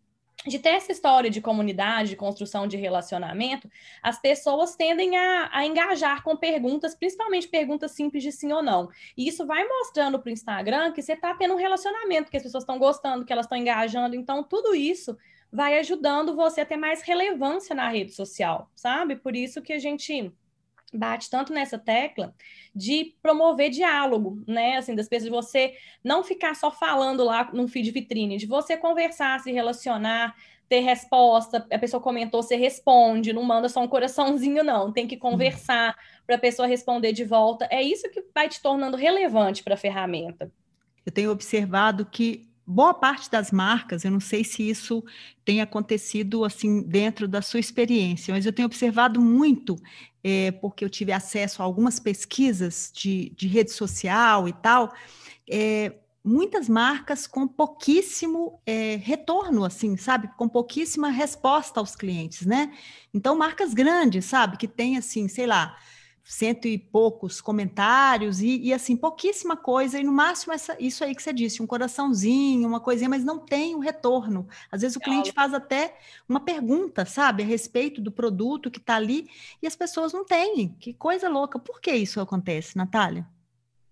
de 0.46 0.58
ter 0.58 0.70
essa 0.70 0.92
história 0.92 1.28
de 1.28 1.40
comunidade, 1.40 2.10
de 2.10 2.16
construção 2.16 2.66
de 2.66 2.76
relacionamento, 2.76 3.68
as 4.02 4.20
pessoas 4.20 4.76
tendem 4.76 5.16
a, 5.16 5.50
a, 5.52 5.66
engajar 5.66 6.22
com 6.22 6.36
perguntas, 6.36 6.94
principalmente 6.94 7.48
perguntas 7.48 7.92
simples 7.92 8.22
de 8.22 8.30
sim 8.30 8.52
ou 8.52 8.62
não. 8.62 8.88
E 9.16 9.26
isso 9.26 9.46
vai 9.46 9.66
mostrando 9.66 10.18
para 10.18 10.30
o 10.30 10.32
Instagram 10.32 10.92
que 10.92 11.02
você 11.02 11.14
está 11.14 11.34
tendo 11.34 11.54
um 11.54 11.58
relacionamento, 11.58 12.30
que 12.30 12.36
as 12.36 12.42
pessoas 12.42 12.62
estão 12.62 12.78
gostando, 12.78 13.24
que 13.24 13.32
elas 13.32 13.46
estão 13.46 13.58
engajando. 13.58 14.14
Então, 14.14 14.44
tudo 14.44 14.74
isso 14.74 15.16
vai 15.50 15.78
ajudando 15.78 16.36
você 16.36 16.60
a 16.60 16.66
ter 16.66 16.76
mais 16.76 17.02
relevância 17.02 17.74
na 17.74 17.88
rede 17.88 18.12
social, 18.12 18.70
sabe? 18.74 19.16
Por 19.16 19.34
isso 19.34 19.62
que 19.62 19.72
a 19.72 19.78
gente 19.78 20.32
bate 20.92 21.28
tanto 21.28 21.52
nessa 21.52 21.78
tecla 21.78 22.34
de 22.74 23.14
promover 23.22 23.70
diálogo, 23.70 24.42
né? 24.46 24.76
Assim, 24.76 24.94
das 24.94 25.08
pessoas, 25.08 25.24
de 25.24 25.30
você 25.30 25.74
não 26.02 26.24
ficar 26.24 26.54
só 26.54 26.70
falando 26.70 27.24
lá 27.24 27.50
num 27.52 27.68
feed 27.68 27.90
vitrine, 27.90 28.36
de 28.36 28.46
você 28.46 28.76
conversar, 28.76 29.40
se 29.40 29.52
relacionar, 29.52 30.34
ter 30.68 30.80
resposta, 30.80 31.66
a 31.70 31.78
pessoa 31.78 32.02
comentou, 32.02 32.42
você 32.42 32.56
responde, 32.56 33.32
não 33.32 33.42
manda 33.42 33.68
só 33.68 33.80
um 33.80 33.88
coraçãozinho, 33.88 34.62
não. 34.62 34.92
Tem 34.92 35.06
que 35.06 35.16
conversar 35.16 35.96
para 36.26 36.36
a 36.36 36.38
pessoa 36.38 36.68
responder 36.68 37.12
de 37.12 37.24
volta. 37.24 37.66
É 37.70 37.82
isso 37.82 38.10
que 38.10 38.22
vai 38.34 38.48
te 38.48 38.60
tornando 38.60 38.96
relevante 38.96 39.62
para 39.62 39.74
a 39.74 39.78
ferramenta. 39.78 40.52
Eu 41.06 41.12
tenho 41.12 41.30
observado 41.30 42.04
que 42.04 42.47
boa 42.68 42.92
parte 42.92 43.30
das 43.30 43.50
marcas, 43.50 44.04
eu 44.04 44.10
não 44.10 44.20
sei 44.20 44.44
se 44.44 44.68
isso 44.68 45.02
tem 45.42 45.62
acontecido 45.62 46.44
assim 46.44 46.82
dentro 46.82 47.26
da 47.26 47.40
sua 47.40 47.58
experiência, 47.58 48.34
mas 48.34 48.44
eu 48.44 48.52
tenho 48.52 48.66
observado 48.66 49.22
muito, 49.22 49.74
é, 50.22 50.50
porque 50.52 50.84
eu 50.84 50.90
tive 50.90 51.10
acesso 51.10 51.62
a 51.62 51.64
algumas 51.64 51.98
pesquisas 51.98 52.92
de, 52.94 53.30
de 53.30 53.48
rede 53.48 53.72
social 53.72 54.46
e 54.46 54.52
tal, 54.52 54.92
é, 55.50 55.94
muitas 56.22 56.68
marcas 56.68 57.26
com 57.26 57.48
pouquíssimo 57.48 58.60
é, 58.66 58.96
retorno, 58.96 59.64
assim, 59.64 59.96
sabe? 59.96 60.28
Com 60.36 60.46
pouquíssima 60.46 61.08
resposta 61.08 61.80
aos 61.80 61.96
clientes, 61.96 62.44
né? 62.44 62.70
Então, 63.14 63.34
marcas 63.34 63.72
grandes, 63.72 64.26
sabe? 64.26 64.58
Que 64.58 64.68
tem, 64.68 64.98
assim, 64.98 65.26
sei 65.26 65.46
lá, 65.46 65.74
cento 66.30 66.68
e 66.68 66.76
poucos 66.76 67.40
comentários 67.40 68.42
e, 68.42 68.60
e, 68.60 68.74
assim, 68.74 68.94
pouquíssima 68.94 69.56
coisa, 69.56 69.98
e 69.98 70.04
no 70.04 70.12
máximo 70.12 70.52
essa, 70.52 70.76
isso 70.78 71.02
aí 71.02 71.14
que 71.14 71.22
você 71.22 71.32
disse, 71.32 71.62
um 71.62 71.66
coraçãozinho, 71.66 72.68
uma 72.68 72.80
coisinha, 72.80 73.08
mas 73.08 73.24
não 73.24 73.38
tem 73.38 73.74
o 73.74 73.78
retorno. 73.78 74.46
Às 74.70 74.82
vezes 74.82 74.96
o 74.98 75.00
cliente 75.00 75.32
faz 75.32 75.54
até 75.54 75.96
uma 76.28 76.38
pergunta, 76.38 77.06
sabe, 77.06 77.42
a 77.42 77.46
respeito 77.46 78.02
do 78.02 78.12
produto 78.12 78.70
que 78.70 78.78
está 78.78 78.96
ali, 78.96 79.26
e 79.62 79.66
as 79.66 79.74
pessoas 79.74 80.12
não 80.12 80.22
têm. 80.22 80.76
Que 80.78 80.92
coisa 80.92 81.30
louca. 81.30 81.58
Por 81.58 81.80
que 81.80 81.92
isso 81.92 82.20
acontece, 82.20 82.76
Natália? 82.76 83.26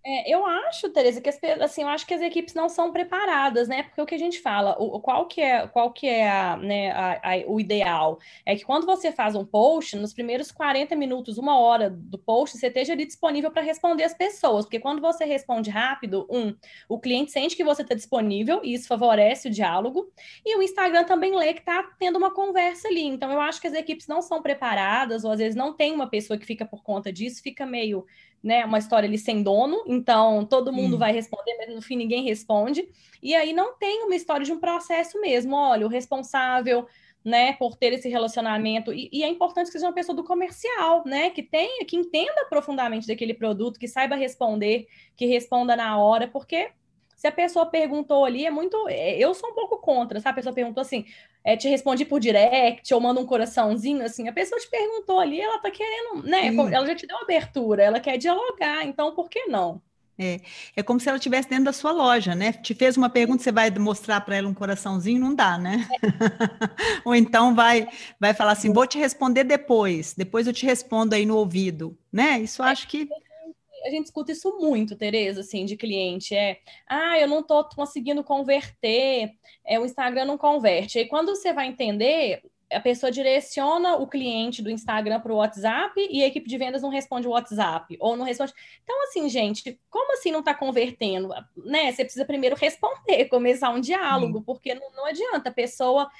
É, 0.08 0.32
eu 0.32 0.46
acho, 0.46 0.88
Tereza, 0.90 1.20
que 1.20 1.28
as, 1.28 1.36
assim, 1.60 1.82
eu 1.82 1.88
acho 1.88 2.06
que 2.06 2.14
as 2.14 2.20
equipes 2.20 2.54
não 2.54 2.68
são 2.68 2.92
preparadas, 2.92 3.66
né? 3.66 3.82
Porque 3.82 4.00
o 4.00 4.06
que 4.06 4.14
a 4.14 4.18
gente 4.18 4.38
fala, 4.40 4.76
o, 4.78 5.00
qual 5.00 5.26
que 5.26 5.40
é, 5.40 5.66
qual 5.66 5.92
que 5.92 6.06
é 6.06 6.30
a, 6.30 6.56
né, 6.56 6.92
a, 6.92 7.14
a, 7.14 7.44
o 7.48 7.58
ideal? 7.58 8.20
É 8.44 8.54
que 8.54 8.64
quando 8.64 8.86
você 8.86 9.10
faz 9.10 9.34
um 9.34 9.44
post, 9.44 9.96
nos 9.96 10.14
primeiros 10.14 10.52
40 10.52 10.94
minutos, 10.94 11.38
uma 11.38 11.58
hora 11.58 11.90
do 11.90 12.16
post, 12.18 12.56
você 12.56 12.68
esteja 12.68 12.92
ali 12.92 13.04
disponível 13.04 13.50
para 13.50 13.62
responder 13.62 14.04
as 14.04 14.14
pessoas. 14.14 14.64
Porque 14.64 14.78
quando 14.78 15.00
você 15.00 15.24
responde 15.24 15.70
rápido, 15.70 16.24
um, 16.30 16.54
o 16.88 17.00
cliente 17.00 17.32
sente 17.32 17.56
que 17.56 17.64
você 17.64 17.82
está 17.82 17.96
disponível, 17.96 18.60
e 18.62 18.74
isso 18.74 18.86
favorece 18.86 19.48
o 19.48 19.50
diálogo, 19.50 20.08
e 20.44 20.56
o 20.56 20.62
Instagram 20.62 21.02
também 21.02 21.34
lê 21.34 21.52
que 21.52 21.60
está 21.60 21.82
tendo 21.98 22.16
uma 22.16 22.32
conversa 22.32 22.86
ali. 22.86 23.02
Então, 23.02 23.32
eu 23.32 23.40
acho 23.40 23.60
que 23.60 23.66
as 23.66 23.74
equipes 23.74 24.06
não 24.06 24.22
são 24.22 24.40
preparadas, 24.40 25.24
ou 25.24 25.32
às 25.32 25.40
vezes 25.40 25.56
não 25.56 25.72
tem 25.72 25.92
uma 25.92 26.08
pessoa 26.08 26.38
que 26.38 26.46
fica 26.46 26.64
por 26.64 26.84
conta 26.84 27.12
disso, 27.12 27.42
fica 27.42 27.66
meio 27.66 28.06
né, 28.42 28.64
uma 28.64 28.78
história 28.78 29.08
ali 29.08 29.18
sem 29.18 29.42
dono, 29.42 29.82
então 29.86 30.44
todo 30.44 30.72
mundo 30.72 30.96
hum. 30.96 30.98
vai 30.98 31.12
responder, 31.12 31.56
mas 31.58 31.74
no 31.74 31.82
fim 31.82 31.96
ninguém 31.96 32.24
responde. 32.24 32.88
E 33.22 33.34
aí 33.34 33.52
não 33.52 33.76
tem 33.76 34.04
uma 34.04 34.14
história 34.14 34.44
de 34.44 34.52
um 34.52 34.60
processo 34.60 35.20
mesmo. 35.20 35.56
Olha, 35.56 35.86
o 35.86 35.88
responsável, 35.88 36.86
né, 37.24 37.54
por 37.54 37.76
ter 37.76 37.92
esse 37.92 38.08
relacionamento. 38.08 38.92
E, 38.92 39.10
e, 39.12 39.24
é 39.24 39.28
importante 39.28 39.66
que 39.66 39.72
seja 39.72 39.86
uma 39.86 39.92
pessoa 39.92 40.14
do 40.14 40.22
comercial, 40.22 41.02
né, 41.04 41.30
que 41.30 41.42
tenha, 41.42 41.84
que 41.84 41.96
entenda 41.96 42.46
profundamente 42.48 43.06
daquele 43.06 43.34
produto, 43.34 43.80
que 43.80 43.88
saiba 43.88 44.14
responder, 44.14 44.86
que 45.16 45.26
responda 45.26 45.74
na 45.74 45.98
hora, 45.98 46.28
porque 46.28 46.70
se 47.16 47.26
a 47.26 47.32
pessoa 47.32 47.66
perguntou 47.66 48.24
ali, 48.24 48.44
é 48.44 48.50
muito. 48.50 48.76
É, 48.88 49.18
eu 49.18 49.34
sou 49.34 49.50
um 49.50 49.54
pouco 49.54 49.78
contra, 49.78 50.20
sabe? 50.20 50.32
A 50.32 50.36
pessoa 50.36 50.54
perguntou 50.54 50.82
assim, 50.82 51.06
é, 51.42 51.56
te 51.56 51.66
respondi 51.66 52.04
por 52.04 52.20
direct, 52.20 52.92
ou 52.92 53.00
manda 53.00 53.18
um 53.20 53.26
coraçãozinho, 53.26 54.04
assim. 54.04 54.28
A 54.28 54.32
pessoa 54.32 54.60
te 54.60 54.68
perguntou 54.68 55.18
ali, 55.18 55.40
ela 55.40 55.58
tá 55.58 55.70
querendo, 55.70 56.22
né? 56.22 56.50
Sim. 56.50 56.74
Ela 56.74 56.86
já 56.86 56.94
te 56.94 57.06
deu 57.06 57.16
abertura, 57.18 57.82
ela 57.82 57.98
quer 57.98 58.18
dialogar, 58.18 58.84
então 58.84 59.14
por 59.14 59.30
que 59.30 59.46
não? 59.46 59.80
É, 60.18 60.40
é 60.74 60.82
como 60.82 60.98
se 60.98 61.08
ela 61.08 61.18
estivesse 61.18 61.48
dentro 61.48 61.66
da 61.66 61.72
sua 61.72 61.92
loja, 61.92 62.34
né? 62.34 62.52
Te 62.52 62.74
fez 62.74 62.96
uma 62.96 63.10
pergunta, 63.10 63.42
você 63.42 63.52
vai 63.52 63.70
mostrar 63.70 64.20
para 64.22 64.36
ela 64.36 64.48
um 64.48 64.54
coraçãozinho, 64.54 65.20
não 65.20 65.34
dá, 65.34 65.58
né? 65.58 65.86
É. 65.92 65.98
Ou 67.04 67.14
então 67.14 67.54
vai 67.54 67.86
vai 68.18 68.32
falar 68.32 68.52
assim, 68.52 68.72
vou 68.72 68.86
te 68.86 68.98
responder 68.98 69.44
depois, 69.44 70.14
depois 70.14 70.46
eu 70.46 70.52
te 70.52 70.64
respondo 70.64 71.14
aí 71.14 71.26
no 71.26 71.36
ouvido, 71.36 71.98
né? 72.10 72.38
Isso 72.40 72.62
é. 72.62 72.68
acho 72.68 72.88
que 72.88 73.06
a 73.86 73.90
gente 73.90 74.06
escuta 74.06 74.32
isso 74.32 74.58
muito, 74.58 74.96
Tereza, 74.96 75.40
assim, 75.40 75.64
de 75.64 75.76
cliente. 75.76 76.34
É, 76.34 76.58
ah, 76.88 77.18
eu 77.18 77.28
não 77.28 77.40
estou 77.40 77.64
conseguindo 77.64 78.24
converter, 78.24 79.32
é, 79.64 79.78
o 79.78 79.84
Instagram 79.84 80.24
não 80.24 80.36
converte. 80.36 80.98
Aí 80.98 81.06
quando 81.06 81.34
você 81.34 81.52
vai 81.52 81.66
entender, 81.68 82.42
a 82.72 82.80
pessoa 82.80 83.12
direciona 83.12 83.94
o 83.96 84.06
cliente 84.06 84.60
do 84.60 84.70
Instagram 84.70 85.20
para 85.20 85.32
o 85.32 85.36
WhatsApp 85.36 85.94
e 86.10 86.22
a 86.22 86.26
equipe 86.26 86.48
de 86.48 86.58
vendas 86.58 86.82
não 86.82 86.88
responde 86.88 87.28
o 87.28 87.30
WhatsApp, 87.30 87.96
ou 88.00 88.16
não 88.16 88.24
responde. 88.24 88.52
Então, 88.82 89.04
assim, 89.04 89.28
gente, 89.28 89.80
como 89.88 90.12
assim 90.12 90.32
não 90.32 90.40
está 90.40 90.52
convertendo? 90.52 91.28
Né? 91.56 91.92
Você 91.92 92.04
precisa 92.04 92.24
primeiro 92.24 92.56
responder, 92.56 93.26
começar 93.30 93.70
um 93.70 93.80
diálogo, 93.80 94.42
porque 94.42 94.74
não, 94.74 94.90
não 94.92 95.06
adianta, 95.06 95.50
a 95.50 95.52
pessoa. 95.52 96.10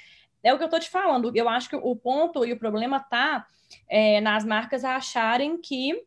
É 0.43 0.53
o 0.53 0.57
que 0.57 0.63
eu 0.63 0.67
estou 0.67 0.79
te 0.79 0.89
falando. 0.89 1.31
Eu 1.35 1.49
acho 1.49 1.67
que 1.67 1.75
o 1.75 1.95
ponto 1.95 2.45
e 2.45 2.53
o 2.53 2.59
problema 2.59 2.97
está 2.97 3.45
é, 3.89 4.21
nas 4.21 4.45
marcas 4.45 4.85
acharem 4.85 5.57
que 5.57 6.05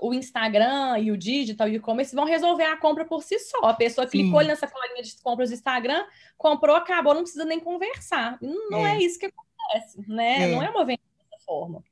o 0.00 0.12
Instagram 0.12 0.98
e 0.98 1.10
o 1.10 1.16
digital 1.16 1.68
e 1.68 1.72
o 1.72 1.76
e-commerce 1.76 2.14
vão 2.14 2.24
resolver 2.24 2.64
a 2.64 2.76
compra 2.76 3.04
por 3.04 3.22
si 3.22 3.38
só. 3.38 3.60
A 3.64 3.74
pessoa 3.74 4.06
Sim. 4.06 4.18
clicou 4.18 4.38
ali 4.38 4.48
nessa 4.48 4.66
colinha 4.66 5.02
de 5.02 5.16
compras 5.22 5.50
do 5.50 5.54
Instagram, 5.54 6.04
comprou, 6.36 6.76
acabou, 6.76 7.14
não 7.14 7.22
precisa 7.22 7.44
nem 7.44 7.58
conversar. 7.58 8.38
Não 8.40 8.86
é, 8.86 8.96
é 8.96 9.02
isso 9.02 9.18
que 9.18 9.26
acontece, 9.26 10.04
né? 10.06 10.50
É. 10.50 10.54
Não 10.54 10.62
é 10.62 10.70
uma 10.70 10.84
venda 10.84 11.00
dessa 11.30 11.44
forma. 11.44 11.82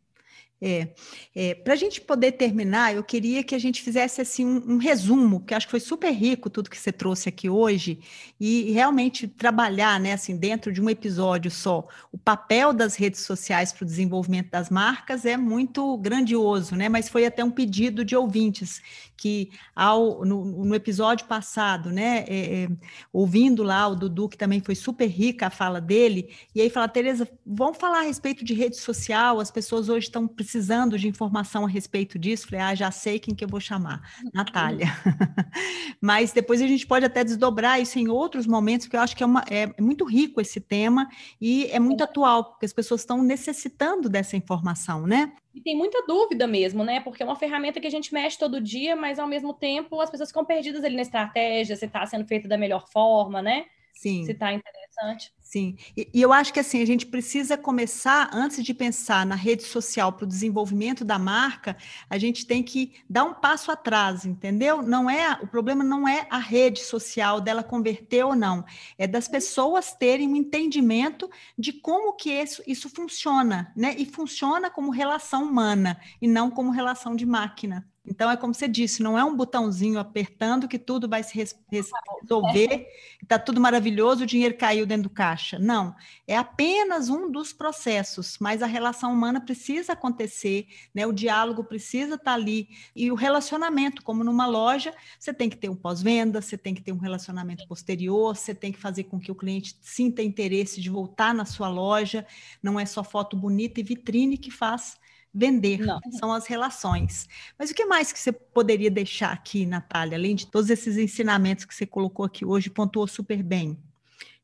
É, 0.60 0.88
é 1.34 1.54
para 1.54 1.74
a 1.74 1.76
gente 1.76 2.00
poder 2.00 2.32
terminar, 2.32 2.94
eu 2.94 3.04
queria 3.04 3.44
que 3.44 3.54
a 3.54 3.58
gente 3.58 3.82
fizesse 3.82 4.22
assim 4.22 4.46
um, 4.46 4.74
um, 4.74 4.76
resumo, 4.78 5.40
porque 5.40 5.54
acho 5.54 5.66
que 5.66 5.70
foi 5.70 5.80
super 5.80 6.10
rico 6.10 6.48
tudo 6.48 6.70
que 6.70 6.78
você 6.78 6.90
trouxe 6.90 7.28
aqui 7.28 7.50
hoje, 7.50 8.00
e 8.40 8.70
realmente 8.72 9.28
trabalhar, 9.28 10.00
né, 10.00 10.14
assim, 10.14 10.34
dentro 10.34 10.72
de 10.72 10.80
um 10.80 10.88
episódio 10.88 11.50
só, 11.50 11.86
o 12.10 12.16
papel 12.16 12.72
das 12.72 12.96
redes 12.96 13.20
sociais 13.20 13.70
para 13.70 13.84
o 13.84 13.86
desenvolvimento 13.86 14.50
das 14.50 14.70
marcas 14.70 15.26
é 15.26 15.36
muito 15.36 15.96
grandioso, 15.98 16.74
né? 16.74 16.88
Mas 16.88 17.08
foi 17.08 17.26
até 17.26 17.44
um 17.44 17.50
pedido 17.50 18.04
de 18.04 18.16
ouvintes 18.16 18.80
que 19.16 19.50
ao, 19.74 20.24
no, 20.24 20.64
no 20.64 20.74
episódio 20.74 21.26
passado, 21.26 21.90
né, 21.90 22.24
é, 22.28 22.64
é, 22.64 22.68
ouvindo 23.12 23.62
lá 23.62 23.88
o 23.88 23.96
Dudu, 23.96 24.28
que 24.28 24.36
também 24.36 24.60
foi 24.60 24.74
super 24.74 25.06
rica 25.06 25.46
a 25.46 25.50
fala 25.50 25.80
dele, 25.80 26.34
e 26.54 26.60
aí 26.60 26.70
fala, 26.70 26.88
Tereza, 26.88 27.28
vamos 27.44 27.78
falar 27.78 28.00
a 28.00 28.02
respeito 28.02 28.44
de 28.44 28.54
rede 28.54 28.76
social, 28.76 29.40
as 29.40 29.50
pessoas 29.50 29.88
hoje 29.88 30.06
estão 30.06 30.28
precisando 30.46 30.96
de 30.96 31.08
informação 31.08 31.64
a 31.64 31.68
respeito 31.68 32.16
disso, 32.20 32.46
falei, 32.46 32.60
ah, 32.60 32.74
já 32.74 32.90
sei 32.92 33.18
quem 33.18 33.34
que 33.34 33.44
eu 33.44 33.48
vou 33.48 33.58
chamar, 33.58 34.00
Natália. 34.32 34.86
Mas 36.00 36.32
depois 36.32 36.62
a 36.62 36.66
gente 36.68 36.86
pode 36.86 37.04
até 37.04 37.24
desdobrar 37.24 37.80
isso 37.80 37.98
em 37.98 38.08
outros 38.08 38.46
momentos, 38.46 38.86
porque 38.86 38.96
eu 38.96 39.00
acho 39.00 39.16
que 39.16 39.24
é, 39.24 39.26
uma, 39.26 39.44
é 39.50 39.68
muito 39.82 40.04
rico 40.04 40.40
esse 40.40 40.60
tema 40.60 41.08
e 41.40 41.66
é 41.66 41.80
muito 41.80 42.04
atual, 42.04 42.44
porque 42.44 42.64
as 42.64 42.72
pessoas 42.72 43.00
estão 43.00 43.24
necessitando 43.24 44.08
dessa 44.08 44.36
informação, 44.36 45.04
né? 45.04 45.32
E 45.52 45.60
tem 45.60 45.76
muita 45.76 46.06
dúvida 46.06 46.46
mesmo, 46.46 46.84
né? 46.84 47.00
Porque 47.00 47.24
é 47.24 47.26
uma 47.26 47.34
ferramenta 47.34 47.80
que 47.80 47.86
a 47.88 47.90
gente 47.90 48.14
mexe 48.14 48.38
todo 48.38 48.60
dia, 48.60 48.94
mas 48.94 49.18
ao 49.18 49.26
mesmo 49.26 49.52
tempo 49.52 50.00
as 50.00 50.10
pessoas 50.10 50.28
ficam 50.28 50.44
perdidas 50.44 50.84
ali 50.84 50.94
na 50.94 51.02
estratégia, 51.02 51.74
se 51.74 51.86
está 51.86 52.06
sendo 52.06 52.24
feita 52.24 52.46
da 52.46 52.56
melhor 52.56 52.86
forma, 52.88 53.42
né? 53.42 53.64
Sim. 53.96 54.26
Se 54.26 54.32
está 54.32 54.52
interessante. 54.52 55.32
Sim, 55.40 55.76
e, 55.96 56.08
e, 56.12 56.20
eu 56.20 56.32
acho 56.32 56.52
que 56.52 56.60
assim, 56.60 56.82
a 56.82 56.84
gente 56.84 57.06
precisa 57.06 57.56
começar, 57.56 58.28
antes 58.32 58.62
de 58.62 58.74
pensar 58.74 59.24
na 59.24 59.34
rede 59.34 59.62
social 59.62 60.12
para 60.12 60.24
o 60.24 60.28
desenvolvimento 60.28 61.04
da 61.04 61.18
marca, 61.18 61.76
a 62.10 62.18
gente 62.18 62.46
tem 62.46 62.62
que 62.62 62.94
dar 63.08 63.24
um 63.24 63.32
passo 63.32 63.70
atrás, 63.70 64.26
entendeu? 64.26 64.82
Não 64.82 65.08
é 65.08 65.38
o 65.42 65.46
problema 65.46 65.82
não 65.82 66.06
é 66.06 66.26
a 66.28 66.38
rede 66.38 66.80
social 66.80 67.40
dela 67.40 67.62
converter 67.62 68.24
ou 68.24 68.34
não, 68.34 68.64
é 68.98 69.06
das 69.06 69.28
pessoas 69.28 69.94
terem 69.94 70.28
um 70.28 70.36
entendimento 70.36 71.30
de 71.56 71.72
como 71.72 72.12
que 72.14 72.30
isso, 72.30 72.62
isso 72.66 72.90
funciona, 72.90 73.72
né? 73.74 73.94
E 73.96 74.04
funciona 74.04 74.68
como 74.68 74.90
relação 74.90 75.44
humana 75.44 75.98
e 76.20 76.28
não 76.28 76.50
como 76.50 76.70
relação 76.70 77.16
de 77.16 77.24
máquina. 77.24 77.88
Então, 78.06 78.30
é 78.30 78.36
como 78.36 78.54
você 78.54 78.68
disse, 78.68 79.02
não 79.02 79.18
é 79.18 79.24
um 79.24 79.36
botãozinho 79.36 79.98
apertando 79.98 80.68
que 80.68 80.78
tudo 80.78 81.08
vai 81.08 81.22
se 81.22 81.34
res 81.34 81.54
resolver, 81.68 82.86
está 83.20 83.38
tudo 83.38 83.60
maravilhoso, 83.60 84.22
o 84.22 84.26
dinheiro 84.26 84.56
caiu 84.56 84.86
dentro 84.86 85.04
do 85.04 85.10
caixa. 85.10 85.58
Não, 85.58 85.94
é 86.26 86.36
apenas 86.36 87.08
um 87.08 87.30
dos 87.30 87.52
processos, 87.52 88.36
mas 88.40 88.62
a 88.62 88.66
relação 88.66 89.12
humana 89.12 89.40
precisa 89.40 89.94
acontecer, 89.94 90.68
né? 90.94 91.06
o 91.06 91.12
diálogo 91.12 91.64
precisa 91.64 92.14
estar 92.14 92.24
tá 92.24 92.34
ali, 92.34 92.68
e 92.94 93.10
o 93.10 93.14
relacionamento, 93.14 94.02
como 94.02 94.22
numa 94.22 94.46
loja, 94.46 94.94
você 95.18 95.34
tem 95.34 95.50
que 95.50 95.56
ter 95.56 95.68
um 95.68 95.76
pós-venda, 95.76 96.40
você 96.40 96.56
tem 96.56 96.74
que 96.74 96.82
ter 96.82 96.92
um 96.92 96.98
relacionamento 96.98 97.66
posterior, 97.66 98.36
você 98.36 98.54
tem 98.54 98.70
que 98.70 98.78
fazer 98.78 99.04
com 99.04 99.18
que 99.18 99.32
o 99.32 99.34
cliente 99.34 99.76
sinta 99.80 100.22
interesse 100.22 100.80
de 100.80 100.88
voltar 100.88 101.34
na 101.34 101.44
sua 101.44 101.68
loja, 101.68 102.24
não 102.62 102.78
é 102.78 102.86
só 102.86 103.02
foto 103.02 103.36
bonita 103.36 103.80
e 103.80 103.82
vitrine 103.82 104.38
que 104.38 104.50
faz 104.50 104.96
vender, 105.36 105.78
Não. 105.78 106.00
são 106.18 106.32
as 106.32 106.46
relações. 106.46 107.28
Mas 107.58 107.70
o 107.70 107.74
que 107.74 107.84
mais 107.84 108.10
que 108.12 108.18
você 108.18 108.32
poderia 108.32 108.90
deixar 108.90 109.32
aqui, 109.32 109.66
Natália, 109.66 110.16
além 110.16 110.34
de 110.34 110.46
todos 110.46 110.70
esses 110.70 110.96
ensinamentos 110.96 111.64
que 111.66 111.74
você 111.74 111.84
colocou 111.86 112.24
aqui 112.24 112.44
hoje, 112.44 112.70
pontuou 112.70 113.06
super 113.06 113.42
bem? 113.42 113.78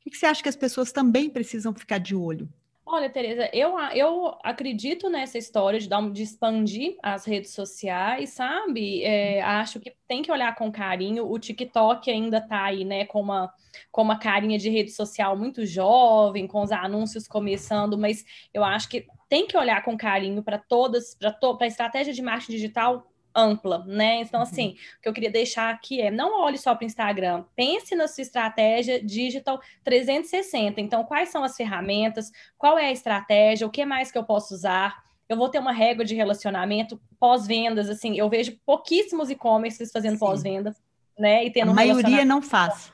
O 0.04 0.10
que 0.10 0.16
você 0.16 0.26
acha 0.26 0.42
que 0.42 0.48
as 0.48 0.56
pessoas 0.56 0.92
também 0.92 1.30
precisam 1.30 1.72
ficar 1.72 1.98
de 1.98 2.14
olho? 2.14 2.48
Olha, 2.94 3.08
Tereza, 3.08 3.48
eu, 3.54 3.78
eu 3.94 4.36
acredito 4.44 5.08
nessa 5.08 5.38
história 5.38 5.80
de, 5.80 5.88
dar, 5.88 6.10
de 6.10 6.22
expandir 6.22 6.94
as 7.02 7.24
redes 7.24 7.52
sociais, 7.54 8.34
sabe? 8.34 9.02
É, 9.02 9.40
acho 9.40 9.80
que 9.80 9.94
tem 10.06 10.20
que 10.20 10.30
olhar 10.30 10.54
com 10.54 10.70
carinho. 10.70 11.26
O 11.26 11.38
TikTok 11.38 12.10
ainda 12.10 12.36
está 12.36 12.64
aí, 12.64 12.84
né, 12.84 13.06
com 13.06 13.22
uma, 13.22 13.50
com 13.90 14.02
uma 14.02 14.18
carinha 14.18 14.58
de 14.58 14.68
rede 14.68 14.90
social 14.90 15.34
muito 15.34 15.64
jovem, 15.64 16.46
com 16.46 16.60
os 16.60 16.70
anúncios 16.70 17.26
começando, 17.26 17.96
mas 17.96 18.26
eu 18.52 18.62
acho 18.62 18.90
que 18.90 19.06
tem 19.26 19.46
que 19.46 19.56
olhar 19.56 19.82
com 19.82 19.96
carinho 19.96 20.42
para 20.42 20.58
todas, 20.58 21.14
para 21.14 21.32
to, 21.32 21.56
a 21.58 21.66
estratégia 21.66 22.12
de 22.12 22.20
marketing 22.20 22.52
digital 22.52 23.10
ampla, 23.34 23.84
né? 23.86 24.20
Então, 24.20 24.40
uhum. 24.40 24.46
assim, 24.46 24.76
o 24.98 25.02
que 25.02 25.08
eu 25.08 25.12
queria 25.12 25.30
deixar 25.30 25.70
aqui 25.70 26.00
é 26.00 26.10
não 26.10 26.40
olhe 26.40 26.58
só 26.58 26.74
para 26.74 26.84
o 26.84 26.86
Instagram, 26.86 27.44
pense 27.56 27.94
na 27.94 28.08
sua 28.08 28.22
estratégia 28.22 29.02
digital 29.02 29.60
360. 29.84 30.80
Então, 30.80 31.04
quais 31.04 31.28
são 31.28 31.44
as 31.44 31.56
ferramentas, 31.56 32.30
qual 32.58 32.78
é 32.78 32.86
a 32.86 32.92
estratégia, 32.92 33.66
o 33.66 33.70
que 33.70 33.84
mais 33.84 34.10
que 34.10 34.18
eu 34.18 34.24
posso 34.24 34.54
usar? 34.54 35.02
Eu 35.28 35.36
vou 35.36 35.48
ter 35.48 35.58
uma 35.58 35.72
régua 35.72 36.04
de 36.04 36.14
relacionamento 36.14 37.00
pós-vendas, 37.18 37.88
assim, 37.88 38.18
eu 38.18 38.28
vejo 38.28 38.58
pouquíssimos 38.66 39.30
e-commerces 39.30 39.90
fazendo 39.90 40.18
pós-venda, 40.18 40.74
né? 41.18 41.44
E 41.44 41.50
tendo 41.50 41.68
a 41.68 41.72
um 41.72 41.74
maioria 41.74 42.24
não 42.24 42.42
faz 42.42 42.92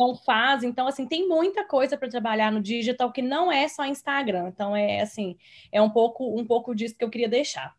não 0.00 0.14
faz. 0.14 0.62
Então, 0.62 0.88
assim, 0.88 1.06
tem 1.06 1.28
muita 1.28 1.62
coisa 1.62 1.96
para 1.96 2.08
trabalhar 2.08 2.50
no 2.50 2.62
digital 2.62 3.12
que 3.12 3.20
não 3.20 3.52
é 3.52 3.68
só 3.68 3.84
Instagram. 3.84 4.48
Então, 4.48 4.74
é 4.74 5.02
assim, 5.02 5.36
é 5.70 5.82
um 5.82 5.90
pouco, 5.90 6.38
um 6.38 6.44
pouco 6.44 6.74
disso 6.74 6.96
que 6.96 7.04
eu 7.04 7.10
queria 7.10 7.28
deixar. 7.28 7.76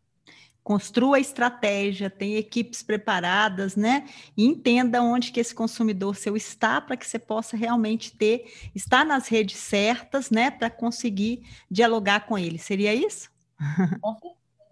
Construa 0.62 1.18
estratégia, 1.18 2.08
tem 2.08 2.36
equipes 2.36 2.82
preparadas, 2.82 3.74
né? 3.74 4.06
E 4.36 4.44
entenda 4.44 5.02
onde 5.02 5.32
que 5.32 5.40
esse 5.40 5.54
consumidor 5.54 6.14
seu 6.14 6.36
está 6.36 6.80
para 6.80 6.96
que 6.96 7.06
você 7.06 7.18
possa 7.18 7.56
realmente 7.56 8.16
ter, 8.16 8.44
estar 8.74 9.04
nas 9.04 9.26
redes 9.26 9.56
certas, 9.56 10.30
né? 10.30 10.50
Para 10.50 10.70
conseguir 10.70 11.42
dialogar 11.70 12.26
com 12.26 12.38
ele. 12.38 12.58
Seria 12.58 12.94
isso? 12.94 13.28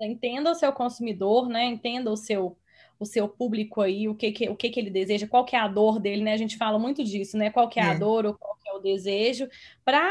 Entenda 0.01 0.53
o 0.53 0.55
seu 0.55 0.73
consumidor, 0.73 1.49
né? 1.49 1.65
Entenda 1.65 2.11
o 2.11 2.17
seu 2.17 2.57
o 3.01 3.07
seu 3.07 3.27
público 3.27 3.81
aí, 3.81 4.07
o 4.07 4.15
que, 4.15 4.31
que, 4.31 4.49
o 4.51 4.55
que, 4.55 4.69
que 4.69 4.79
ele 4.79 4.91
deseja, 4.91 5.27
qual 5.27 5.43
que 5.43 5.57
é 5.57 5.59
a 5.59 5.67
dor 5.67 5.99
dele, 5.99 6.23
né? 6.23 6.35
A 6.35 6.37
gente 6.37 6.59
fala 6.59 6.79
muito 6.79 7.03
disso, 7.03 7.39
né? 7.39 7.49
Qual 7.51 7.67
que 7.67 7.81
é, 7.81 7.83
é. 7.83 7.87
a 7.87 7.95
dor 7.95 8.39
desejo, 8.81 9.49
para 9.85 10.11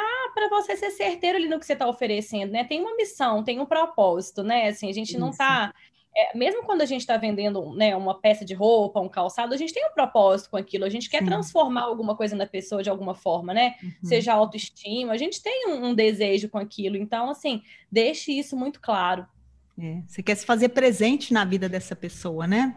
você 0.49 0.75
ser 0.77 0.91
certeiro 0.91 1.37
ali 1.37 1.47
no 1.47 1.59
que 1.59 1.65
você 1.65 1.73
está 1.73 1.87
oferecendo, 1.87 2.51
né? 2.51 2.63
Tem 2.63 2.79
uma 2.79 2.95
missão, 2.95 3.43
tem 3.43 3.59
um 3.59 3.65
propósito, 3.65 4.43
né? 4.43 4.67
Assim, 4.67 4.89
a 4.89 4.93
gente 4.93 5.17
não 5.17 5.29
está... 5.29 5.73
É, 6.17 6.35
mesmo 6.35 6.63
quando 6.63 6.81
a 6.81 6.85
gente 6.85 7.01
está 7.01 7.17
vendendo 7.17 7.73
né, 7.75 7.95
uma 7.95 8.19
peça 8.19 8.43
de 8.43 8.53
roupa, 8.53 8.99
um 8.99 9.07
calçado, 9.07 9.53
a 9.53 9.57
gente 9.57 9.71
tem 9.71 9.85
um 9.85 9.93
propósito 9.93 10.49
com 10.49 10.57
aquilo, 10.57 10.83
a 10.83 10.89
gente 10.89 11.09
quer 11.09 11.19
Sim. 11.19 11.25
transformar 11.25 11.83
alguma 11.83 12.15
coisa 12.15 12.35
na 12.35 12.47
pessoa 12.47 12.81
de 12.81 12.89
alguma 12.89 13.13
forma, 13.13 13.53
né? 13.53 13.75
Uhum. 13.81 13.91
Seja 14.03 14.33
autoestima, 14.33 15.13
a 15.13 15.17
gente 15.17 15.41
tem 15.41 15.67
um, 15.67 15.89
um 15.89 15.93
desejo 15.93 16.49
com 16.49 16.57
aquilo. 16.57 16.97
Então, 16.97 17.29
assim, 17.29 17.61
deixe 17.91 18.31
isso 18.31 18.57
muito 18.57 18.81
claro. 18.81 19.25
É, 19.79 20.01
você 20.07 20.21
quer 20.21 20.35
se 20.35 20.45
fazer 20.45 20.69
presente 20.69 21.31
na 21.31 21.45
vida 21.45 21.69
dessa 21.69 21.95
pessoa, 21.95 22.45
né? 22.47 22.75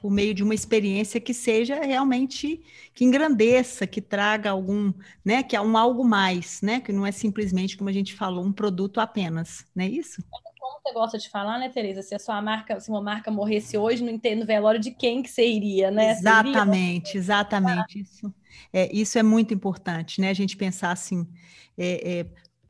Por 0.00 0.10
meio 0.10 0.34
de 0.34 0.42
uma 0.42 0.54
experiência 0.54 1.20
que 1.20 1.34
seja 1.34 1.80
realmente 1.80 2.60
que 2.94 3.04
engrandeça, 3.04 3.86
que 3.86 4.00
traga 4.00 4.50
algum, 4.50 4.92
né? 5.24 5.42
Que 5.42 5.56
é 5.56 5.60
um 5.60 5.76
algo 5.76 6.04
mais, 6.04 6.60
né? 6.62 6.80
Que 6.80 6.92
não 6.92 7.06
é 7.06 7.12
simplesmente, 7.12 7.76
como 7.76 7.90
a 7.90 7.92
gente 7.92 8.14
falou, 8.14 8.44
um 8.44 8.52
produto 8.52 9.00
apenas, 9.00 9.64
não 9.74 9.84
é 9.84 9.88
isso? 9.88 10.22
Como 10.30 10.80
você 10.82 10.92
gosta 10.92 11.18
de 11.18 11.30
falar, 11.30 11.58
né, 11.58 11.68
Tereza? 11.68 12.02
Se 12.02 12.14
a 12.14 12.18
sua 12.18 12.40
marca, 12.42 12.78
se 12.78 12.90
uma 12.90 13.00
marca 13.00 13.30
morresse 13.30 13.76
hoje, 13.78 14.02
não 14.02 14.12
entendo 14.12 14.44
velório 14.44 14.80
de 14.80 14.90
quem 14.90 15.22
que 15.22 15.30
você 15.30 15.46
iria, 15.46 15.90
né? 15.90 16.12
Exatamente, 16.12 17.10
iria... 17.10 17.20
exatamente. 17.20 18.00
Isso 18.00 18.32
é, 18.72 18.94
isso 18.94 19.18
é 19.18 19.22
muito 19.22 19.52
importante, 19.54 20.20
né? 20.20 20.30
A 20.30 20.34
gente 20.34 20.56
pensar 20.56 20.90
assim, 20.90 21.26
é, 21.76 22.20
é, 22.20 22.26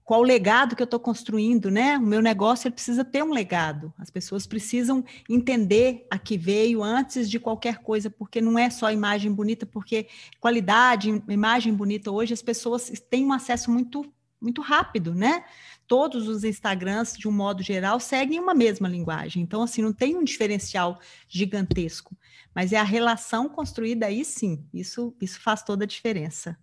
qual 0.07 0.21
o 0.21 0.23
legado 0.25 0.77
que 0.77 0.83
eu 0.83 0.85
estou 0.85 1.01
construindo, 1.01 1.69
né? 1.69 1.99
O 1.99 2.03
meu 2.03 2.23
negócio 2.23 2.71
precisa 2.71 3.05
ter 3.05 3.25
um 3.25 3.33
legado. 3.33 3.93
As 3.99 4.09
pessoas 4.09 4.47
precisam 4.47 5.05
entender 5.29 6.07
a 6.09 6.17
que 6.17 6.39
veio 6.39 6.81
antes 6.81 7.29
de 7.29 7.41
qualquer 7.41 7.79
coisa, 7.79 8.09
porque 8.09 8.41
não 8.41 8.57
é 8.57 8.71
só 8.71 8.93
imagem 8.93 9.33
bonita, 9.33 9.67
porque 9.67 10.07
qualidade, 10.39 11.11
imagem 11.29 11.75
bonita 11.75 12.09
hoje 12.13 12.33
as 12.33 12.41
pessoas 12.41 12.89
têm 13.11 13.27
um 13.27 13.33
acesso 13.33 13.69
muito 13.69 14.07
muito 14.39 14.61
rápido, 14.61 15.15
né? 15.15 15.45
Todos 15.89 16.29
os 16.29 16.45
Instagrams, 16.45 17.17
de 17.17 17.27
um 17.27 17.33
modo 17.33 17.63
geral, 17.63 17.99
seguem 17.99 18.39
uma 18.39 18.55
mesma 18.55 18.87
linguagem. 18.87 19.43
Então, 19.43 19.63
assim, 19.63 19.83
não 19.83 19.95
tem 19.95 20.15
um 20.15 20.23
diferencial 20.23 21.01
gigantesco, 21.27 22.15
mas 22.55 22.73
é 22.73 22.77
a 22.77 22.85
relação 22.85 23.49
construída 23.49 24.07
aí 24.07 24.25
sim. 24.25 24.65
Isso, 24.73 25.17
isso 25.21 25.41
faz 25.41 25.65
toda 25.65 25.85
a 25.85 25.87
diferença. 25.87 26.57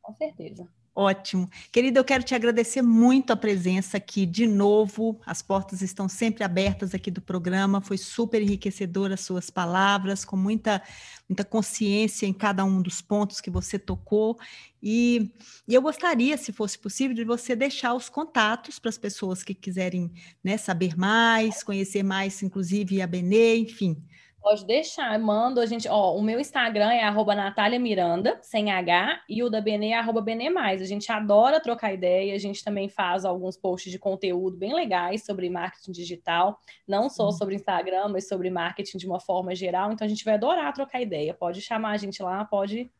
Com 0.00 0.14
certeza. 0.14 0.66
Ótimo. 0.94 1.48
Querida, 1.70 1.98
eu 1.98 2.04
quero 2.04 2.22
te 2.22 2.34
agradecer 2.34 2.82
muito 2.82 3.32
a 3.32 3.36
presença 3.36 3.96
aqui 3.96 4.26
de 4.26 4.46
novo. 4.46 5.18
As 5.24 5.40
portas 5.40 5.80
estão 5.80 6.06
sempre 6.06 6.44
abertas 6.44 6.94
aqui 6.94 7.10
do 7.10 7.22
programa. 7.22 7.80
Foi 7.80 7.96
super 7.96 8.42
enriquecedora 8.42 9.14
as 9.14 9.22
suas 9.22 9.48
palavras, 9.48 10.22
com 10.22 10.36
muita, 10.36 10.82
muita 11.26 11.46
consciência 11.46 12.26
em 12.26 12.32
cada 12.32 12.62
um 12.62 12.82
dos 12.82 13.00
pontos 13.00 13.40
que 13.40 13.48
você 13.50 13.78
tocou. 13.78 14.38
E, 14.82 15.32
e 15.66 15.72
eu 15.72 15.80
gostaria, 15.80 16.36
se 16.36 16.52
fosse 16.52 16.78
possível, 16.78 17.16
de 17.16 17.24
você 17.24 17.56
deixar 17.56 17.94
os 17.94 18.10
contatos 18.10 18.78
para 18.78 18.90
as 18.90 18.98
pessoas 18.98 19.42
que 19.42 19.54
quiserem 19.54 20.12
né, 20.44 20.58
saber 20.58 20.94
mais, 20.94 21.62
conhecer 21.62 22.02
mais, 22.02 22.42
inclusive 22.42 23.00
a 23.00 23.06
Benê, 23.06 23.56
enfim. 23.56 23.96
Pode 24.42 24.66
deixar, 24.66 25.16
mando 25.20 25.60
a 25.60 25.66
gente, 25.66 25.88
ó, 25.88 26.16
o 26.16 26.20
meu 26.20 26.40
Instagram 26.40 26.92
é 26.92 27.04
arroba 27.04 27.32
Natália 27.32 27.78
Miranda, 27.78 28.40
sem 28.42 28.72
H, 28.72 29.22
e 29.28 29.40
o 29.44 29.48
da 29.48 29.60
Benê 29.60 29.90
é 29.90 29.98
arroba 29.98 30.20
Benê 30.20 30.50
Mais. 30.50 30.82
A 30.82 30.84
gente 30.84 31.12
adora 31.12 31.60
trocar 31.60 31.94
ideia, 31.94 32.34
a 32.34 32.38
gente 32.38 32.64
também 32.64 32.88
faz 32.88 33.24
alguns 33.24 33.56
posts 33.56 33.92
de 33.92 34.00
conteúdo 34.00 34.56
bem 34.56 34.74
legais 34.74 35.24
sobre 35.24 35.48
marketing 35.48 35.92
digital, 35.92 36.58
não 36.88 37.08
só 37.08 37.30
sobre 37.30 37.54
Instagram, 37.54 38.08
mas 38.08 38.26
sobre 38.26 38.50
marketing 38.50 38.98
de 38.98 39.06
uma 39.06 39.20
forma 39.20 39.54
geral, 39.54 39.92
então 39.92 40.04
a 40.04 40.08
gente 40.08 40.24
vai 40.24 40.34
adorar 40.34 40.72
trocar 40.72 41.00
ideia. 41.00 41.32
Pode 41.32 41.60
chamar 41.60 41.92
a 41.92 41.96
gente 41.96 42.20
lá, 42.20 42.44
pode, 42.44 42.90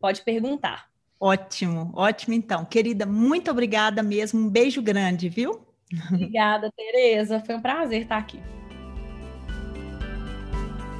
pode 0.00 0.22
perguntar. 0.22 0.88
Ótimo, 1.20 1.92
ótimo 1.94 2.32
então. 2.32 2.64
Querida, 2.64 3.04
muito 3.04 3.50
obrigada 3.50 4.02
mesmo, 4.02 4.40
um 4.40 4.48
beijo 4.48 4.80
grande, 4.80 5.28
viu? 5.28 5.60
Obrigada, 6.10 6.72
Tereza, 6.74 7.38
foi 7.40 7.54
um 7.54 7.60
prazer 7.60 8.02
estar 8.02 8.16
aqui. 8.16 8.40